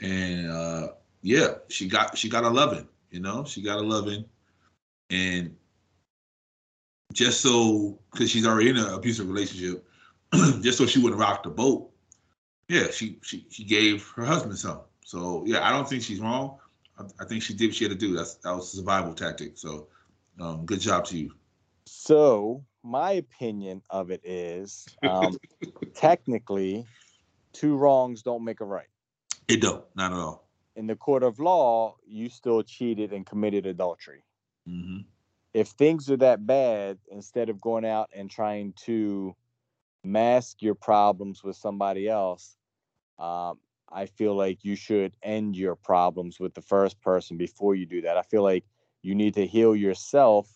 And 0.02 0.50
uh 0.50 0.88
yeah, 1.22 1.56
she 1.70 1.88
got 1.88 2.18
she 2.18 2.30
got 2.30 2.44
a 2.44 2.50
loving, 2.50 2.88
you 3.12 3.20
know, 3.20 3.44
she 3.46 3.62
got 3.62 3.80
a 3.80 3.82
loving. 3.82 4.26
And 5.10 5.56
just 7.14 7.42
so 7.42 8.00
because 8.12 8.30
she's 8.30 8.46
already 8.46 8.70
in 8.70 8.78
an 8.78 8.94
abusive 8.94 9.28
relationship, 9.28 9.86
just 10.62 10.78
so 10.78 10.86
she 10.86 11.00
wouldn't 11.00 11.20
rock 11.20 11.44
the 11.44 11.50
boat, 11.50 11.92
yeah, 12.68 12.90
she 12.92 13.20
she 13.22 13.46
she 13.50 13.64
gave 13.64 14.08
her 14.16 14.26
husband 14.26 14.58
some. 14.58 14.82
So 15.06 15.44
yeah, 15.46 15.66
I 15.68 15.72
don't 15.72 15.88
think 15.88 16.04
she's 16.04 16.20
wrong. 16.20 16.58
I, 16.98 17.04
I 17.22 17.26
think 17.26 17.44
she 17.44 17.54
did 17.54 17.68
what 17.68 17.76
she 17.76 17.86
had 17.86 17.92
to 17.92 17.98
do. 17.98 18.16
That's 18.16 18.36
that 18.36 18.52
was 18.52 18.74
a 18.74 18.78
survival 18.78 19.14
tactic. 19.14 19.58
So 19.58 19.88
um, 20.40 20.66
good 20.66 20.80
job 20.80 21.06
to 21.06 21.18
you. 21.18 21.34
So 21.86 22.64
my 22.84 23.12
opinion 23.14 23.82
of 23.90 24.12
it 24.12 24.22
is, 24.26 24.86
um, 25.04 25.38
technically, 25.96 26.86
two 27.54 27.76
wrongs 27.76 28.24
don't 28.24 28.44
make 28.44 28.62
a 28.62 28.66
right. 28.66 28.88
It 29.48 29.62
don't, 29.62 29.84
not 29.96 30.12
at 30.12 30.18
all. 30.18 30.48
In 30.76 30.88
the 30.88 30.96
court 30.96 31.24
of 31.24 31.40
law, 31.40 31.96
you 32.06 32.30
still 32.30 32.64
cheated 32.64 33.14
and 33.14 33.26
committed 33.26 33.66
adultery. 33.66 34.24
hmm 34.66 35.00
If 35.54 35.70
things 35.70 36.10
are 36.10 36.18
that 36.18 36.46
bad, 36.46 36.98
instead 37.12 37.50
of 37.50 37.62
going 37.62 37.86
out 37.86 38.10
and 38.16 38.30
trying 38.30 38.74
to 38.86 39.36
mask 40.04 40.62
your 40.62 40.76
problems 40.76 41.44
with 41.44 41.56
somebody 41.56 42.10
else, 42.10 42.58
um, 43.20 43.60
I 43.92 44.08
feel 44.08 44.36
like 44.36 44.66
you 44.66 44.76
should 44.76 45.16
end 45.22 45.56
your 45.56 45.76
problems 45.76 46.40
with 46.40 46.56
the 46.56 46.62
first 46.62 47.00
person 47.02 47.38
before 47.38 47.76
you 47.76 47.86
do 47.86 48.02
that. 48.02 48.18
I 48.18 48.24
feel 48.24 48.42
like 48.42 48.66
you 49.04 49.14
need 49.14 49.36
to 49.36 49.46
heal 49.46 49.76
yourself 49.76 50.50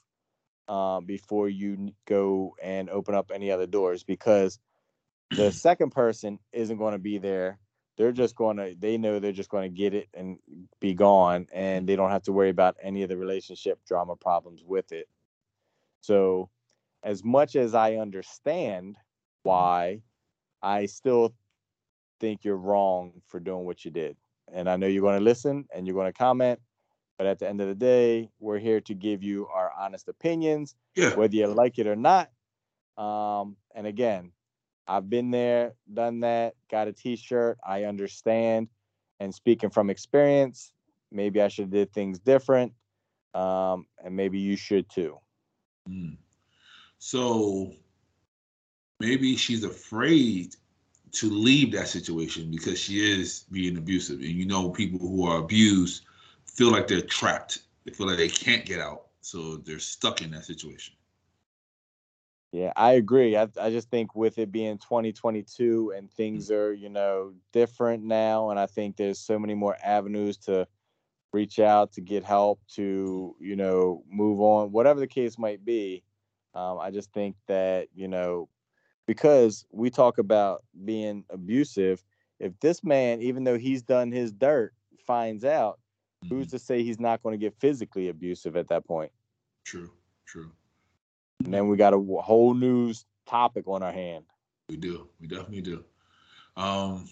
uh, 0.67 0.99
before 1.01 1.47
you 1.47 1.91
go 2.05 2.55
and 2.61 2.89
open 2.89 3.13
up 3.13 3.31
any 3.33 3.51
other 3.51 3.67
doors 3.67 4.03
because 4.03 4.59
the 5.31 5.51
second 5.51 5.91
person 5.91 6.39
isn't 6.51 6.77
going 6.77 6.93
to 6.93 6.99
be 6.99 7.19
there. 7.19 7.59
They're 7.97 8.11
just 8.11 8.35
going 8.35 8.57
to, 8.57 8.75
they 8.77 8.97
know 8.97 9.19
they're 9.19 9.31
just 9.31 9.49
going 9.49 9.69
to 9.71 9.75
get 9.75 9.93
it 9.93 10.07
and 10.13 10.37
be 10.79 10.93
gone, 10.93 11.47
and 11.51 11.87
they 11.87 11.95
don't 11.95 12.11
have 12.11 12.23
to 12.23 12.31
worry 12.31 12.49
about 12.49 12.77
any 12.81 13.03
of 13.03 13.09
the 13.09 13.17
relationship 13.17 13.83
drama 13.85 14.15
problems 14.15 14.61
with 14.63 14.91
it. 14.91 15.07
So, 16.01 16.49
as 17.03 17.23
much 17.23 17.55
as 17.55 17.73
I 17.73 17.95
understand 17.95 18.97
why, 19.43 20.01
I 20.61 20.85
still 20.85 21.33
think 22.19 22.43
you're 22.43 22.57
wrong 22.57 23.21
for 23.27 23.39
doing 23.39 23.65
what 23.65 23.85
you 23.85 23.91
did. 23.91 24.17
And 24.51 24.69
I 24.69 24.75
know 24.77 24.87
you're 24.87 25.01
going 25.01 25.17
to 25.19 25.23
listen 25.23 25.67
and 25.73 25.85
you're 25.85 25.95
going 25.95 26.11
to 26.11 26.17
comment, 26.17 26.59
but 27.17 27.27
at 27.27 27.39
the 27.39 27.47
end 27.47 27.61
of 27.61 27.67
the 27.67 27.75
day, 27.75 28.29
we're 28.39 28.59
here 28.59 28.81
to 28.81 28.93
give 28.93 29.23
you 29.23 29.47
our 29.47 29.71
honest 29.77 30.07
opinions, 30.07 30.75
Yeah. 30.95 31.15
whether 31.15 31.35
you 31.35 31.47
like 31.47 31.79
it 31.79 31.87
or 31.87 31.95
not. 31.95 32.29
Um, 32.97 33.57
and 33.75 33.85
again, 33.85 34.31
I've 34.87 35.09
been 35.09 35.31
there, 35.31 35.73
done 35.93 36.21
that, 36.21 36.55
got 36.71 36.87
a 36.87 36.93
t-shirt. 36.93 37.57
I 37.67 37.83
understand. 37.83 38.69
And 39.19 39.33
speaking 39.33 39.69
from 39.69 39.89
experience, 39.89 40.71
maybe 41.11 41.41
I 41.41 41.47
should 41.47 41.65
have 41.65 41.71
did 41.71 41.93
things 41.93 42.19
different. 42.19 42.73
Um, 43.33 43.85
and 44.03 44.15
maybe 44.15 44.39
you 44.39 44.55
should 44.55 44.89
too. 44.89 45.17
Mm. 45.89 46.17
So 46.99 47.73
maybe 48.99 49.35
she's 49.35 49.63
afraid 49.63 50.55
to 51.13 51.29
leave 51.29 51.71
that 51.71 51.87
situation 51.87 52.51
because 52.51 52.79
she 52.79 52.99
is 52.99 53.45
being 53.51 53.77
abusive. 53.77 54.19
And 54.19 54.29
you 54.29 54.45
know, 54.45 54.69
people 54.69 54.99
who 54.99 55.25
are 55.25 55.39
abused 55.39 56.05
feel 56.45 56.71
like 56.71 56.87
they're 56.87 57.01
trapped. 57.01 57.59
They 57.85 57.91
feel 57.91 58.07
like 58.07 58.17
they 58.17 58.29
can't 58.29 58.65
get 58.65 58.79
out. 58.79 59.07
So 59.21 59.57
they're 59.57 59.79
stuck 59.79 60.21
in 60.21 60.31
that 60.31 60.45
situation. 60.45 60.95
Yeah, 62.51 62.71
I 62.75 62.93
agree. 62.93 63.35
I, 63.35 63.47
I 63.59 63.69
just 63.69 63.89
think 63.89 64.15
with 64.15 64.37
it 64.37 64.51
being 64.51 64.77
2022 64.77 65.91
and 65.95 66.09
things 66.09 66.49
are, 66.49 66.73
you 66.73 66.89
know, 66.89 67.35
different 67.51 68.03
now, 68.03 68.49
and 68.49 68.59
I 68.59 68.65
think 68.67 68.95
there's 68.95 69.19
so 69.19 69.37
many 69.37 69.53
more 69.53 69.75
avenues 69.83 70.37
to 70.39 70.67
reach 71.33 71.59
out 71.59 71.93
to 71.93 72.01
get 72.01 72.23
help 72.23 72.61
to, 72.75 73.35
you 73.39 73.55
know, 73.55 74.03
move 74.09 74.41
on, 74.41 74.71
whatever 74.71 74.99
the 74.99 75.07
case 75.07 75.37
might 75.39 75.65
be. 75.65 76.03
Um, 76.55 76.79
I 76.79 76.91
just 76.91 77.13
think 77.13 77.37
that, 77.47 77.89
you 77.95 78.07
know, 78.07 78.49
because 79.07 79.65
we 79.71 79.89
talk 79.91 80.17
about 80.19 80.65
being 80.85 81.25
abusive, 81.29 82.03
if 82.39 82.59
this 82.61 82.83
man, 82.83 83.21
even 83.21 83.45
though 83.45 83.57
he's 83.59 83.83
done 83.83 84.11
his 84.11 84.33
dirt, 84.33 84.73
finds 84.99 85.45
out, 85.45 85.79
who's 86.29 86.47
Mhm. 86.47 86.51
to 86.51 86.59
say 86.59 86.83
he's 86.83 86.99
not 86.99 87.23
going 87.23 87.33
to 87.33 87.43
get 87.45 87.55
physically 87.59 88.09
abusive 88.09 88.57
at 88.57 88.69
that 88.69 88.85
point? 88.85 89.11
True, 89.63 89.93
true. 90.25 90.56
And 91.43 91.53
then 91.53 91.67
we 91.67 91.77
got 91.77 91.93
a 91.93 91.99
whole 92.21 92.53
news 92.53 93.05
topic 93.25 93.67
on 93.67 93.83
our 93.83 93.91
hand. 93.91 94.25
We 94.69 94.77
do. 94.77 95.07
We 95.19 95.27
definitely 95.27 95.61
do. 95.61 95.83
Um, 96.55 97.07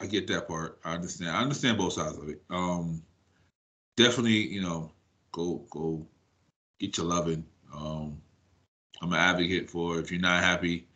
I 0.00 0.06
get 0.06 0.26
that 0.28 0.46
part. 0.46 0.78
I 0.84 0.94
understand. 0.94 1.30
I 1.30 1.42
understand 1.42 1.78
both 1.78 1.94
sides 1.94 2.16
of 2.16 2.28
it. 2.28 2.42
Um, 2.50 3.02
definitely, 3.96 4.46
you 4.48 4.62
know, 4.62 4.92
go 5.32 5.64
go 5.70 6.06
get 6.78 6.96
your 6.96 7.06
loving. 7.06 7.44
Um, 7.74 8.20
I'm 9.02 9.12
an 9.12 9.18
advocate 9.18 9.70
for 9.70 9.98
if 9.98 10.10
you're 10.10 10.20
not 10.20 10.42
happy, 10.42 10.86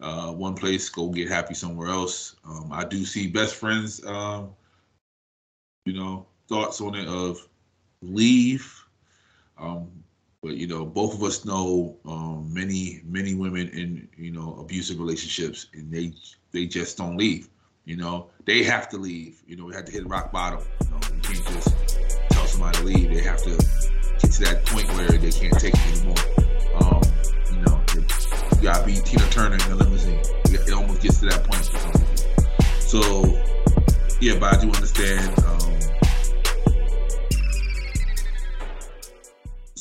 uh, 0.00 0.32
one 0.32 0.54
place, 0.54 0.88
go 0.88 1.08
get 1.08 1.28
happy 1.28 1.54
somewhere 1.54 1.88
else. 1.88 2.36
Um, 2.44 2.70
I 2.72 2.84
do 2.84 3.04
see 3.04 3.26
best 3.26 3.54
friends, 3.54 4.04
um, 4.06 4.54
you 5.84 5.92
know, 5.92 6.26
thoughts 6.48 6.80
on 6.80 6.94
it 6.94 7.08
of 7.08 7.46
leave. 8.00 8.84
Um, 9.58 10.01
but 10.42 10.56
you 10.56 10.66
know, 10.66 10.84
both 10.84 11.14
of 11.14 11.22
us 11.22 11.44
know 11.44 11.96
um, 12.04 12.52
many 12.52 13.00
many 13.04 13.34
women 13.34 13.68
in 13.68 14.08
you 14.16 14.32
know 14.32 14.56
abusive 14.58 14.98
relationships, 14.98 15.68
and 15.72 15.90
they 15.90 16.12
they 16.50 16.66
just 16.66 16.98
don't 16.98 17.16
leave. 17.16 17.48
You 17.84 17.96
know, 17.96 18.28
they 18.44 18.64
have 18.64 18.88
to 18.90 18.96
leave. 18.96 19.40
You 19.46 19.56
know, 19.56 19.66
we 19.66 19.74
have 19.74 19.84
to 19.84 19.92
hit 19.92 20.06
rock 20.08 20.32
bottom. 20.32 20.60
You 20.84 20.90
know, 20.90 20.98
can't 21.22 21.46
just 21.46 22.08
tell 22.30 22.46
somebody 22.46 22.78
to 22.78 22.84
leave. 22.84 23.14
They 23.14 23.22
have 23.22 23.42
to 23.44 23.50
get 23.50 24.32
to 24.32 24.42
that 24.44 24.66
point 24.66 24.88
where 24.94 25.08
they 25.08 25.30
can't 25.30 25.58
take 25.58 25.74
it 25.74 25.86
anymore. 25.96 26.16
Um, 26.74 27.02
you 27.52 27.62
know, 27.62 27.80
it, 27.94 28.56
you 28.56 28.62
gotta 28.62 28.84
be 28.84 28.94
Tina 28.94 29.28
Turner 29.30 29.54
in 29.54 29.70
the 29.70 29.76
limousine. 29.76 30.20
It, 30.46 30.72
almost 30.72 31.02
gets 31.02 31.20
to 31.20 31.26
that 31.26 31.44
point. 31.44 31.64
So 32.80 33.24
yeah, 34.20 34.38
but 34.38 34.56
I 34.56 34.60
do 34.60 34.66
understand. 34.72 35.38
Um, 35.46 35.81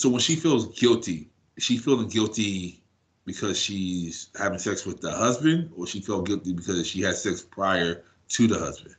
so 0.01 0.09
when 0.09 0.19
she 0.19 0.35
feels 0.35 0.67
guilty, 0.79 1.29
is 1.57 1.63
she 1.63 1.77
feeling 1.77 2.07
guilty 2.07 2.83
because 3.25 3.59
she's 3.59 4.29
having 4.35 4.57
sex 4.57 4.83
with 4.83 4.99
the 4.99 5.11
husband, 5.11 5.71
or 5.75 5.85
she 5.85 6.01
felt 6.01 6.25
guilty 6.25 6.53
because 6.53 6.87
she 6.87 7.01
had 7.01 7.15
sex 7.15 7.41
prior 7.43 8.03
to 8.29 8.47
the 8.47 8.57
husband? 8.57 8.95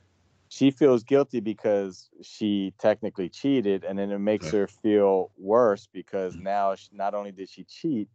She 0.48 0.70
feels 0.70 1.02
guilty 1.02 1.40
because 1.40 2.08
she 2.22 2.72
technically 2.78 3.28
cheated, 3.28 3.82
and 3.84 3.98
then 3.98 4.12
it 4.12 4.18
makes 4.20 4.46
Okay. 4.46 4.58
her 4.58 4.68
feel 4.68 5.32
worse 5.36 5.88
because 5.92 6.36
Mhm. 6.36 6.42
now 6.42 6.74
she, 6.76 6.88
not 6.92 7.14
only 7.14 7.32
did 7.32 7.48
she 7.48 7.64
cheat, 7.64 8.08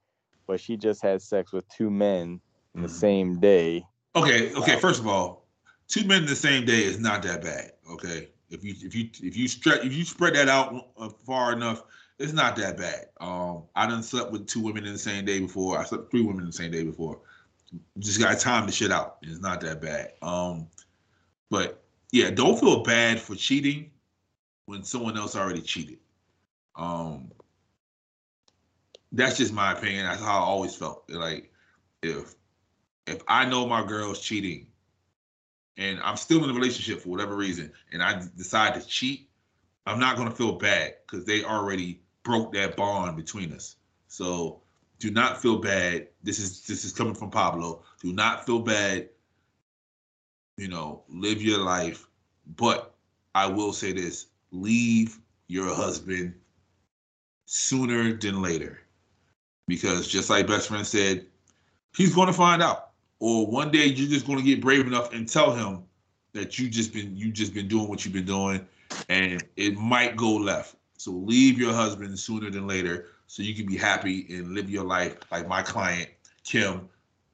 but 0.47 0.61
she 0.61 0.77
just 0.77 1.01
had 1.01 1.21
sex 1.21 1.51
with 1.51 1.67
two 1.67 1.89
men 1.89 2.39
in 2.73 2.83
the 2.83 2.87
same 2.87 3.37
day. 3.41 3.83
Okay, 4.15 4.53
okay. 4.53 4.79
First 4.79 5.01
of 5.01 5.07
all, 5.07 5.49
two 5.89 6.05
men 6.05 6.21
in 6.21 6.27
the 6.29 6.35
same 6.35 6.63
day 6.63 6.83
is 6.83 6.99
not 6.99 7.21
that 7.23 7.41
bad. 7.41 7.73
Okay, 7.91 8.29
if 8.49 8.63
you 8.63 8.73
if 8.81 8.95
you 8.95 9.09
if 9.21 9.35
you 9.35 9.49
stretch 9.49 9.83
if 9.83 9.93
you 9.93 10.05
spread 10.05 10.35
that 10.35 10.47
out 10.47 10.91
uh, 10.97 11.09
far 11.25 11.51
enough, 11.51 11.83
it's 12.19 12.33
not 12.33 12.55
that 12.55 12.77
bad. 12.77 13.07
Um, 13.19 13.63
I 13.75 13.87
done 13.87 14.03
slept 14.03 14.31
with 14.31 14.47
two 14.47 14.61
women 14.61 14.85
in 14.85 14.93
the 14.93 14.99
same 14.99 15.25
day 15.25 15.39
before. 15.39 15.77
I 15.77 15.85
slept 15.85 16.03
with 16.03 16.11
three 16.11 16.21
women 16.21 16.41
in 16.41 16.47
the 16.47 16.53
same 16.53 16.71
day 16.71 16.83
before. 16.83 17.19
Just 17.99 18.19
got 18.19 18.39
time 18.39 18.65
to 18.65 18.71
shit 18.71 18.91
out. 18.91 19.17
It's 19.21 19.39
not 19.39 19.61
that 19.61 19.81
bad. 19.81 20.13
Um, 20.21 20.67
but 21.49 21.83
yeah, 22.11 22.31
don't 22.31 22.59
feel 22.59 22.81
bad 22.83 23.19
for 23.19 23.35
cheating 23.35 23.91
when 24.65 24.83
someone 24.83 25.17
else 25.17 25.35
already 25.35 25.61
cheated. 25.61 25.99
Um, 26.75 27.31
that's 29.11 29.37
just 29.37 29.53
my 29.53 29.73
opinion. 29.73 30.05
That's 30.05 30.21
how 30.21 30.39
I 30.39 30.45
always 30.45 30.75
felt. 30.75 31.03
Like 31.09 31.51
if 32.01 32.35
if 33.05 33.21
I 33.27 33.45
know 33.45 33.65
my 33.67 33.85
girl's 33.85 34.19
cheating 34.19 34.67
and 35.77 35.99
I'm 36.01 36.17
still 36.17 36.43
in 36.43 36.49
a 36.49 36.53
relationship 36.53 37.01
for 37.01 37.09
whatever 37.09 37.35
reason 37.35 37.71
and 37.91 38.01
I 38.01 38.21
decide 38.35 38.73
to 38.75 38.85
cheat, 38.85 39.29
I'm 39.85 39.99
not 39.99 40.17
to 40.17 40.31
feel 40.31 40.53
bad 40.53 40.95
because 41.05 41.25
they 41.25 41.43
already 41.43 42.01
broke 42.27 42.53
that 42.53 42.75
bond 42.75 43.15
between 43.15 43.53
us. 43.53 43.77
So 44.07 44.61
do 44.99 45.09
not 45.11 45.41
feel 45.41 45.57
bad. 45.59 46.07
This 46.23 46.39
is 46.39 46.65
this 46.67 46.83
is 46.83 46.91
coming 46.91 47.15
from 47.15 47.31
Pablo. 47.31 47.83
Do 48.01 48.11
not 48.13 48.45
feel 48.45 48.59
bad. 48.59 49.09
You 50.57 50.67
know, 50.67 51.03
live 51.07 51.41
your 51.41 51.59
life. 51.59 52.07
But 52.57 52.93
I 53.33 53.47
will 53.47 53.71
say 53.73 53.93
this: 53.93 54.27
leave 54.51 55.19
your 55.47 55.73
husband 55.73 56.33
sooner 57.45 58.13
than 58.13 58.41
later, 58.41 58.81
because 59.67 60.07
just 60.07 60.29
like 60.29 60.47
best 60.47 60.67
friend 60.67 60.85
said, 60.85 61.25
he's 61.95 62.13
going 62.13 62.27
to 62.27 62.33
find 62.33 62.61
out 62.61 62.87
or 63.19 63.47
one 63.47 63.71
day 63.71 63.85
you're 63.85 64.09
just 64.09 64.27
going 64.27 64.37
to 64.37 64.45
get 64.45 64.61
brave 64.61 64.85
enough 64.85 65.13
and 65.13 65.27
tell 65.27 65.53
him 65.53 65.83
that 66.33 66.59
you 66.59 66.69
just 66.69 66.93
been 66.93 67.15
you 67.15 67.31
just 67.31 67.53
been 67.53 67.67
doing 67.67 67.87
what 67.87 68.05
you've 68.05 68.13
been 68.13 68.25
doing 68.25 68.65
and 69.09 69.43
it 69.55 69.75
might 69.75 70.15
go 70.15 70.35
left 70.35 70.76
so 70.97 71.11
leave 71.11 71.57
your 71.59 71.73
husband 71.73 72.17
sooner 72.17 72.49
than 72.49 72.67
later 72.67 73.07
so 73.27 73.43
you 73.43 73.55
can 73.55 73.65
be 73.65 73.77
happy 73.77 74.25
and 74.29 74.53
live 74.53 74.69
your 74.69 74.83
life 74.83 75.17
like 75.31 75.47
my 75.47 75.61
client 75.61 76.09
kim 76.43 76.89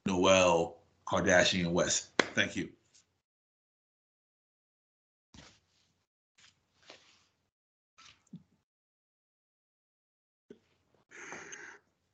noel 0.06 0.78
kardashian 1.06 1.72
west. 1.72 2.10
Thank 2.36 2.56
you. 2.56 2.70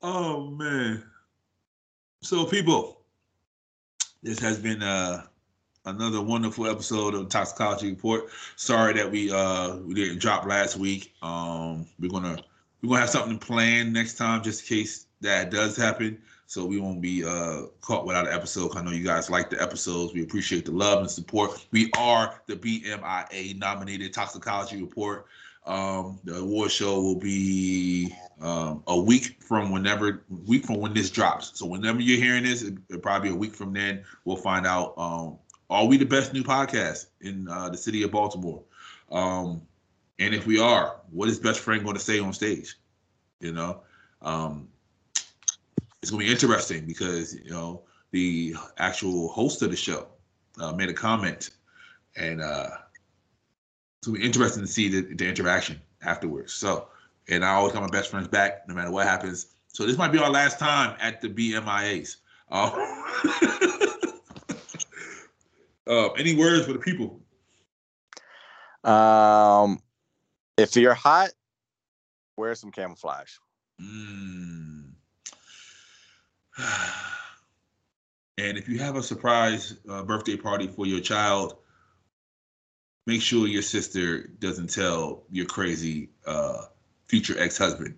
Oh 0.01 0.49
man. 0.51 1.03
So 2.21 2.45
people 2.45 3.01
this 4.21 4.39
has 4.39 4.59
been 4.59 4.81
uh 4.83 5.25
another 5.89 6.21
wonderful 6.21 6.67
episode 6.67 7.15
of 7.15 7.29
Toxicology 7.29 7.89
Report. 7.89 8.29
Sorry 8.55 8.93
that 8.93 9.09
we 9.11 9.31
uh 9.31 9.77
we 9.77 9.93
didn't 9.93 10.19
drop 10.19 10.45
last 10.45 10.77
week. 10.77 11.13
Um 11.21 11.87
we're 11.99 12.09
gonna 12.09 12.37
we're 12.81 12.89
gonna 12.89 13.01
have 13.01 13.09
something 13.09 13.39
planned 13.39 13.91
next 13.91 14.15
time 14.15 14.43
just 14.43 14.61
in 14.61 14.77
case 14.77 15.07
that 15.21 15.49
does 15.51 15.75
happen. 15.75 16.21
So 16.45 16.65
we 16.65 16.79
won't 16.79 17.01
be 17.01 17.25
uh 17.25 17.63
caught 17.81 18.05
without 18.05 18.27
an 18.27 18.33
episode. 18.33 18.75
I 18.77 18.83
know 18.83 18.91
you 18.91 19.03
guys 19.03 19.29
like 19.29 19.49
the 19.49 19.61
episodes. 19.61 20.13
We 20.13 20.23
appreciate 20.23 20.65
the 20.65 20.71
love 20.71 20.99
and 20.99 21.09
support. 21.09 21.65
We 21.71 21.91
are 21.97 22.39
the 22.47 22.55
BMIA 22.55 23.57
nominated 23.57 24.13
Toxicology 24.13 24.79
Report. 24.81 25.25
Um, 25.65 26.19
the 26.23 26.37
award 26.37 26.71
show 26.71 27.01
will 27.01 27.19
be 27.19 28.13
um, 28.41 28.81
a 28.87 28.99
week 28.99 29.37
from 29.39 29.71
whenever 29.71 30.23
week 30.47 30.65
from 30.65 30.77
when 30.77 30.93
this 30.93 31.11
drops. 31.11 31.51
So 31.53 31.65
whenever 31.65 31.99
you're 31.99 32.19
hearing 32.19 32.43
this, 32.43 32.63
it, 32.63 32.75
it'll 32.89 33.01
probably 33.01 33.29
be 33.29 33.35
a 33.35 33.37
week 33.37 33.53
from 33.53 33.73
then. 33.73 34.03
We'll 34.25 34.37
find 34.37 34.65
out. 34.65 34.93
Um, 34.97 35.37
are 35.70 35.86
we 35.86 35.97
the 35.97 36.05
best 36.05 36.34
new 36.34 36.43
podcast 36.43 37.07
in 37.22 37.47
uh, 37.47 37.70
the 37.70 37.78
city 37.78 38.03
of 38.03 38.11
Baltimore? 38.11 38.63
Um, 39.11 39.61
and 40.20 40.34
if 40.34 40.45
we 40.45 40.59
are, 40.59 40.97
what 41.11 41.30
is 41.30 41.39
best 41.39 41.59
friend 41.59 41.84
going 41.84 41.95
to 41.95 42.01
say 42.01 42.20
on 42.20 42.34
stage? 42.34 42.76
You 43.39 43.53
know, 43.53 43.82
um, 44.22 44.67
it's 46.01 46.11
going 46.11 46.22
to 46.22 46.26
be 46.28 46.32
interesting 46.32 46.86
because 46.86 47.36
you 47.36 47.51
know 47.51 47.84
the 48.11 48.55
actual 48.78 49.30
host 49.30 49.61
of 49.61 49.70
the 49.72 49.78
show 49.78 50.07
uh, 50.59 50.74
made 50.74 50.89
a 50.89 50.93
comment, 50.93 51.51
and 52.17 52.41
uh, 52.41 52.70
it's 53.97 54.07
going 54.07 54.15
to 54.15 54.22
be 54.22 54.26
interesting 54.26 54.63
to 54.63 54.67
see 54.67 54.89
the, 54.89 55.13
the 55.15 55.28
interaction 55.28 55.80
afterwards. 56.03 56.53
So, 56.53 56.89
and 57.30 57.45
I 57.45 57.53
always 57.53 57.74
got 57.74 57.82
my 57.82 57.88
best 57.88 58.09
friends 58.09 58.28
back 58.28 58.67
no 58.67 58.74
matter 58.74 58.91
what 58.91 59.07
happens. 59.07 59.47
So 59.67 59.86
this 59.86 59.97
might 59.97 60.11
be 60.11 60.17
our 60.17 60.32
last 60.32 60.59
time 60.59 60.97
at 60.99 61.22
the 61.22 61.30
BMIAs. 61.30 62.17
Uh, 62.51 62.72
uh, 65.89 66.09
any 66.11 66.35
words 66.35 66.65
for 66.65 66.73
the 66.73 66.79
people? 66.79 67.19
Um, 68.83 69.79
if 70.57 70.75
you're 70.75 70.93
hot, 70.93 71.31
wear 72.37 72.55
some 72.55 72.71
camouflage. 72.71 73.31
Mm. 73.81 74.91
and 78.37 78.57
if 78.57 78.69
you 78.69 78.79
have 78.79 78.95
a 78.95 79.03
surprise 79.03 79.77
uh, 79.89 80.03
birthday 80.03 80.37
party 80.37 80.67
for 80.67 80.85
your 80.85 81.01
child, 81.01 81.57
make 83.05 83.21
sure 83.21 83.47
your 83.47 83.61
sister 83.61 84.27
doesn't 84.39 84.69
tell 84.69 85.23
your 85.31 85.45
crazy 85.45 86.09
uh, 86.25 86.65
future 87.07 87.35
ex-husband. 87.39 87.95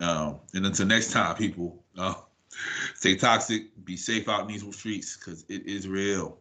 Um, 0.00 0.40
and 0.54 0.66
until 0.66 0.86
next 0.86 1.12
time, 1.12 1.34
people, 1.36 1.82
uh, 1.98 2.14
stay 2.94 3.16
toxic, 3.16 3.84
be 3.84 3.96
safe 3.96 4.28
out 4.28 4.42
in 4.42 4.46
these 4.46 4.76
streets 4.76 5.16
because 5.16 5.44
it 5.48 5.66
is 5.66 5.88
real. 5.88 6.38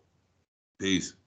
Peace. 0.82 1.21